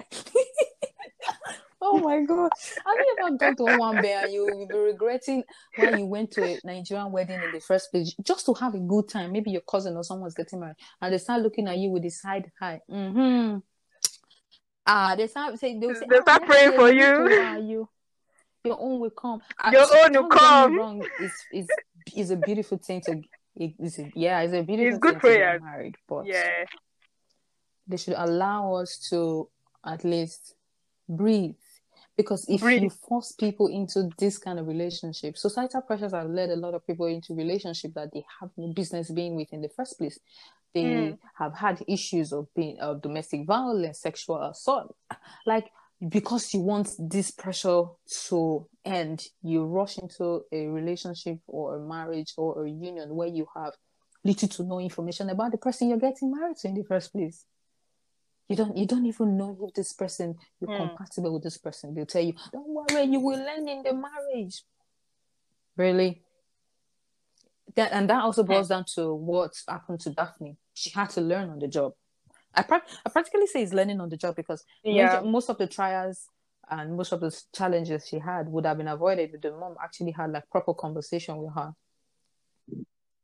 oh 1.80 1.98
my 1.98 2.20
god! 2.22 2.50
Have 2.86 2.96
you 2.98 3.16
ever 3.20 3.36
gone 3.36 3.56
to 3.56 3.78
one 3.78 4.00
bear 4.02 4.24
and 4.24 4.32
you 4.32 4.44
will 4.46 4.66
be 4.66 4.74
regretting 4.76 5.42
why 5.76 5.90
you 5.90 6.06
went 6.06 6.30
to 6.32 6.42
a 6.42 6.58
Nigerian 6.64 7.12
wedding 7.12 7.40
in 7.42 7.52
the 7.52 7.60
first 7.60 7.90
place 7.90 8.14
just 8.22 8.46
to 8.46 8.54
have 8.54 8.74
a 8.74 8.78
good 8.80 9.08
time? 9.08 9.32
Maybe 9.32 9.50
your 9.50 9.62
cousin 9.62 9.96
or 9.96 10.04
someone's 10.04 10.34
getting 10.34 10.60
married, 10.60 10.76
and 11.00 11.12
they 11.12 11.18
start 11.18 11.42
looking 11.42 11.68
at 11.68 11.78
you 11.78 11.90
with 11.90 12.02
this 12.02 12.20
side 12.20 12.50
eye. 12.60 12.80
Mm-hmm. 12.90 13.58
Ah, 14.86 15.14
they 15.16 15.26
start 15.26 15.58
saying 15.58 15.80
they'll 15.80 15.94
say, 15.94 16.06
They 16.08 16.18
"Ah, 16.18 16.22
start 16.22 16.44
praying 16.46 16.72
for 16.72 16.90
you." 16.90 17.28
to, 17.28 17.62
you 17.62 17.88
your 18.64 18.78
own 18.78 19.00
will 19.00 19.10
come. 19.10 19.40
Ah, 19.58 19.70
Your 19.72 19.86
so 19.86 19.96
own 19.96 20.12
will 20.12 20.28
don't 20.28 20.32
get 20.32 20.34
me 20.34 20.38
come. 20.38 20.76
Wrong. 20.78 21.02
It's, 21.18 21.46
it's, 21.50 21.68
it's 22.14 22.30
a 22.30 22.36
beautiful 22.36 22.78
thing 22.78 23.00
to. 23.02 23.22
It, 23.56 23.74
it's 23.78 23.98
a, 23.98 24.10
yeah, 24.14 24.40
it's 24.40 24.52
a 24.52 24.62
beautiful 24.62 24.98
good 24.98 25.12
thing 25.12 25.14
to 25.14 25.20
prayer. 25.20 25.52
get 25.54 25.62
married, 25.62 25.96
but 26.08 26.26
Yeah. 26.26 26.64
they 27.86 27.96
should 27.96 28.14
allow 28.16 28.74
us 28.74 28.98
to 29.10 29.48
at 29.84 30.04
least 30.04 30.54
breathe 31.08 31.54
Because 32.20 32.44
if 32.50 32.62
Really? 32.62 32.82
you 32.82 32.90
force 32.90 33.32
people 33.32 33.68
into 33.68 34.10
this 34.18 34.36
kind 34.36 34.58
of 34.58 34.66
relationship, 34.68 35.38
societal 35.38 35.80
pressures 35.80 36.12
have 36.12 36.28
led 36.28 36.50
a 36.50 36.56
lot 36.56 36.74
of 36.74 36.86
people 36.86 37.06
into 37.06 37.34
relationships 37.34 37.94
that 37.94 38.12
they 38.12 38.22
have 38.40 38.50
no 38.58 38.74
business 38.74 39.10
being 39.10 39.36
with 39.36 39.50
in 39.54 39.62
the 39.62 39.70
first 39.70 39.96
place. 39.96 40.18
They 40.74 40.84
Mm. 40.84 41.18
have 41.38 41.54
had 41.54 41.82
issues 41.88 42.32
of 42.34 42.52
being 42.54 42.78
of 42.78 43.00
domestic 43.00 43.46
violence, 43.46 44.00
sexual 44.00 44.36
assault. 44.42 44.94
Like 45.46 45.70
because 46.08 46.52
you 46.52 46.60
want 46.60 46.88
this 46.98 47.30
pressure 47.30 47.84
to 48.26 48.66
end, 48.84 49.24
you 49.42 49.64
rush 49.64 49.96
into 49.98 50.44
a 50.52 50.66
relationship 50.66 51.38
or 51.46 51.76
a 51.76 51.80
marriage 51.80 52.34
or 52.36 52.64
a 52.66 52.70
union 52.70 53.16
where 53.16 53.28
you 53.28 53.46
have 53.54 53.72
little 54.24 54.48
to 54.48 54.62
no 54.62 54.78
information 54.78 55.30
about 55.30 55.52
the 55.52 55.58
person 55.58 55.88
you're 55.88 55.98
getting 55.98 56.30
married 56.30 56.56
to 56.58 56.68
in 56.68 56.74
the 56.74 56.84
first 56.84 57.12
place. 57.12 57.46
You 58.50 58.56
don't 58.56 58.76
you 58.76 58.84
don't 58.84 59.06
even 59.06 59.36
know 59.36 59.56
if 59.62 59.74
this 59.74 59.92
person 59.92 60.34
you're 60.60 60.68
Hmm. 60.68 60.88
compatible 60.88 61.32
with 61.32 61.44
this 61.44 61.56
person. 61.56 61.94
They'll 61.94 62.04
tell 62.04 62.20
you, 62.20 62.32
Don't 62.52 62.66
worry, 62.68 63.04
you 63.04 63.20
will 63.20 63.38
learn 63.38 63.68
in 63.68 63.84
the 63.84 63.94
marriage. 63.94 64.64
Really? 65.76 66.24
That 67.76 67.92
and 67.92 68.10
that 68.10 68.24
also 68.24 68.42
boils 68.42 68.66
down 68.68 68.86
to 68.96 69.14
what 69.14 69.52
happened 69.68 70.00
to 70.00 70.10
Daphne. 70.10 70.56
She 70.74 70.90
had 70.90 71.10
to 71.10 71.20
learn 71.20 71.48
on 71.50 71.60
the 71.60 71.68
job. 71.68 71.92
I, 72.52 72.62
prac 72.62 72.88
I 73.06 73.10
practically 73.10 73.46
say 73.46 73.62
it's 73.62 73.72
learning 73.72 74.00
on 74.00 74.08
the 74.08 74.16
job 74.16 74.34
because 74.34 74.64
Yeah. 74.82 75.20
most 75.24 75.48
of 75.48 75.56
the 75.58 75.68
trials 75.68 76.26
and 76.68 76.96
most 76.96 77.12
of 77.12 77.20
the 77.20 77.30
challenges 77.54 78.08
she 78.08 78.18
had 78.18 78.48
would 78.48 78.66
have 78.66 78.78
been 78.78 78.88
avoided 78.88 79.30
if 79.32 79.40
the 79.42 79.52
mom 79.52 79.76
actually 79.80 80.10
had 80.10 80.32
like 80.32 80.50
proper 80.50 80.74
conversation 80.74 81.36
with 81.36 81.54
her. 81.54 81.72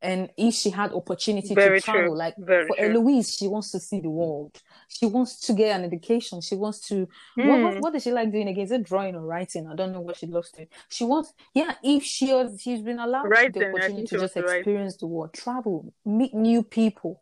And 0.07 0.31
if 0.37 0.55
she 0.55 0.71
had 0.71 0.93
opportunity 0.93 1.53
Very 1.55 1.81
to 1.81 1.85
travel, 1.85 2.05
true. 2.11 2.17
like 2.25 2.35
Very 2.39 2.67
for 2.69 2.77
true. 2.77 2.87
Eloise, 2.87 3.29
she 3.37 3.49
wants 3.49 3.73
to 3.73 3.81
see 3.81 4.01
the 4.01 4.11
world. 4.21 4.55
She 4.89 5.07
wants 5.07 5.41
to 5.47 5.53
get 5.53 5.71
an 5.79 5.85
education. 5.85 6.41
She 6.41 6.55
wants 6.55 6.79
to 6.89 6.97
what, 7.35 7.59
Mm. 7.59 7.63
what 7.65 7.81
what 7.83 7.93
does 7.93 8.03
she 8.05 8.13
like 8.13 8.31
doing 8.31 8.49
again? 8.49 8.65
Is 8.65 8.71
it 8.71 8.85
drawing 8.85 9.15
or 9.17 9.25
writing? 9.33 9.67
I 9.67 9.75
don't 9.75 9.93
know 9.93 10.01
what 10.01 10.17
she 10.21 10.27
loves 10.27 10.51
doing. 10.53 10.69
She 10.89 11.05
wants 11.05 11.33
yeah, 11.55 11.75
if 11.83 12.03
she 12.05 12.33
was 12.33 12.61
she's 12.63 12.83
been 12.83 13.01
allowed 13.07 13.29
Writing, 13.29 13.53
the 13.63 13.69
opportunity 13.69 14.07
to 14.07 14.19
just 14.21 14.35
to 14.35 14.41
experience 14.41 14.97
the 14.97 15.07
world, 15.07 15.33
travel, 15.35 15.93
meet 16.05 16.33
new 16.35 16.63
people, 16.63 17.21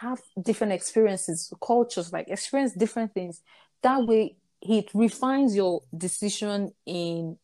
have 0.00 0.20
different 0.48 0.72
experiences, 0.74 1.52
cultures, 1.70 2.12
like 2.12 2.28
experience 2.28 2.72
different 2.74 3.14
things. 3.14 3.40
That 3.82 4.00
way 4.06 4.36
it 4.60 4.86
refines 4.94 5.56
your 5.56 5.74
decision 5.96 6.72
in 6.84 7.38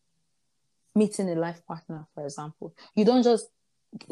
meeting 0.95 1.30
a 1.30 1.34
life 1.34 1.61
partner, 1.66 2.07
for 2.14 2.24
example. 2.24 2.74
You 2.95 3.05
don't 3.07 3.22
just 3.22 3.47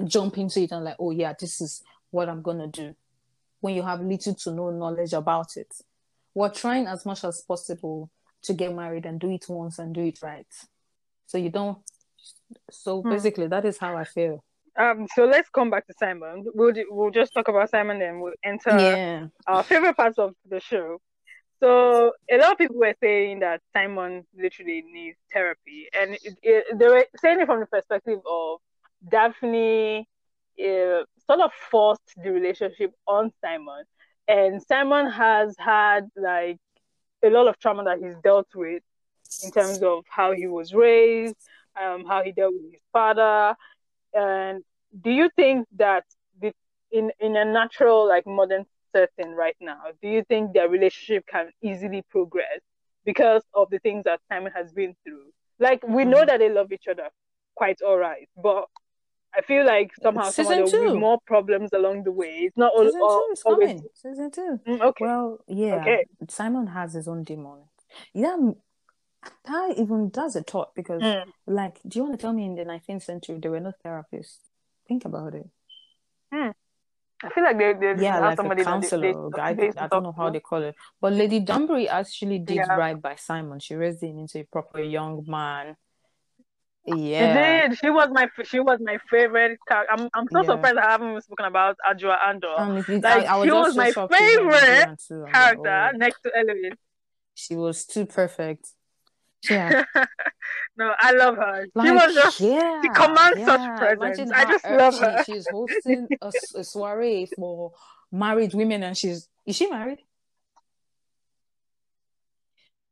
jump 0.05 0.39
into 0.39 0.61
it 0.61 0.73
and 0.73 0.85
like, 0.85 0.97
oh 0.99 1.11
yeah, 1.11 1.33
this 1.39 1.61
is 1.61 1.83
what 2.11 2.29
I'm 2.29 2.43
gonna 2.43 2.69
do. 2.69 2.95
When 3.61 3.75
you 3.75 3.83
have 3.83 4.01
little 4.01 4.35
to 4.35 4.51
no 4.53 4.71
knowledge 4.71 5.13
about 5.13 5.57
it. 5.57 5.73
We're 6.35 6.51
trying 6.51 6.87
as 6.87 7.05
much 7.05 7.25
as 7.25 7.43
possible 7.43 8.11
to 8.43 8.55
get 8.55 8.75
married 8.75 9.05
and 9.05 9.21
do 9.21 9.31
it 9.31 9.47
once 9.49 9.79
and 9.79 9.95
do 9.95 10.03
it 10.03 10.23
right. 10.23 10.47
So 11.27 11.39
you 11.39 11.51
don't 11.51 11.79
so 12.71 13.03
Hmm. 13.03 13.11
basically 13.11 13.47
that 13.49 13.65
is 13.65 13.79
how 13.79 13.97
I 13.97 14.05
feel. 14.05 14.45
Um, 14.77 15.07
so 15.15 15.25
let's 15.25 15.49
come 15.51 15.69
back 15.71 15.87
to 15.89 15.95
Simon. 15.99 16.45
We'll 16.55 16.73
do- 16.73 16.87
we'll 16.91 17.11
just 17.11 17.33
talk 17.35 17.49
about 17.49 17.71
Simon, 17.71 17.99
then 17.99 18.21
we'll 18.21 18.35
enter 18.43 18.79
yeah. 18.79 19.27
our 19.47 19.63
favorite 19.63 19.97
parts 19.97 20.19
of 20.19 20.35
the 20.49 20.61
show. 20.61 21.01
So 21.59 22.13
a 22.31 22.39
lot 22.39 22.53
of 22.53 22.59
people 22.59 22.77
were 22.77 22.95
saying 23.03 23.41
that 23.41 23.61
Simon 23.75 24.25
literally 24.35 24.83
needs 24.91 25.19
therapy, 25.31 25.89
and 25.93 26.15
it, 26.15 26.39
it, 26.43 26.79
they 26.79 26.89
were 26.89 27.05
saying 27.17 27.41
it 27.41 27.47
from 27.47 27.61
the 27.61 27.67
perspective 27.67 28.21
of 28.27 28.61
Daphne 29.09 30.07
uh, 30.59 31.05
sort 31.27 31.41
of 31.41 31.53
forced 31.71 32.15
the 32.23 32.31
relationship 32.31 32.93
on 33.07 33.31
Simon, 33.41 33.85
and 34.29 34.63
Simon 34.63 35.11
has 35.11 35.55
had 35.59 36.09
like 36.17 36.59
a 37.23 37.31
lot 37.31 37.47
of 37.49 37.59
trauma 37.59 37.85
that 37.85 37.99
he's 37.99 38.17
dealt 38.23 38.49
with 38.55 38.83
in 39.45 39.51
terms 39.51 39.83
of 39.83 40.05
how 40.09 40.33
he 40.33 40.47
was 40.47 40.75
raised, 40.75 41.37
um, 41.81 42.05
how 42.05 42.23
he 42.23 42.33
dealt 42.33 42.53
with 42.55 42.73
his 42.73 42.81
father, 42.93 43.55
and 44.13 44.63
do 45.03 45.11
you 45.11 45.31
think 45.37 45.67
that 45.77 46.05
the, 46.41 46.53
in 46.91 47.13
in 47.21 47.37
a 47.37 47.45
natural 47.45 48.09
like 48.09 48.27
modern 48.27 48.65
setting 48.93 49.33
right 49.35 49.57
now, 49.61 49.81
do 50.03 50.09
you 50.09 50.25
think 50.25 50.53
their 50.53 50.69
relationship 50.69 51.25
can 51.27 51.51
easily 51.63 52.03
progress 52.11 52.61
because 53.05 53.43
of 53.55 53.71
the 53.71 53.79
things 53.79 54.05
that 54.05 54.21
Simon 54.29 54.53
has 54.55 54.73
been 54.73 54.95
through? 55.05 55.27
Like 55.61 55.83
we 55.87 56.05
know 56.05 56.23
Mhm. 56.23 56.27
that 56.27 56.39
they 56.39 56.49
love 56.51 56.73
each 56.73 56.89
other 56.89 57.09
quite 57.55 57.81
all 57.83 57.99
right, 57.99 58.29
but 58.37 58.67
I 59.37 59.43
feel 59.43 59.65
like 59.65 59.91
somehow 60.03 60.31
Season 60.31 60.45
somehow 60.45 60.57
there 60.57 60.65
will 60.81 60.89
two. 60.89 60.95
be 60.95 60.99
more 61.01 61.19
problems 61.27 61.71
along 61.73 62.03
the 62.05 62.13
way. 62.13 62.31
It's 62.43 62.57
not 62.57 62.73
all, 62.75 62.85
Season 62.87 63.01
all, 63.01 63.27
two 63.27 63.33
is 63.33 63.43
always 63.45 63.69
coming. 63.69 63.89
Season 63.95 64.31
two. 64.31 64.61
Mm, 64.67 64.81
okay. 64.83 65.05
Well, 65.05 65.39
yeah. 65.47 65.75
Okay. 65.77 66.07
Simon 66.29 66.67
has 66.69 66.95
his 66.95 67.07
own 67.07 67.25
demon. 67.25 67.59
Yeah, 68.13 68.37
that 69.45 69.75
even 69.77 70.09
does 70.11 70.35
a 70.37 70.43
thought 70.43 70.75
because, 70.75 71.03
Mm. 71.03 71.25
like, 71.47 71.81
do 71.87 71.99
you 71.99 72.05
want 72.05 72.19
to 72.19 72.23
tell 72.23 72.33
me 72.33 72.45
in 72.45 72.55
the 72.55 72.65
19th 72.65 73.03
century 73.03 73.39
there 73.41 73.51
were 73.51 73.61
no 73.61 73.73
therapists? 73.85 74.39
Think 74.89 75.05
about 75.05 75.35
it. 75.35 75.49
I 77.23 77.29
feel 77.35 77.45
like 77.45 77.59
they, 77.59 77.75
they 77.75 78.03
Yeah, 78.03 78.19
like 78.19 78.37
somebody 78.37 78.63
a 78.63 78.65
counselor 78.65 79.03
they, 79.03 79.13
or 79.13 79.31
they, 79.31 79.37
guide. 79.37 79.59
they 79.59 79.73
I 79.79 79.89
don't 79.89 80.03
know 80.03 80.13
how 80.17 80.31
they 80.31 80.41
call 80.41 80.63
it. 80.63 80.75
But 81.01 81.13
Lady 81.13 81.41
Danbury 81.41 81.89
actually 81.89 82.39
did 82.39 82.57
Yeah. 82.57 82.77
right 82.77 83.01
by 83.01 83.17
Simon. 83.17 83.59
She 83.61 83.75
raised 83.75 84.03
him 84.03 84.19
into 84.19 84.41
a 84.41 84.45
proper 84.45 84.81
young 84.81 85.25
man. 85.27 85.77
She 86.89 87.11
Yeah. 87.13 87.69
did. 87.69 87.79
She 87.79 87.91
was 87.91 88.09
my 88.11 88.29
she 88.45 88.59
was 88.61 88.79
my 88.81 88.99
favorite 89.11 89.59
character. 89.69 89.93
I'm 89.93 90.09
I'm 90.15 90.27
so 90.33 90.41
Yeah. 90.41 90.47
surprised 90.51 90.77
I 90.79 90.91
haven't 90.91 91.23
spoken 91.23 91.47
about 91.47 91.77
Adjoa 91.89 92.17
Andoh. 92.19 92.89
It- 92.89 93.03
Like, 93.03 93.27
I, 93.27 93.35
I 93.35 93.37
was 93.37 93.47
she 93.47 93.53
was 93.53 93.77
my 93.77 93.91
shocked 93.91 94.13
to 94.13 94.19
hear 94.19 94.51
favorite 94.51 95.01
too. 95.07 95.15
I'm 95.15 95.23
like, 95.23 95.33
character 95.33 95.91
oh, 95.93 95.97
next 95.97 96.21
to 96.23 96.31
Eloise. 96.37 96.79
she 97.35 97.57
was 97.57 97.85
too 97.87 98.07
perfect. 98.07 98.69
Yeah. 99.49 99.85
no, 100.77 100.93
I 100.99 101.13
love 101.13 101.37
her. 101.37 101.65
she 101.65 101.91
was 101.91 102.15
just 102.15 102.41
yeah, 102.41 102.81
she 102.83 102.89
commands 102.91 103.45
such 103.45 103.79
presence. 103.79 104.31
I 104.35 104.45
just 104.45 104.65
uh, 104.67 104.77
love 104.77 104.95
she, 104.95 105.01
her. 105.01 105.25
She's 105.25 105.47
hosting 105.49 106.09
a 106.23 106.65
soiree 106.65 107.27
for 107.37 107.73
married 108.13 108.53
women, 108.55 108.83
and 108.83 108.97
she's 108.97 109.29
is 109.47 109.57
she 109.57 109.67
married? 109.69 109.99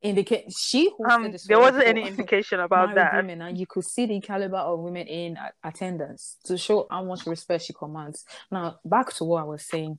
Indicate 0.01 0.53
she 0.57 0.91
Um, 1.11 1.33
the 1.33 1.41
there 1.49 1.59
wasn't 1.59 1.89
any 1.89 2.07
indication 2.07 2.61
about 2.61 2.95
that. 2.95 3.17
women, 3.17 3.43
and 3.43 3.59
you 3.59 3.67
could 3.67 3.85
see 3.85 4.07
the 4.07 4.21
caliber 4.21 4.59
of 4.59 4.79
women 4.79 5.07
in 5.09 5.37
attendance 5.65 6.37
to 6.45 6.57
show 6.57 6.87
how 6.89 7.03
much 7.03 7.27
respect 7.27 7.65
she 7.65 7.73
commands. 7.73 8.25
Now, 8.51 8.79
back 8.85 9.13
to 9.15 9.25
what 9.25 9.43
I 9.43 9.47
was 9.47 9.65
saying. 9.67 9.99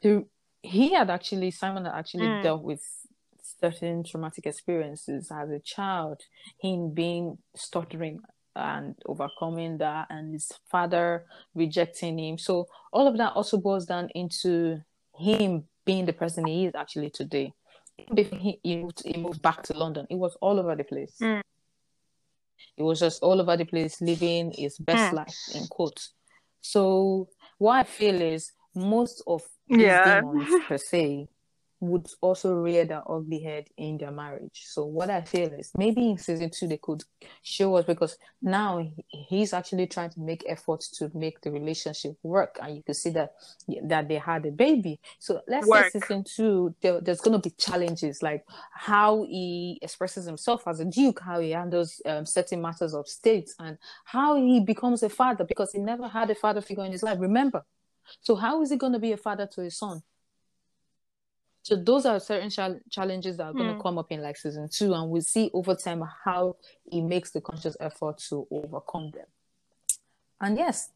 The, 0.00 0.24
he 0.62 0.94
had 0.94 1.10
actually 1.10 1.50
Simon 1.50 1.84
had 1.84 1.94
actually 1.94 2.28
Mm. 2.28 2.42
dealt 2.42 2.62
with 2.62 2.82
certain 3.60 4.04
traumatic 4.04 4.46
experiences 4.46 5.30
as 5.30 5.50
a 5.50 5.58
child, 5.60 6.22
him 6.60 6.94
being 6.94 7.38
stuttering 7.54 8.20
and 8.56 8.94
overcoming 9.06 9.78
that, 9.78 10.06
and 10.08 10.32
his 10.32 10.50
father 10.70 11.26
rejecting 11.54 12.18
him. 12.18 12.38
So 12.38 12.68
all 12.92 13.06
of 13.06 13.18
that 13.18 13.34
also 13.34 13.58
boils 13.58 13.84
down 13.84 14.08
into 14.14 14.82
him 15.18 15.68
being 15.84 16.06
the 16.06 16.12
person 16.12 16.46
he 16.46 16.66
is 16.66 16.74
actually 16.74 17.10
today. 17.10 17.52
Before 18.14 18.38
he, 18.38 18.58
he, 18.62 18.76
moved, 18.76 19.02
he 19.04 19.18
moved 19.20 19.42
back 19.42 19.62
to 19.64 19.74
London, 19.74 20.06
it 20.10 20.16
was 20.16 20.36
all 20.40 20.58
over 20.58 20.74
the 20.74 20.84
place. 20.84 21.16
Mm. 21.20 21.40
It 22.76 22.82
was 22.82 23.00
just 23.00 23.22
all 23.22 23.40
over 23.40 23.56
the 23.56 23.64
place, 23.64 24.00
living 24.00 24.52
his 24.56 24.78
best 24.78 25.12
Mm. 25.12 25.16
life 25.16 25.36
in 25.54 25.66
quotes. 25.66 26.14
So 26.60 27.28
what 27.58 27.74
I 27.80 27.84
feel 27.84 28.20
is 28.20 28.52
most 28.74 29.22
of 29.26 29.42
these 29.68 29.80
Yeah. 29.80 30.20
demons 30.20 30.48
per 30.66 30.78
se 30.78 31.28
would 31.80 32.08
also 32.20 32.54
rear 32.54 32.84
their 32.84 33.02
ugly 33.10 33.40
head 33.40 33.68
in 33.76 33.98
their 33.98 34.10
marriage. 34.10 34.62
So 34.64 34.84
what 34.84 35.10
I 35.10 35.22
feel 35.22 35.52
is 35.52 35.70
maybe 35.76 36.10
in 36.10 36.18
season 36.18 36.50
two 36.50 36.66
they 36.66 36.78
could 36.78 37.04
show 37.42 37.76
us 37.76 37.84
because 37.84 38.18
now 38.42 38.90
he's 39.08 39.52
actually 39.52 39.86
trying 39.86 40.10
to 40.10 40.20
make 40.20 40.44
efforts 40.48 40.90
to 40.98 41.10
make 41.14 41.40
the 41.40 41.50
relationship 41.50 42.16
work, 42.22 42.58
and 42.60 42.76
you 42.76 42.82
can 42.82 42.94
see 42.94 43.10
that 43.10 43.34
that 43.84 44.08
they 44.08 44.16
had 44.16 44.44
a 44.46 44.50
baby. 44.50 45.00
So 45.18 45.40
let's 45.46 45.66
Work. 45.66 45.92
say 45.92 46.00
season 46.00 46.24
two 46.24 46.74
there, 46.80 47.00
there's 47.00 47.20
going 47.20 47.40
to 47.40 47.48
be 47.48 47.54
challenges 47.56 48.22
like 48.22 48.44
how 48.72 49.22
he 49.22 49.78
expresses 49.80 50.26
himself 50.26 50.66
as 50.66 50.80
a 50.80 50.84
duke, 50.84 51.20
how 51.20 51.40
he 51.40 51.50
handles 51.50 52.02
um, 52.06 52.26
certain 52.26 52.60
matters 52.60 52.94
of 52.94 53.06
state, 53.08 53.50
and 53.60 53.78
how 54.04 54.36
he 54.36 54.60
becomes 54.60 55.02
a 55.02 55.08
father 55.08 55.44
because 55.44 55.72
he 55.72 55.78
never 55.78 56.08
had 56.08 56.30
a 56.30 56.34
father 56.34 56.60
figure 56.60 56.84
in 56.84 56.92
his 56.92 57.02
life. 57.02 57.18
Remember, 57.20 57.64
so 58.20 58.34
how 58.34 58.62
is 58.62 58.70
he 58.70 58.76
going 58.76 58.94
to 58.94 58.98
be 58.98 59.12
a 59.12 59.16
father 59.16 59.46
to 59.54 59.62
his 59.62 59.76
son? 59.78 60.02
So 61.68 61.76
those 61.76 62.06
are 62.06 62.18
certain 62.18 62.48
chal- 62.48 62.80
challenges 62.88 63.36
that 63.36 63.42
are 63.42 63.52
going 63.52 63.68
to 63.68 63.74
hmm. 63.74 63.82
come 63.82 63.98
up 63.98 64.10
in 64.10 64.22
like 64.22 64.38
season 64.38 64.70
two, 64.72 64.94
and 64.94 65.10
we'll 65.10 65.20
see 65.20 65.50
over 65.52 65.74
time 65.74 66.02
how 66.24 66.56
he 66.90 67.02
makes 67.02 67.30
the 67.30 67.42
conscious 67.42 67.76
effort 67.78 68.16
to 68.30 68.46
overcome 68.50 69.10
them. 69.10 69.26
And 70.40 70.56
yes, 70.56 70.88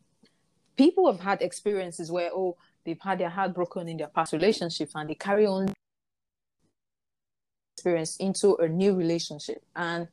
people 0.74 1.12
have 1.12 1.20
had 1.20 1.42
experiences 1.42 2.10
where 2.10 2.30
oh 2.32 2.56
they've 2.86 2.98
had 2.98 3.18
their 3.18 3.28
heart 3.28 3.52
broken 3.52 3.86
in 3.86 3.98
their 3.98 4.08
past 4.08 4.32
relationships, 4.32 4.92
and 4.94 5.10
they 5.10 5.14
carry 5.14 5.44
on 5.44 5.74
experience 7.76 8.16
into 8.16 8.54
a 8.54 8.66
new 8.66 8.94
relationship. 8.94 9.62
And 9.76 10.08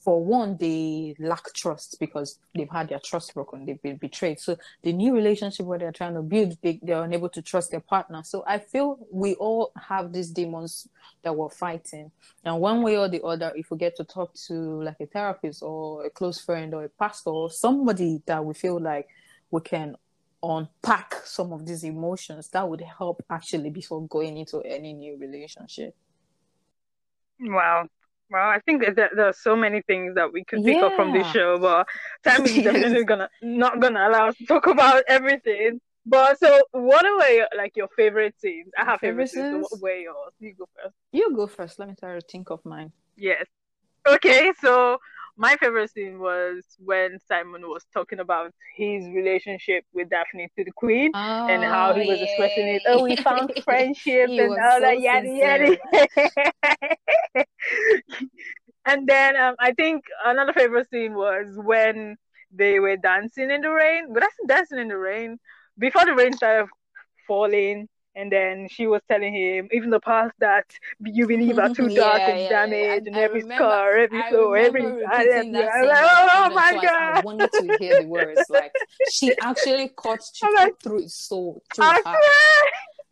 for 0.00 0.24
one, 0.24 0.56
they 0.58 1.14
lack 1.18 1.52
trust 1.52 1.96
because 2.00 2.38
they've 2.54 2.70
had 2.70 2.88
their 2.88 2.98
trust 2.98 3.34
broken, 3.34 3.66
they've 3.66 3.82
been 3.82 3.98
betrayed. 3.98 4.40
So 4.40 4.56
the 4.82 4.92
new 4.94 5.14
relationship 5.14 5.66
where 5.66 5.78
they're 5.78 5.92
trying 5.92 6.14
to 6.14 6.22
build, 6.22 6.56
they, 6.62 6.80
they're 6.82 7.02
unable 7.02 7.28
to 7.28 7.42
trust 7.42 7.70
their 7.70 7.80
partner. 7.80 8.22
So 8.24 8.42
I 8.46 8.58
feel 8.58 8.98
we 9.10 9.34
all 9.34 9.72
have 9.88 10.12
these 10.12 10.30
demons 10.30 10.88
that 11.22 11.36
we're 11.36 11.50
fighting. 11.50 12.10
And 12.44 12.60
one 12.60 12.82
way 12.82 12.96
or 12.96 13.08
the 13.08 13.22
other, 13.22 13.52
if 13.54 13.70
we 13.70 13.76
get 13.76 13.96
to 13.96 14.04
talk 14.04 14.32
to 14.46 14.82
like 14.82 14.96
a 15.00 15.06
therapist 15.06 15.62
or 15.62 16.06
a 16.06 16.10
close 16.10 16.40
friend 16.40 16.72
or 16.72 16.84
a 16.84 16.88
pastor 16.88 17.30
or 17.30 17.50
somebody 17.50 18.22
that 18.24 18.42
we 18.42 18.54
feel 18.54 18.80
like 18.80 19.06
we 19.50 19.60
can 19.60 19.96
unpack 20.42 21.14
some 21.24 21.52
of 21.52 21.66
these 21.66 21.84
emotions, 21.84 22.48
that 22.48 22.66
would 22.66 22.80
help 22.80 23.22
actually 23.28 23.68
before 23.68 24.06
going 24.06 24.38
into 24.38 24.60
any 24.62 24.94
new 24.94 25.18
relationship. 25.18 25.94
Wow. 27.38 27.88
Well, 28.30 28.48
I 28.48 28.60
think 28.60 28.84
that 28.84 28.94
there, 28.94 29.10
there 29.14 29.26
are 29.26 29.32
so 29.32 29.56
many 29.56 29.82
things 29.82 30.14
that 30.14 30.32
we 30.32 30.44
could 30.44 30.64
pick 30.64 30.76
up 30.82 30.94
from 30.94 31.12
this 31.12 31.26
show, 31.32 31.58
but 31.58 31.86
time 32.24 32.44
is 32.46 32.54
definitely 32.64 33.04
gonna 33.04 33.28
not 33.42 33.80
gonna 33.80 34.08
allow 34.08 34.28
us 34.28 34.36
to 34.36 34.46
talk 34.46 34.66
about 34.68 35.02
everything. 35.08 35.80
But 36.06 36.38
so, 36.38 36.60
what 36.70 37.04
are 37.04 37.30
your, 37.30 37.48
like 37.56 37.72
your 37.76 37.88
favorite 37.96 38.34
scenes? 38.40 38.70
I 38.78 38.84
have 38.84 39.00
favorite, 39.00 39.30
Favorite 39.30 39.50
scenes. 39.52 39.68
So 39.68 39.76
what 39.76 39.82
were 39.82 39.96
yours? 39.96 40.32
You 40.38 40.54
go 40.54 40.68
first. 40.82 40.94
You 41.12 41.36
go 41.36 41.46
first. 41.46 41.78
Let 41.78 41.88
me 41.88 41.94
try 41.98 42.14
to 42.14 42.20
think 42.20 42.50
of 42.50 42.64
mine. 42.64 42.92
Yes. 43.16 43.44
Okay, 44.08 44.52
so 44.62 44.98
my 45.36 45.56
favorite 45.56 45.90
scene 45.90 46.18
was 46.18 46.64
when 46.78 47.18
Simon 47.26 47.62
was 47.62 47.84
talking 47.92 48.20
about 48.20 48.52
his 48.76 49.04
relationship 49.06 49.84
with 49.92 50.10
Daphne 50.10 50.48
to 50.56 50.64
the 50.64 50.72
Queen 50.72 51.10
and 51.14 51.62
how 51.62 51.94
he 51.94 52.06
was 52.06 52.20
expressing 52.20 52.68
it. 52.68 52.82
Oh, 52.86 53.02
we 53.04 53.16
found 53.16 53.52
friendship 53.64 54.28
and 54.28 54.50
all 54.50 54.80
that 54.80 54.82
so 54.82 54.90
yada 54.90 55.76
yada. 57.34 57.44
and 58.86 59.06
then 59.06 59.36
um, 59.36 59.54
I 59.58 59.72
think 59.72 60.04
another 60.24 60.52
favorite 60.52 60.88
scene 60.90 61.14
was 61.14 61.46
when 61.56 62.16
they 62.52 62.80
were 62.80 62.96
dancing 62.96 63.50
in 63.50 63.60
the 63.60 63.70
rain. 63.70 64.12
But 64.12 64.20
that's 64.20 64.36
dancing 64.46 64.78
in 64.78 64.88
the 64.88 64.98
rain 64.98 65.38
before 65.78 66.04
the 66.04 66.14
rain 66.14 66.32
started 66.32 66.68
falling. 67.26 67.88
And 68.16 68.30
then 68.30 68.66
she 68.68 68.86
was 68.88 69.00
telling 69.08 69.32
him, 69.34 69.68
even 69.72 69.90
the 69.90 70.00
paths 70.00 70.34
that 70.40 70.66
you 71.00 71.26
believe 71.28 71.58
are 71.58 71.72
too 71.72 71.88
dark 71.88 72.18
Yeah, 72.18 72.28
and 72.30 72.40
yeah, 72.40 72.48
damaged, 72.48 73.06
yeah. 73.06 73.10
and 73.12 73.16
I 73.16 73.20
every 73.20 73.42
remember- 73.42 73.64
scar, 73.64 73.96
every 73.96 74.22
soul, 74.30 74.54
every. 74.56 74.82
I, 75.04 75.24
that 75.24 75.70
I 75.72 75.80
was 75.80 75.88
like, 75.88 76.04
oh 76.32 76.54
my 76.54 76.72
twice. 76.72 76.88
I 76.90 77.20
wanted 77.24 77.52
to 77.52 77.76
hear 77.78 78.02
the 78.02 78.08
words. 78.08 78.40
Like 78.50 78.72
she 79.10 79.32
actually 79.42 79.92
she 80.34 80.46
like, 80.54 80.78
through 80.82 81.02
his 81.02 81.14
soul, 81.14 81.62
through 81.74 81.84
I 81.84 81.94
his 81.96 82.04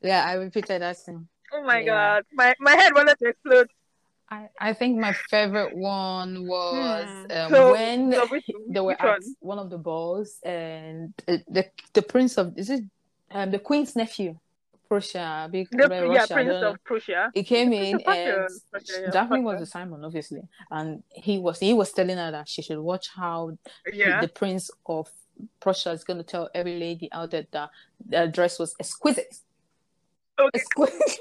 Yeah, 0.02 0.24
I 0.26 0.34
repeated 0.34 0.82
that 0.82 0.96
scene. 0.96 1.28
Oh 1.52 1.62
my 1.62 1.82
god, 1.84 2.24
my 2.32 2.54
my 2.58 2.72
head 2.74 2.92
wanted 2.94 3.18
to 3.20 3.28
explode. 3.28 3.68
I, 4.30 4.48
I 4.60 4.72
think 4.74 4.98
my 4.98 5.14
favorite 5.30 5.74
one 5.74 6.46
was 6.46 7.06
Hmm. 7.08 7.30
um, 7.38 7.50
So- 7.50 7.72
when 7.72 8.12
so 8.12 8.26
which- 8.26 8.50
they 8.68 8.80
were 8.80 8.92
at 9.00 9.08
one? 9.08 9.34
one 9.40 9.58
of 9.58 9.70
the 9.70 9.78
balls 9.78 10.38
and 10.44 11.14
the 11.26 11.42
the, 11.48 11.64
the 11.94 12.02
prince 12.02 12.36
of 12.36 12.58
is 12.58 12.68
it 12.68 12.82
um 13.30 13.50
the 13.52 13.58
queen's 13.58 13.94
nephew, 13.96 14.36
Prussia, 14.88 15.48
big 15.50 15.68
The, 15.70 16.10
yeah, 16.12 16.24
I 16.24 16.26
Prince 16.34 16.62
of 16.62 16.84
Prussia. 16.84 17.30
He 17.34 17.42
came 17.42 17.72
in 17.72 18.00
Prussia, 18.00 18.46
and 18.46 18.48
Prussia, 18.70 19.00
yeah, 19.02 19.10
Daphne 19.10 19.40
was 19.40 19.52
Prussia. 19.56 19.60
the 19.60 19.66
Simon, 19.66 20.04
obviously, 20.04 20.40
and 20.70 21.02
he 21.10 21.38
was 21.38 21.58
he 21.60 21.74
was 21.74 21.92
telling 21.92 22.16
her 22.16 22.30
that 22.30 22.48
she 22.48 22.62
should 22.62 22.78
watch 22.80 23.08
how 23.14 23.58
Yeah. 23.92 24.20
the 24.20 24.28
Prince 24.28 24.70
of 24.86 25.10
Prussia 25.60 25.90
is 25.92 26.04
going 26.04 26.16
to 26.18 26.24
tell 26.24 26.48
every 26.54 26.78
lady 26.78 27.08
out 27.12 27.30
there 27.32 27.46
that 27.52 27.70
the 28.08 28.26
dress 28.28 28.58
was 28.58 28.74
exquisite, 28.80 29.36
Okay. 30.40 30.50
exquisite. 30.54 31.18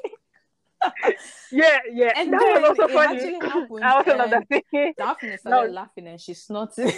Yeah, 1.52 1.80
yeah. 1.92 2.14
And 2.16 2.32
that 2.34 2.40
then 2.40 2.62
was 2.62 2.70
also 2.80 2.84
it 2.84 2.94
funny. 2.94 3.18
actually 3.18 3.40
happened, 3.50 3.84
I 3.84 3.90
also 3.92 4.16
love 4.16 4.30
that 4.30 4.44
eh? 4.52 4.62
thing. 4.72 4.94
Daphne 4.98 5.38
started 5.38 5.68
No. 5.70 5.74
laughing 5.74 6.08
and 6.08 6.22
she 6.26 6.34
snorted. 6.34 6.94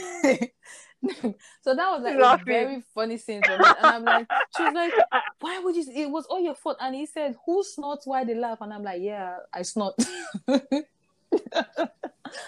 so 1.61 1.75
that 1.75 1.89
was 1.89 2.01
like 2.03 2.15
a 2.15 2.43
very 2.43 2.83
funny 2.93 3.17
scene 3.17 3.41
for 3.43 3.57
me. 3.57 3.65
And 3.65 3.77
I'm 3.85 4.03
like, 4.03 4.27
she 4.57 4.63
was 4.63 4.73
like, 4.73 4.93
why 5.39 5.59
would 5.59 5.75
you? 5.75 5.85
It 5.93 6.09
was 6.09 6.25
all 6.25 6.41
your 6.41 6.55
fault. 6.55 6.77
And 6.81 6.95
he 6.95 7.05
said, 7.05 7.35
who 7.45 7.63
snorts 7.63 8.05
why 8.05 8.23
they 8.23 8.35
laugh? 8.35 8.59
And 8.61 8.73
I'm 8.73 8.83
like, 8.83 9.01
yeah, 9.01 9.37
I 9.53 9.61
snort. 9.61 9.95
that 10.47 10.83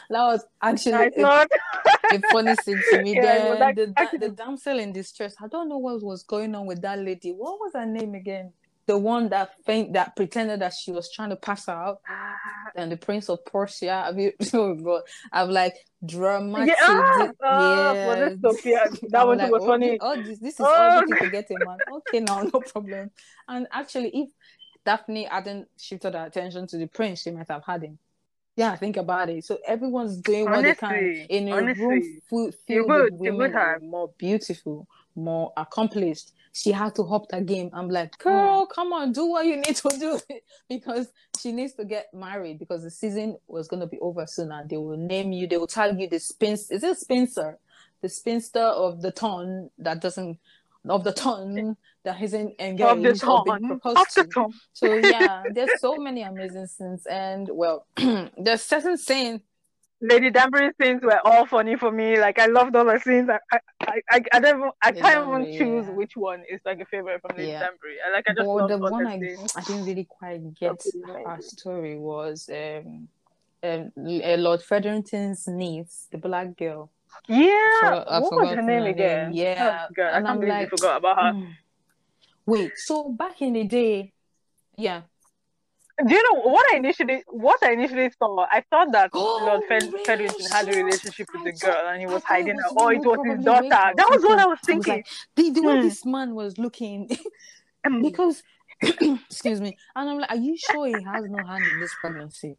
was 0.09 0.45
actually 0.61 1.11
a, 1.17 1.47
a 2.11 2.21
funny 2.31 2.55
scene 2.55 2.81
to 2.91 3.01
me. 3.01 3.15
Yeah, 3.15 3.21
then 3.21 3.59
like- 3.59 3.75
the, 3.75 4.17
the 4.19 4.29
damsel 4.29 4.79
in 4.79 4.91
distress. 4.91 5.35
I 5.41 5.47
don't 5.47 5.69
know 5.69 5.77
what 5.77 6.01
was 6.03 6.23
going 6.23 6.53
on 6.55 6.65
with 6.65 6.81
that 6.81 6.99
lady. 6.99 7.31
What 7.31 7.59
was 7.59 7.71
her 7.73 7.85
name 7.85 8.15
again? 8.15 8.53
The 8.91 8.97
one 8.97 9.29
that 9.29 9.51
faint 9.65 9.93
that 9.93 10.17
pretended 10.17 10.59
that 10.59 10.73
she 10.73 10.91
was 10.91 11.09
trying 11.09 11.29
to 11.29 11.37
pass 11.37 11.69
out 11.69 12.01
and 12.75 12.91
the 12.91 12.97
Prince 12.97 13.29
of 13.29 13.45
Prussia. 13.45 14.11
Mean, 14.13 14.33
oh 14.53 14.73
god, 14.75 15.03
I'm 15.31 15.49
like 15.49 15.75
dramatic. 16.05 16.75
Yeah, 16.77 16.87
ah, 16.89 17.31
ah, 17.41 18.29
Sophia? 18.43 18.89
That 19.07 19.25
one 19.25 19.37
like, 19.37 19.49
was 19.49 19.63
oh, 19.63 19.67
funny. 19.67 19.97
Oh, 20.01 20.21
this, 20.21 20.39
this 20.39 20.53
is 20.55 20.59
Oh, 20.59 20.65
all 20.65 21.07
you 21.07 21.15
can 21.15 21.31
get 21.31 21.49
a 21.51 21.65
man. 21.65 21.77
Okay, 21.89 22.19
now 22.19 22.41
no 22.41 22.59
problem. 22.59 23.11
And 23.47 23.65
actually, 23.71 24.09
if 24.09 24.29
Daphne 24.85 25.23
hadn't 25.23 25.69
shifted 25.77 26.13
her 26.13 26.25
attention 26.25 26.67
to 26.67 26.77
the 26.77 26.87
prince, 26.87 27.21
she 27.21 27.31
might 27.31 27.47
have 27.47 27.63
had 27.65 27.83
him. 27.83 27.97
Yeah, 28.57 28.75
think 28.75 28.97
about 28.97 29.29
it. 29.29 29.45
So 29.45 29.57
everyone's 29.65 30.17
doing 30.17 30.49
what 30.49 30.63
they 30.63 30.75
can 30.75 30.89
Honestly, 30.89 31.25
in 31.29 31.47
a 31.47 31.55
room 31.55 31.63
honestly, 31.63 32.21
full, 32.29 32.45
you 32.47 32.51
filled 32.67 32.89
would, 32.89 33.03
with 33.03 33.13
women 33.13 33.37
would 33.37 33.51
have. 33.53 33.81
more 33.81 34.11
beautiful, 34.17 34.85
more 35.15 35.51
accomplished. 35.57 36.31
She 36.53 36.71
had 36.71 36.95
to 36.95 37.03
hop 37.03 37.29
that 37.29 37.45
game. 37.45 37.69
I'm 37.73 37.89
like, 37.89 38.11
Mm. 38.17 38.23
girl, 38.23 38.65
come 38.65 38.91
on, 38.93 39.11
do 39.13 39.25
what 39.25 39.45
you 39.45 39.57
need 39.57 39.75
to 39.77 39.89
do 39.99 40.19
because 40.69 41.07
she 41.39 41.51
needs 41.51 41.73
to 41.75 41.85
get 41.85 42.13
married 42.13 42.59
because 42.59 42.83
the 42.83 42.91
season 42.91 43.37
was 43.47 43.67
gonna 43.67 43.87
be 43.87 43.99
over 43.99 44.25
soon 44.27 44.51
and 44.51 44.69
they 44.69 44.77
will 44.77 44.97
name 44.97 45.31
you, 45.31 45.47
they 45.47 45.57
will 45.57 45.67
tag 45.67 45.99
you 45.99 46.07
the 46.09 46.19
spinster. 46.19 46.73
Is 46.75 46.83
it 46.83 46.97
Spencer? 46.99 47.57
The 48.01 48.09
spinster 48.09 48.59
of 48.63 49.01
the 49.01 49.11
ton 49.11 49.69
that 49.77 50.01
doesn't 50.01 50.39
of 50.89 51.03
the 51.03 51.13
ton 51.13 51.77
that 52.03 52.19
isn't 52.19 52.59
engaged 52.59 52.81
Of 53.23 53.45
the 53.45 53.51
ton. 53.53 53.67
proposed 53.67 53.97
Of 53.99 54.07
the 54.15 54.23
to. 54.23 54.29
ton. 54.29 54.51
So 54.73 54.97
yeah, 54.97 55.45
there's 55.53 55.79
so 55.79 55.95
many 55.97 56.23
amazing 56.23 56.65
scenes, 56.67 57.05
and 57.05 57.47
well, 57.53 57.85
there's 58.37 58.63
certain 58.63 58.97
scene. 58.97 59.41
Lady 60.01 60.31
Danbury's 60.31 60.73
scenes 60.81 61.01
were 61.03 61.19
all 61.25 61.45
funny 61.45 61.75
for 61.75 61.91
me. 61.91 62.19
Like 62.19 62.39
I 62.39 62.47
loved 62.47 62.75
all 62.75 62.85
the 62.85 62.99
scenes. 62.99 63.29
I 63.29 63.39
I 63.81 64.01
I, 64.09 64.21
I, 64.33 64.39
don't 64.39 64.57
even, 64.57 64.71
I 64.81 64.91
can't 64.91 65.27
even 65.27 65.43
Danbury, 65.43 65.57
choose 65.57 65.85
yeah. 65.87 65.91
which 65.93 66.17
one 66.17 66.43
is 66.49 66.59
like 66.65 66.79
a 66.79 66.85
favorite 66.85 67.21
from 67.21 67.37
Lady 67.37 67.49
Yeah. 67.51 67.59
Danbury. 67.59 67.97
I 68.05 68.11
like 68.11 68.25
I 68.29 68.33
just 68.33 68.47
love 68.47 68.69
the 68.69 68.77
one 68.77 69.05
I, 69.05 69.19
scenes. 69.19 69.53
I 69.55 69.61
didn't 69.61 69.85
really 69.85 70.05
quite 70.09 70.53
get 70.55 70.83
her 71.25 71.37
story 71.41 71.97
was 71.99 72.49
um, 72.51 73.07
um 73.63 73.91
uh, 73.97 74.37
Lord 74.37 74.61
Featherington's 74.63 75.47
niece, 75.47 76.07
the 76.11 76.17
black 76.17 76.57
girl. 76.57 76.89
Yeah. 77.27 77.69
forgot- 77.81 78.07
I 78.09 78.19
what 78.19 78.31
was 78.33 78.49
her 78.55 78.61
name 78.61 78.83
again? 78.85 79.33
Yeah, 79.33 79.85
Oh, 79.89 79.93
God, 79.95 80.03
I 80.03 80.17
and 80.17 80.25
can't 80.25 80.27
I'm 80.27 80.39
believe 80.39 80.49
like, 80.53 80.71
you 80.71 80.77
forgot 80.77 80.97
about 80.97 81.17
her. 81.21 81.33
"Hmm." 81.33 81.45
Wait, 82.47 82.71
so 82.75 83.09
back 83.09 83.39
in 83.41 83.53
the 83.53 83.65
day, 83.65 84.13
yeah. 84.77 85.01
Do 86.07 86.13
you 86.15 86.23
know 86.31 86.41
what 86.41 86.65
I 86.73 86.77
initially 86.77 87.23
what 87.27 87.61
I 87.63 87.73
initially 87.73 88.09
thought? 88.17 88.47
I 88.51 88.63
thought 88.69 88.91
that 88.93 89.11
Oh, 89.13 89.43
Lord 89.45 89.63
Fed- 89.67 89.93
Featherington 90.05 90.45
had 90.51 90.67
a 90.69 90.75
relationship 90.75 91.27
with 91.33 91.43
the 91.43 91.51
girl 91.65 91.87
and 91.87 91.99
he 91.99 92.07
was 92.07 92.23
hiding 92.23 92.55
her. 92.57 92.63
Oh, 92.77 92.89
it 92.89 93.05
was 93.05 93.19
his 93.25 93.43
daughter. 93.45 93.67
That 93.69 94.07
was 94.09 94.23
what 94.23 94.39
I 94.39 94.45
was 94.45 94.59
thinking. 94.65 94.93
like, 94.93 95.05
the, 95.35 95.49
the 95.51 95.61
way 95.61 95.75
Hmm. 95.75 95.81
this 95.81 96.05
man 96.05 96.33
was 96.35 96.57
looking, 96.57 97.09
Um, 97.85 98.01
because 98.03 98.41
excuse 98.81 99.61
me 99.61 99.77
and 99.95 100.09
i'm 100.09 100.17
like 100.17 100.31
are 100.31 100.37
you 100.37 100.57
sure 100.57 100.87
he 100.87 101.03
has 101.03 101.23
no 101.29 101.43
hand 101.43 101.63
in 101.67 101.79
this 101.79 101.93
pregnancy 102.01 102.55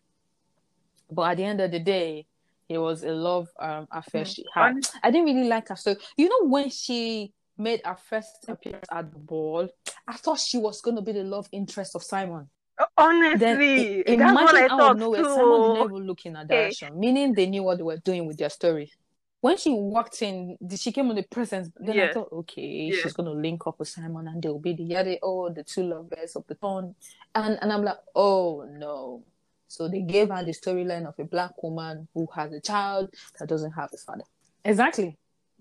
but 1.10 1.22
at 1.32 1.36
the 1.36 1.42
end 1.44 1.60
of 1.60 1.70
the 1.72 1.80
day 1.80 2.26
it 2.68 2.78
was 2.78 3.02
a 3.02 3.10
love 3.10 3.48
um 3.58 3.88
affair 3.90 4.24
Hmm. 4.24 4.30
she 4.30 4.44
had 4.54 4.74
i 5.02 5.10
didn't 5.10 5.26
really 5.26 5.48
like 5.48 5.68
her 5.68 5.74
so 5.74 5.96
you 6.16 6.28
know 6.28 6.48
when 6.48 6.70
she 6.70 7.32
made 7.58 7.80
her 7.84 7.96
first 8.08 8.44
appearance 8.46 8.86
at 8.92 9.12
the 9.12 9.18
ball 9.18 9.68
i 10.06 10.12
thought 10.16 10.38
she 10.38 10.58
was 10.58 10.80
going 10.80 10.94
to 10.96 11.02
be 11.02 11.10
the 11.12 11.24
love 11.24 11.48
interest 11.50 11.96
of 11.96 12.04
simon 12.04 12.48
Honestly, 12.96 13.38
then 13.38 13.60
i- 13.60 14.16
that's 14.16 14.34
what 14.42 14.54
I 14.56 14.66
imagine 14.66 14.70
out 14.70 14.78
thought 14.78 14.90
of 14.92 14.98
nowhere 14.98 15.22
too. 15.22 15.34
simon 15.34 15.62
didn't 15.62 15.76
even 15.92 16.06
look 16.06 16.26
in 16.26 16.34
her 16.34 16.44
Okay. 16.44 16.90
meaning 16.94 17.34
they 17.34 17.46
knew 17.46 17.62
what 17.62 17.78
they 17.78 17.84
were 17.84 17.96
doing 17.98 18.26
with 18.26 18.36
their 18.38 18.50
story 18.50 18.90
when 19.40 19.56
she 19.56 19.70
walked 19.70 20.22
in, 20.22 20.56
she 20.76 20.92
came 20.92 21.10
on 21.10 21.16
the 21.16 21.24
presence. 21.24 21.68
Then 21.76 21.98
I 21.98 22.12
thought, 22.12 22.28
okay, 22.32 22.62
Yes. 22.90 23.02
she's 23.02 23.12
gonna 23.12 23.32
link 23.32 23.66
up 23.66 23.76
with 23.80 23.88
Simon, 23.88 24.28
and 24.28 24.40
they'll 24.40 24.60
be 24.60 24.72
the 24.72 24.84
yada, 24.84 25.18
oh, 25.20 25.50
the 25.50 25.64
two 25.64 25.82
lovers 25.82 26.36
of 26.36 26.46
the 26.46 26.54
town, 26.54 26.94
and 27.34 27.58
and 27.60 27.72
I'm 27.72 27.82
like, 27.82 27.98
oh 28.14 28.64
no. 28.70 29.24
So 29.66 29.88
they 29.88 30.02
gave 30.02 30.28
her 30.28 30.44
the 30.44 30.52
storyline 30.52 31.06
of 31.08 31.14
a 31.18 31.24
black 31.24 31.60
woman 31.60 32.06
who 32.14 32.28
has 32.36 32.52
a 32.52 32.60
child 32.60 33.10
that 33.38 33.48
doesn't 33.48 33.72
have 33.72 33.90
a 33.92 33.96
father. 33.96 34.22
Exactly. 34.64 35.16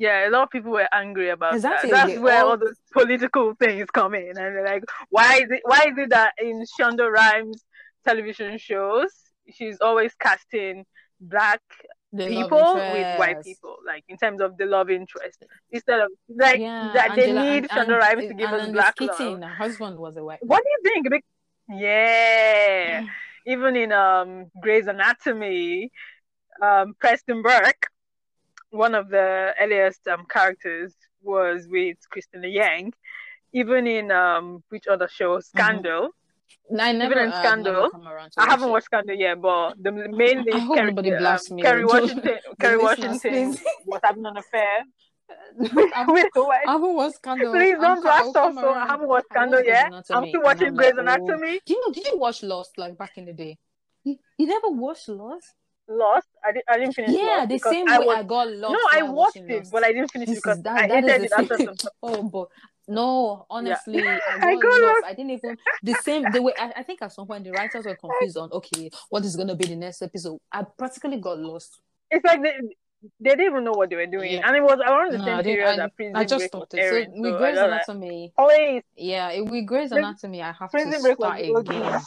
Yeah, 0.06 0.28
a 0.28 0.32
lot 0.36 0.43
of 0.43 0.49
people 0.56 0.72
were 0.80 0.88
angry 1.04 1.30
about 1.30 1.54
Exactly, 1.56 1.91
that. 1.91 1.97
That's 2.08 2.14
they 2.14 2.20
where 2.26 2.41
all- 2.43 2.52
all 2.52 2.58
those 2.58 2.80
political 2.99 3.45
things 3.62 3.86
come 3.99 4.14
in, 4.16 4.30
and 4.30 4.38
they're 4.56 4.66
like, 4.74 4.84
why 5.16 5.32
is 5.43 5.49
it? 5.56 5.62
Why 5.72 5.82
is 5.89 5.95
it 6.04 6.10
that 6.18 6.32
in 6.47 6.56
Shonda 6.74 7.06
Rhimes 7.18 7.60
television 8.08 8.58
shows 8.58 9.12
she's 9.56 9.78
always 9.88 10.12
casting 10.26 10.76
black 11.34 11.62
The 12.20 12.26
people 12.36 12.74
with 12.95 13.10
white 13.22 13.41
people, 13.49 13.76
like 13.91 14.04
in 14.14 14.18
terms 14.24 14.39
of 14.45 14.49
the 14.60 14.66
love 14.76 14.89
interest, 14.99 15.39
instead 15.78 15.99
of 16.06 16.10
like 16.45 16.60
Yeah, 16.60 16.91
that 16.97 17.10
they 17.18 17.30
Angela- 17.30 17.45
need 17.52 17.64
and- 17.64 17.70
Shonda 17.74 17.93
and- 17.95 18.04
Rhimes 18.06 18.26
to 18.32 18.34
give 18.41 18.49
and 18.52 18.62
us 18.62 18.68
in 18.68 18.74
black 18.74 18.95
the 18.95 19.06
skitting, 19.08 19.39
love. 19.39 19.49
her 19.52 19.56
husband 19.64 19.95
was 20.06 20.14
a 20.22 20.24
white. 20.28 20.39
What 20.52 20.62
do 20.66 20.70
you 20.76 20.82
think? 20.89 21.02
Bec- 21.14 21.32
Yeah, 21.86 23.06
even 23.54 23.76
in 23.84 23.91
um 23.91 24.30
Grey's 24.64 24.88
Anatomy, 24.88 25.91
um, 26.68 26.88
Preston 27.02 27.39
Burke, 27.47 27.84
one 28.72 28.95
of 28.95 29.09
the 29.09 29.53
earliest 29.61 30.07
um, 30.07 30.26
characters, 30.30 30.95
was 31.22 31.67
with 31.69 31.97
Cristina 32.09 32.47
Yang. 32.47 32.93
Even 33.53 33.86
in 33.86 34.11
um, 34.11 34.63
which 34.69 34.88
other 34.88 35.07
show, 35.07 35.38
Mm-hmm. 35.38 35.57
Scandal. 35.59 36.09
I 36.80 36.91
never, 36.93 37.11
Even 37.13 37.26
in 37.26 37.32
I've 37.32 37.43
never 37.43 37.47
Scandal, 37.47 37.89
come 37.91 38.07
around 38.07 38.32
to 38.32 38.41
I 38.41 38.45
haven't 38.45 38.69
watched 38.69 38.86
Scandal 38.86 39.15
yet, 39.15 39.41
but 39.41 39.74
the 39.82 39.91
main 40.22 40.43
lead, 40.43 40.55
I 40.55 40.59
hope 40.59 40.76
Kerry, 40.78 40.89
um, 40.89 41.55
me. 41.55 41.61
Kerry 41.61 41.86
Washington, 41.86 42.38
Kerry 42.59 42.78
Washington 42.78 43.57
was 43.86 43.99
having 44.03 44.26
an 44.26 44.38
affair 44.38 44.84
I've- 45.95 46.11
with 46.11 46.28
a 46.36 46.43
white 46.43 46.67
I 46.67 46.72
haven't 46.74 46.93
watched 46.95 47.15
Scandal. 47.15 47.53
Please 47.53 47.76
I'm 47.76 47.82
don't 47.82 48.01
blast 48.01 48.36
I'll 48.36 48.47
us. 48.49 48.55
So 48.55 48.69
I 48.74 48.86
haven't 48.88 49.07
watched 49.07 49.26
I 49.32 49.34
Scandal 49.36 49.59
watched 49.59 49.65
Grey's 49.65 49.76
yet. 49.76 49.86
I'm 49.86 49.93
Anatomy, 49.93 50.30
still 50.30 50.39
and 50.39 50.43
watching 50.45 50.67
I'm 50.67 50.76
Grey's 50.76 50.93
like, 50.93 50.97
oh. 50.97 51.01
Anatomy. 51.01 51.59
Do 51.65 51.74
you 51.74 51.82
know? 51.88 51.93
Did 51.93 52.07
you 52.07 52.17
watch 52.17 52.43
Lost 52.43 52.78
like 52.78 52.97
back 52.97 53.11
in 53.17 53.26
the 53.26 53.34
day? 53.34 53.57
You, 54.03 54.17
you 54.38 54.47
never 54.47 54.69
watched 54.69 55.09
Lost? 55.09 55.53
Lost. 55.88 56.28
I, 56.44 56.52
didn't, 56.54 56.66
I 56.70 56.78
didn't 56.78 56.94
finish 56.94 57.12
Yeah, 57.16 57.46
the 57.46 57.58
same 57.60 57.88
I 57.90 58.00
way 58.00 58.06
was. 58.06 58.18
I 58.18 58.24
got 58.24 58.48
lost. 58.52 58.74
no, 58.74 59.00
I 59.00 59.04
watched 59.04 59.36
it, 59.38 59.50
Lost. 59.50 59.72
but 59.72 59.84
I 59.84 59.92
didn't 59.92 60.12
finish 60.12 60.30
This 60.30 60.38
because 60.40 60.62
that. 60.64 60.74
I 60.78 60.88
That 60.88 61.04
hated 61.04 61.26
is 61.26 61.32
it 61.32 61.32
after 61.38 61.58
some. 61.58 61.76
Oh, 62.02 62.24
but 62.24 62.48
no, 62.88 63.46
honestly, 63.50 64.00
I 64.00 64.18
got, 64.18 64.22
I 64.44 64.56
got 64.56 64.82
lost. 64.82 65.04
I 65.06 65.14
didn't 65.14 65.32
even 65.32 65.58
the 65.84 65.94
same. 65.96 66.32
The 66.32 66.42
way 66.42 66.54
I, 66.60 66.72
I 66.78 66.84
think 66.84 67.02
at 67.02 67.12
some 67.12 67.28
point 67.28 67.44
the 67.44 67.52
writers 67.52 67.86
were 67.86 67.96
confused 67.96 68.38
on 68.38 68.52
okay, 68.52 68.90
what 69.10 69.26
is 69.26 69.36
gonna 69.36 69.56
be 69.56 69.66
the 69.66 69.76
next 69.76 70.02
episode. 70.02 70.40
I 70.52 70.64
practically 70.64 71.18
got 71.18 71.38
lost. 71.40 71.80
It's 72.10 72.24
like 72.24 72.42
they, 72.42 72.54
they 73.20 73.30
didn't 73.32 73.46
even 73.48 73.64
know 73.64 73.72
what 73.74 73.90
they 73.90 73.96
were 73.98 74.06
doing, 74.08 74.32
Yeah. 74.34 74.48
and 74.48 74.56
it 74.56 74.64
was 74.64 74.80
around 74.80 75.12
the 75.14 75.18
No, 75.18 75.26
same 75.26 75.44
period 75.44 75.68
I, 75.68 75.76
that 75.78 75.96
Prison 75.96 76.16
I 76.16 76.26
just 76.26 76.46
stopped 76.46 76.74
it. 76.74 76.80
airing. 76.80 77.12
So 77.16 77.22
with 77.22 77.32
So 77.34 77.38
Grey's 77.38 77.56
like, 77.58 77.66
Anatomy, 77.68 78.34
always 78.38 78.84
yeah, 78.96 79.30
it- 79.32 79.46
with 79.46 79.66
Grey's 79.66 79.92
Anatomy, 79.92 80.42
I 80.42 80.52
have 80.54 80.72
Prison 80.72 80.92
to 81.04 81.16
start 81.16 81.40
again 81.42 82.00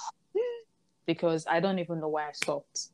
because 1.07 1.47
I 1.49 1.61
don't 1.61 1.79
even 1.79 2.01
know 2.01 2.09
why 2.09 2.29
I 2.29 2.33
stopped. 2.33 2.89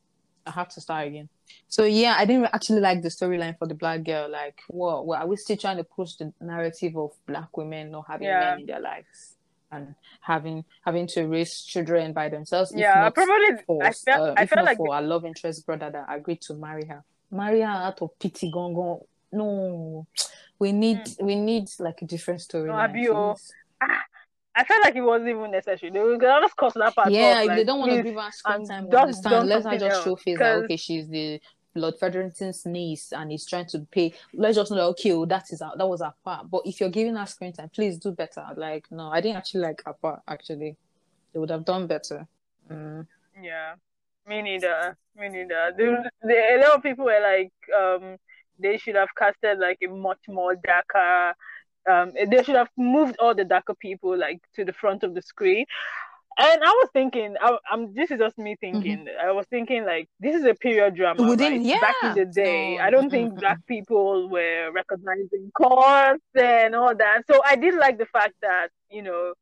I 0.47 0.51
have 0.53 0.69
to 0.71 0.81
start 0.81 1.07
again. 1.07 1.29
So 1.69 1.85
yeah, 1.85 2.15
I 2.19 2.25
didn't 2.25 2.49
actually 2.53 2.81
like 2.81 3.03
the 3.03 3.09
storyline 3.09 3.59
for 3.59 3.67
the 3.67 3.75
black 3.75 4.05
girl. 4.05 4.31
Like, 4.31 4.61
what? 4.69 5.07
Well, 5.07 5.21
are 5.21 5.27
we 5.27 5.37
still 5.37 5.57
trying 5.57 5.77
to 5.77 5.85
push 5.85 6.15
the 6.15 6.33
narrative 6.41 6.97
of 6.97 7.13
black 7.27 7.57
women 7.57 7.91
not 7.91 8.07
having 8.09 8.29
Yeah. 8.29 8.41
men 8.41 8.61
in 8.61 8.67
their 8.67 8.81
lives 8.81 9.37
and 9.73 9.95
having 10.21 10.65
having 10.85 11.07
to 11.09 11.27
raise 11.27 11.63
children 11.63 12.13
by 12.13 12.29
themselves? 12.29 12.73
yeah. 12.75 13.09
Probably 13.11 13.63
for, 13.67 13.85
I 13.85 13.93
felt 13.93 14.29
uh, 14.31 14.35
I 14.37 14.47
felt 14.47 14.65
like 14.65 14.77
for 14.77 14.95
our 14.95 15.03
love 15.03 15.25
interest 15.25 15.67
brother 15.67 15.91
that 15.91 16.07
agreed 16.09 16.41
to 16.43 16.55
marry 16.55 16.87
her. 16.87 17.05
Marry 17.31 17.61
her 17.61 17.67
out 17.67 18.03
of 18.03 18.19
pity, 18.19 18.51
gone. 18.51 19.01
No, 19.33 20.07
we 20.59 20.73
need 20.73 21.01
we 21.21 21.37
need 21.37 21.69
like 21.79 22.03
a 22.03 22.05
different 22.07 22.41
oh. 23.13 23.35
please. 23.35 23.53
I 24.55 24.65
felt 24.65 24.83
like 24.83 24.97
it 24.97 25.01
wasn't 25.01 25.31
even 25.31 25.51
necessary. 25.51 25.91
They 25.93 26.01
were 26.01 26.17
gonna 26.17 26.45
just 26.45 26.57
cut 26.57 26.75
that 26.75 26.95
part 26.95 27.11
Yeah, 27.11 27.21
off. 27.21 27.43
if 27.43 27.49
like, 27.49 27.57
they 27.57 27.65
don't 27.65 27.79
want 27.79 27.93
to 27.93 28.03
give 28.03 28.15
her 28.15 28.31
screen 28.33 28.67
time, 28.67 28.89
we 28.89 28.97
understand. 28.97 29.33
done 29.33 29.47
Let 29.49 29.57
her 29.57 29.63
something 29.63 29.81
just 29.81 30.05
show 30.05 30.17
face 30.17 30.39
that 30.39 30.57
okay, 30.65 30.77
she's 30.77 31.09
the 31.09 31.41
Lord 31.75 31.95
Featherington's 32.01 32.67
niece 32.67 33.13
and 33.13 33.31
he's 33.31 33.47
trying 33.47 33.67
to 33.67 33.87
pay. 33.93 34.13
Let's 34.35 34.57
just 34.57 34.71
know 34.71 34.77
that 34.79 34.85
okay, 34.87 35.13
oh, 35.13 35.25
that 35.27 35.45
is 35.51 35.63
our, 35.63 35.77
that 35.77 35.87
was 35.87 36.01
our 36.01 36.15
part. 36.25 36.51
But 36.51 36.63
if 36.65 36.81
you're 36.81 36.91
giving 36.91 37.15
her 37.15 37.27
screen 37.27 37.53
time, 37.53 37.71
please 37.73 37.97
do 37.97 38.11
better. 38.11 38.45
Like 38.57 38.87
no, 38.91 39.09
I 39.09 39.21
didn't 39.21 39.37
actually 39.37 39.61
like 39.61 39.83
her 39.87 39.93
part. 39.93 40.21
Actually, 40.27 40.77
they 41.33 41.39
would 41.39 41.51
have 41.51 41.65
done 41.65 41.87
better. 41.87 42.27
Mm. 42.69 43.07
Yeah, 43.41 43.75
me 44.27 44.43
neither. 44.43 44.97
Me 45.17 45.29
neither. 45.29 45.73
The, 45.77 46.11
the, 46.23 46.35
a 46.35 46.59
lot 46.61 46.77
of 46.77 46.83
people 46.83 47.05
were 47.05 47.21
like, 47.21 47.53
um, 47.77 48.17
they 48.59 48.79
should 48.79 48.97
have 48.97 49.15
casted 49.17 49.59
like 49.59 49.79
a 49.83 49.89
much 49.89 50.21
more 50.29 50.57
darker. 50.57 51.35
Um, 51.89 52.13
they 52.29 52.43
should 52.43 52.57
have 52.57 52.71
moved 52.77 53.17
all 53.19 53.35
the 53.35 53.45
darker 53.45 53.75
people 53.75 54.17
like 54.17 54.41
to 54.57 54.65
the 54.65 54.73
front 54.73 55.03
of 55.03 55.15
the 55.15 55.23
screen. 55.23 55.65
And 56.39 56.63
I 56.63 56.69
was 56.69 56.89
thinking, 56.93 57.37
I, 57.41 57.59
I'm. 57.71 57.93
This 57.93 58.11
is 58.11 58.19
just 58.19 58.39
me 58.39 58.57
thinking. 58.61 59.07
I 59.23 59.33
was 59.33 59.47
thinking 59.51 59.85
like 59.85 60.09
this 60.21 60.35
is 60.35 60.45
a 60.45 60.55
period 60.55 60.95
drama. 60.95 61.29
Within- 61.29 61.65
right? 61.65 61.81
Back 61.81 61.97
in 62.05 62.15
the 62.15 62.25
day, 62.33 62.77
No, 62.77 62.83
I 62.83 62.91
don't 62.91 63.11
think 63.11 63.35
black 63.39 63.59
people 63.67 64.29
were 64.31 64.71
recognizing 64.73 65.51
courts 65.53 66.25
and 66.35 66.75
all 66.75 66.95
that. 66.95 67.23
So 67.31 67.43
I 67.45 67.57
did 67.57 67.75
like 67.75 67.99
the 67.99 68.07
fact 68.07 68.35
that 68.43 68.69
you 68.91 69.03
know, 69.03 69.35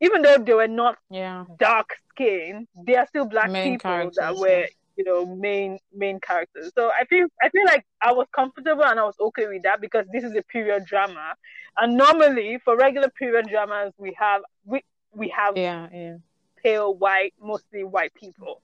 even 0.00 0.22
though 0.22 0.38
they 0.38 0.54
were 0.54 0.68
not 0.68 0.96
Yeah, 1.10 1.44
dark 1.58 1.90
skin, 2.10 2.66
they 2.86 2.96
are 2.96 3.06
still 3.06 3.26
black 3.26 3.50
Main 3.50 3.74
people 3.74 4.10
that 4.16 4.36
were, 4.36 4.60
yeah. 4.60 4.66
You 4.96 5.04
know, 5.04 5.24
main 5.26 5.78
main 5.94 6.20
characters. 6.20 6.72
So 6.76 6.90
I 6.90 7.04
feel 7.06 7.26
I 7.40 7.48
feel 7.50 7.64
like 7.64 7.84
I 8.00 8.12
was 8.12 8.26
comfortable 8.34 8.84
and 8.84 8.98
I 8.98 9.04
was 9.04 9.16
okay 9.20 9.46
with 9.46 9.62
that 9.62 9.80
because 9.80 10.06
this 10.12 10.24
is 10.24 10.34
a 10.36 10.42
period 10.42 10.84
drama, 10.86 11.34
and 11.78 11.96
normally 11.96 12.58
for 12.64 12.76
regular 12.76 13.08
period 13.10 13.48
dramas 13.48 13.92
we 13.98 14.14
have 14.18 14.42
we 14.64 14.82
we 15.14 15.28
have 15.28 15.56
yeah, 15.56 15.88
yeah. 15.92 16.16
pale 16.62 16.94
white, 16.94 17.34
mostly 17.40 17.84
white 17.84 18.12
people. 18.14 18.62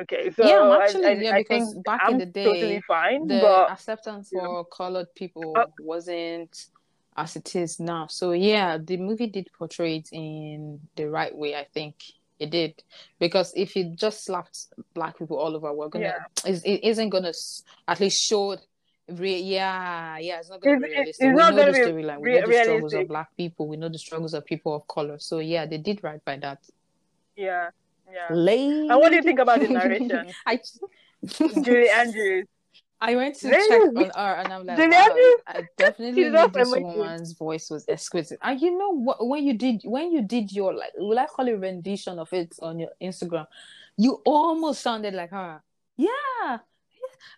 Okay, 0.00 0.30
so 0.32 0.44
yeah, 0.44 0.60
I'm 0.60 0.80
actually 0.82 1.06
I, 1.06 1.12
yeah 1.12 1.34
I 1.34 1.38
because 1.38 1.72
think 1.72 1.84
back 1.84 2.00
I'm 2.04 2.12
in 2.14 2.18
the 2.18 2.26
day, 2.26 2.44
totally 2.44 2.80
fine, 2.86 3.28
the 3.28 3.38
but 3.40 3.70
acceptance 3.70 4.30
you 4.32 4.38
know. 4.42 4.44
for 4.48 4.64
colored 4.64 5.06
people 5.14 5.52
Uh, 5.56 5.66
wasn't 5.78 6.66
as 7.16 7.36
it 7.36 7.54
is 7.54 7.78
now. 7.78 8.08
So 8.08 8.32
yeah, 8.32 8.76
the 8.76 8.96
movie 8.96 9.28
did 9.28 9.48
portray 9.56 9.98
it 9.98 10.08
in 10.10 10.80
the 10.96 11.08
right 11.08 11.32
way. 11.32 11.54
I 11.54 11.64
think 11.72 11.94
it 12.38 12.50
did 12.50 12.82
because 13.18 13.52
if 13.56 13.76
it 13.76 13.94
just 13.96 14.24
slapped 14.24 14.66
black 14.94 15.18
people 15.18 15.38
all 15.38 15.54
over, 15.56 15.72
we're 15.72 15.88
gonna 15.88 16.04
Yeah. 16.44 16.50
is 16.50 16.62
it 16.64 16.82
isn't 16.84 17.10
gonna 17.10 17.32
at 17.88 18.00
least 18.00 18.22
show. 18.22 18.56
Re- 19.06 19.38
yeah, 19.38 20.16
yeah, 20.18 20.38
it's 20.40 20.48
not 20.48 20.62
gonna 20.62 20.80
be 20.80 20.86
It's- 20.86 20.92
it's- 20.92 21.20
realistic. 21.20 21.26
it's 21.26 21.34
we 21.36 21.38
not 21.42 21.54
know 21.54 21.64
the 21.66 21.78
gonna 21.78 21.92
be 21.94 22.02
storyline. 22.02 22.20
We 22.20 22.28
re- 22.30 22.40
know 22.40 22.46
the 22.46 22.62
struggles 22.64 22.94
of 22.94 23.08
black 23.08 23.36
people. 23.36 23.68
We 23.68 23.76
know 23.76 23.88
the 23.90 23.98
struggles 23.98 24.32
of 24.34 24.44
people 24.46 24.74
of 24.74 24.86
color. 24.88 25.18
So 25.18 25.40
yeah, 25.40 25.66
they 25.66 25.76
did 25.78 26.02
right 26.02 26.24
by 26.24 26.36
that. 26.38 26.58
yeah, 27.36 27.68
yeah. 28.10 28.28
Lady. 28.30 28.88
And 28.88 28.98
what 29.00 29.10
do 29.10 29.16
you 29.16 29.22
think 29.22 29.40
about 29.40 29.60
the 29.60 29.68
narration? 29.78 30.32
I 30.46 30.58
Julie 31.62 31.90
Andrews. 31.90 32.46
I 33.00 33.16
went 33.16 33.34
to 33.36 33.50
check 33.50 33.70
on 33.70 34.10
her 34.14 34.34
and 34.40 34.52
I'm 34.52 34.64
like, 34.64 34.78
wow, 34.78 35.34
I 35.46 35.62
definitely 35.76 36.22
knew 36.22 36.48
this 36.48 36.70
woman's 36.70 37.32
voice 37.32 37.68
was 37.70 37.84
exquisite. 37.88 38.38
And 38.42 38.60
you 38.60 38.78
know 38.78 38.90
what? 38.94 39.26
When 39.26 39.44
you 39.44 39.54
did, 39.54 39.82
when 39.84 40.12
you 40.12 40.22
did 40.22 40.52
your 40.52 40.74
like, 40.74 40.92
will 40.96 41.18
I 41.18 41.26
call 41.26 41.48
it 41.48 41.52
rendition 41.52 42.18
of 42.18 42.32
it 42.32 42.56
on 42.62 42.78
your 42.78 42.90
Instagram? 43.02 43.46
You 43.96 44.22
almost 44.24 44.80
sounded 44.80 45.14
like 45.14 45.30
her. 45.30 45.62
Yeah. 45.96 46.58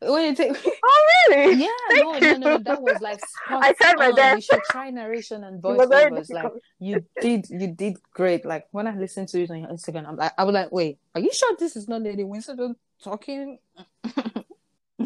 When 0.02 0.24
you 0.24 0.34
take, 0.34 0.52
Oh 0.84 1.06
really? 1.28 1.54
yeah, 1.62 1.68
no, 1.92 2.12
no, 2.12 2.18
no, 2.18 2.36
no, 2.36 2.58
that 2.58 2.82
was 2.82 3.00
like 3.00 3.20
I 3.48 3.72
tried 3.72 3.96
my 3.98 4.12
best. 4.12 4.36
You 4.36 4.42
should 4.42 4.64
try 4.70 4.90
narration 4.90 5.44
and 5.44 5.62
voiceovers. 5.62 6.30
Like 6.30 6.52
you 6.78 7.04
did, 7.20 7.48
you 7.50 7.68
did 7.68 7.96
great. 8.12 8.44
Like 8.44 8.66
when 8.70 8.86
I 8.86 8.96
listened 8.96 9.28
to 9.28 9.42
it 9.42 9.50
on 9.50 9.60
your 9.60 9.68
Instagram, 9.68 10.06
I'm 10.08 10.16
like, 10.16 10.32
I 10.36 10.44
was 10.44 10.54
like, 10.54 10.70
wait, 10.72 10.98
are 11.14 11.20
you 11.20 11.30
sure 11.32 11.56
this 11.58 11.76
is 11.76 11.88
not 11.88 12.02
Lady 12.02 12.24
Whistledown 12.24 12.74
talking? 13.02 13.58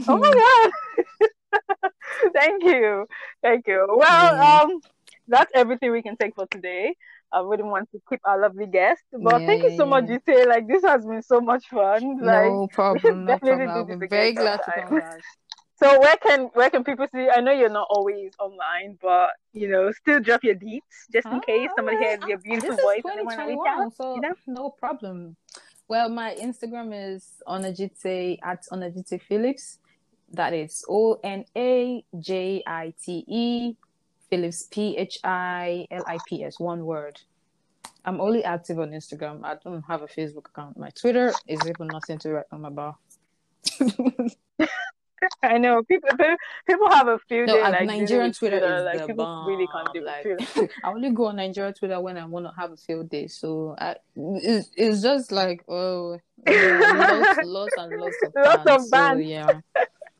Oh 0.09 0.19
my 0.19 0.31
god. 1.53 1.91
Thank 2.35 2.65
you. 2.65 3.07
Thank 3.43 3.67
you. 3.67 3.87
Well, 3.89 4.63
um 4.65 4.81
that's 5.29 5.51
everything 5.55 5.93
we 5.93 6.03
can 6.03 6.17
take 6.17 6.35
for 6.35 6.47
today. 6.47 6.95
I 7.33 7.41
wouldn't 7.41 7.69
want 7.69 7.89
to 7.93 8.01
keep 8.09 8.21
our 8.25 8.41
lovely 8.41 8.67
guest. 8.67 9.03
But 9.13 9.41
Yeah, 9.41 9.47
thank 9.47 9.63
you 9.63 9.77
so 9.77 9.87
much, 9.87 10.07
yeah. 10.09 10.19
Gite. 10.27 10.49
Like 10.49 10.67
this 10.67 10.83
has 10.85 11.07
been 11.07 11.23
so 11.23 11.41
much 11.41 11.69
fun. 11.69 12.19
Like 12.21 12.51
no 12.51 12.69
problem, 12.73 13.25
no 13.25 13.35
definitely 13.35 13.67
problem. 13.67 13.71
I'll 13.71 13.85
do 13.87 13.95
be 13.95 14.01
this 14.07 14.11
very 14.11 14.33
glad 14.33 14.61
to 14.65 14.73
come 14.73 14.99
back. 14.99 15.21
so 15.77 16.01
where 16.01 16.17
can 16.17 16.51
where 16.55 16.71
can 16.71 16.83
people 16.85 17.07
see 17.15 17.29
I 17.29 17.41
know 17.41 17.53
you're 17.53 17.69
not 17.69 17.87
always 17.91 18.33
online, 18.41 18.99
but 19.01 19.31
you 19.53 19.69
know, 19.69 19.93
still 19.93 20.21
drop 20.21 20.43
your 20.43 20.57
deets 20.57 21.07
just 21.13 21.27
in 21.27 21.41
case 21.41 21.71
somebody 21.77 21.99
hears 21.99 22.21
your 22.27 22.39
ah, 22.39 22.43
beautiful 22.43 22.77
voice 22.77 23.03
and 23.05 23.19
they 23.19 23.23
want 23.23 23.39
to 23.39 23.47
reach 23.47 23.59
out. 23.69 23.95
so 23.97 24.15
you 24.17 24.21
know? 24.21 24.35
no 24.47 24.71
problem. 24.71 25.37
Well, 25.91 26.09
my 26.09 26.37
Instagram 26.41 26.93
is 26.95 27.43
onajite 27.49 28.39
at 28.45 28.65
onajite 28.71 29.21
Philips. 29.23 29.81
That 30.33 30.55
is 30.55 30.85
O 30.89 31.19
N 31.25 31.45
A 31.57 32.05
J 32.17 32.63
I 32.65 32.95
T 33.05 33.25
E 33.27 33.75
Philips 34.31 34.69
P 34.71 34.97
H 34.97 35.19
I 35.25 35.89
L 35.91 36.05
I 36.07 36.19
P 36.29 36.45
S 36.45 36.61
one 36.61 36.85
word. 36.85 37.21
I'm 38.05 38.21
only 38.21 38.45
active 38.45 38.79
on 38.79 38.91
Instagram. 38.93 39.43
I 39.43 39.57
don't 39.65 39.83
have 39.83 40.03
a 40.03 40.07
Facebook 40.07 40.47
account. 40.51 40.79
My 40.79 40.91
Twitter 40.91 41.33
is 41.49 41.59
even 41.67 41.89
nothing 41.89 42.19
to 42.19 42.35
write 42.35 42.47
on 42.53 42.67
about. 42.67 42.95
I 45.43 45.59
know 45.59 45.83
people 45.83 46.09
people, 46.67 46.91
have 46.91 47.09
a 47.09 47.19
few 47.29 47.47
No, 47.47 47.55
day 47.55 47.61
uh, 47.61 47.71
like 47.71 47.87
Nigerian 47.87 48.29
with 48.29 48.39
Twitter 48.39 48.57
is 48.65 48.85
like 48.85 49.01
the 49.01 49.07
people 49.07 49.25
bomb. 49.25 49.47
really 49.47 49.67
can't 49.67 49.93
do 49.93 50.05
like, 50.05 50.23
Twitter. 50.23 50.73
I 50.85 50.91
only 50.91 51.11
go 51.11 51.27
on 51.27 51.37
Nigerian 51.37 51.75
Twitter 51.75 52.01
when 52.01 52.17
I 52.19 52.25
want 52.27 52.47
to 52.47 52.53
have 52.59 52.73
a 52.73 52.77
field 52.77 53.11
day. 53.11 53.27
So 53.29 53.77
I, 53.79 53.97
it's, 54.17 54.71
it's 54.77 55.03
just 55.03 55.33
like 55.33 55.63
oh, 55.69 56.19
yeah, 56.47 56.81
lots, 56.95 57.39
lots 57.45 57.77
and 57.77 57.97
lots 58.01 58.17
of 58.23 58.33
Lots 58.35 58.71
of 58.71 58.91
bans. 58.91 59.25
So 59.25 59.29
yeah, 59.29 59.61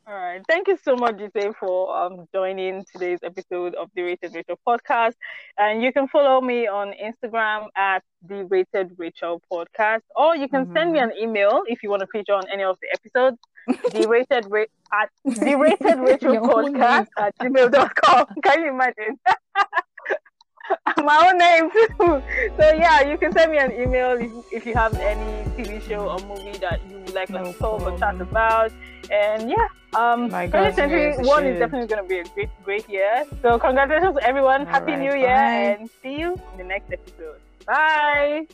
All 0.07 0.15
right. 0.15 0.41
Thank 0.47 0.67
you 0.67 0.77
so 0.83 0.95
much, 0.95 1.19
Jose, 1.19 1.51
for 1.59 1.95
um, 1.95 2.27
joining 2.33 2.83
today's 2.91 3.19
episode 3.23 3.75
of 3.75 3.89
the 3.95 4.01
Rated 4.01 4.33
Rachel 4.35 4.59
podcast. 4.67 5.13
And 5.57 5.81
you 5.83 5.93
can 5.93 6.07
follow 6.09 6.41
me 6.41 6.67
on 6.67 6.93
Instagram 6.93 7.67
at 7.77 8.03
the 8.27 8.43
Rated 8.45 8.95
Rachel 8.97 9.41
podcast, 9.51 10.01
or 10.15 10.35
you 10.35 10.49
can 10.49 10.67
send 10.73 10.91
me 10.91 10.99
Mm-hmm. 10.99 11.11
an 11.11 11.17
email 11.21 11.61
if 11.67 11.83
you 11.83 11.89
want 11.89 12.01
to 12.01 12.07
feature 12.07 12.33
on 12.33 12.43
any 12.51 12.63
of 12.63 12.77
the 12.81 12.87
episodes. 12.93 13.37
The 13.67 14.07
rated 14.07 14.45
ra- 14.49 14.65
at 14.93 15.09
the 15.25 15.55
Rated 15.59 15.99
Rachel 15.99 16.35
podcast 16.37 17.07
at 17.17 17.37
gmail.com. 17.39 18.25
Can 18.43 18.61
you 18.61 18.69
imagine? 18.69 19.19
my 21.03 21.27
own 21.29 21.37
name 21.37 21.69
too. 21.71 22.21
So 22.57 22.73
yeah, 22.73 23.01
you 23.01 23.17
can 23.17 23.31
send 23.33 23.51
me 23.51 23.57
an 23.57 23.71
email 23.73 24.11
if, 24.11 24.31
if 24.53 24.65
you 24.65 24.73
have 24.73 24.93
any 24.95 25.43
TV 25.51 25.81
show 25.81 26.09
or 26.09 26.19
movie 26.25 26.57
that 26.59 26.79
you 26.89 26.97
would 26.99 27.13
like 27.13 27.29
No 27.29 27.51
talk 27.53 27.81
or 27.81 27.97
chat 27.97 28.19
about. 28.21 28.71
And 29.11 29.49
yeah, 29.49 29.67
um, 29.95 30.29
My 30.29 30.47
God, 30.47 30.69
2021 30.75 31.43
yes, 31.45 31.53
is 31.53 31.59
definitely 31.59 31.87
going 31.87 32.03
to 32.03 32.07
be 32.07 32.19
a 32.19 32.23
great, 32.33 32.49
great 32.63 32.89
year. 32.89 33.25
So 33.41 33.59
congratulations 33.59 34.15
to 34.17 34.23
everyone. 34.27 34.61
All 34.61 34.67
Happy 34.67 34.93
right, 34.93 34.99
New 34.99 35.13
Year, 35.13 35.35
bye. 35.35 35.75
and 35.79 35.89
see 36.01 36.19
you 36.19 36.39
in 36.53 36.57
the 36.57 36.63
next 36.63 36.91
episode. 36.91 37.41
Bye. 37.65 38.47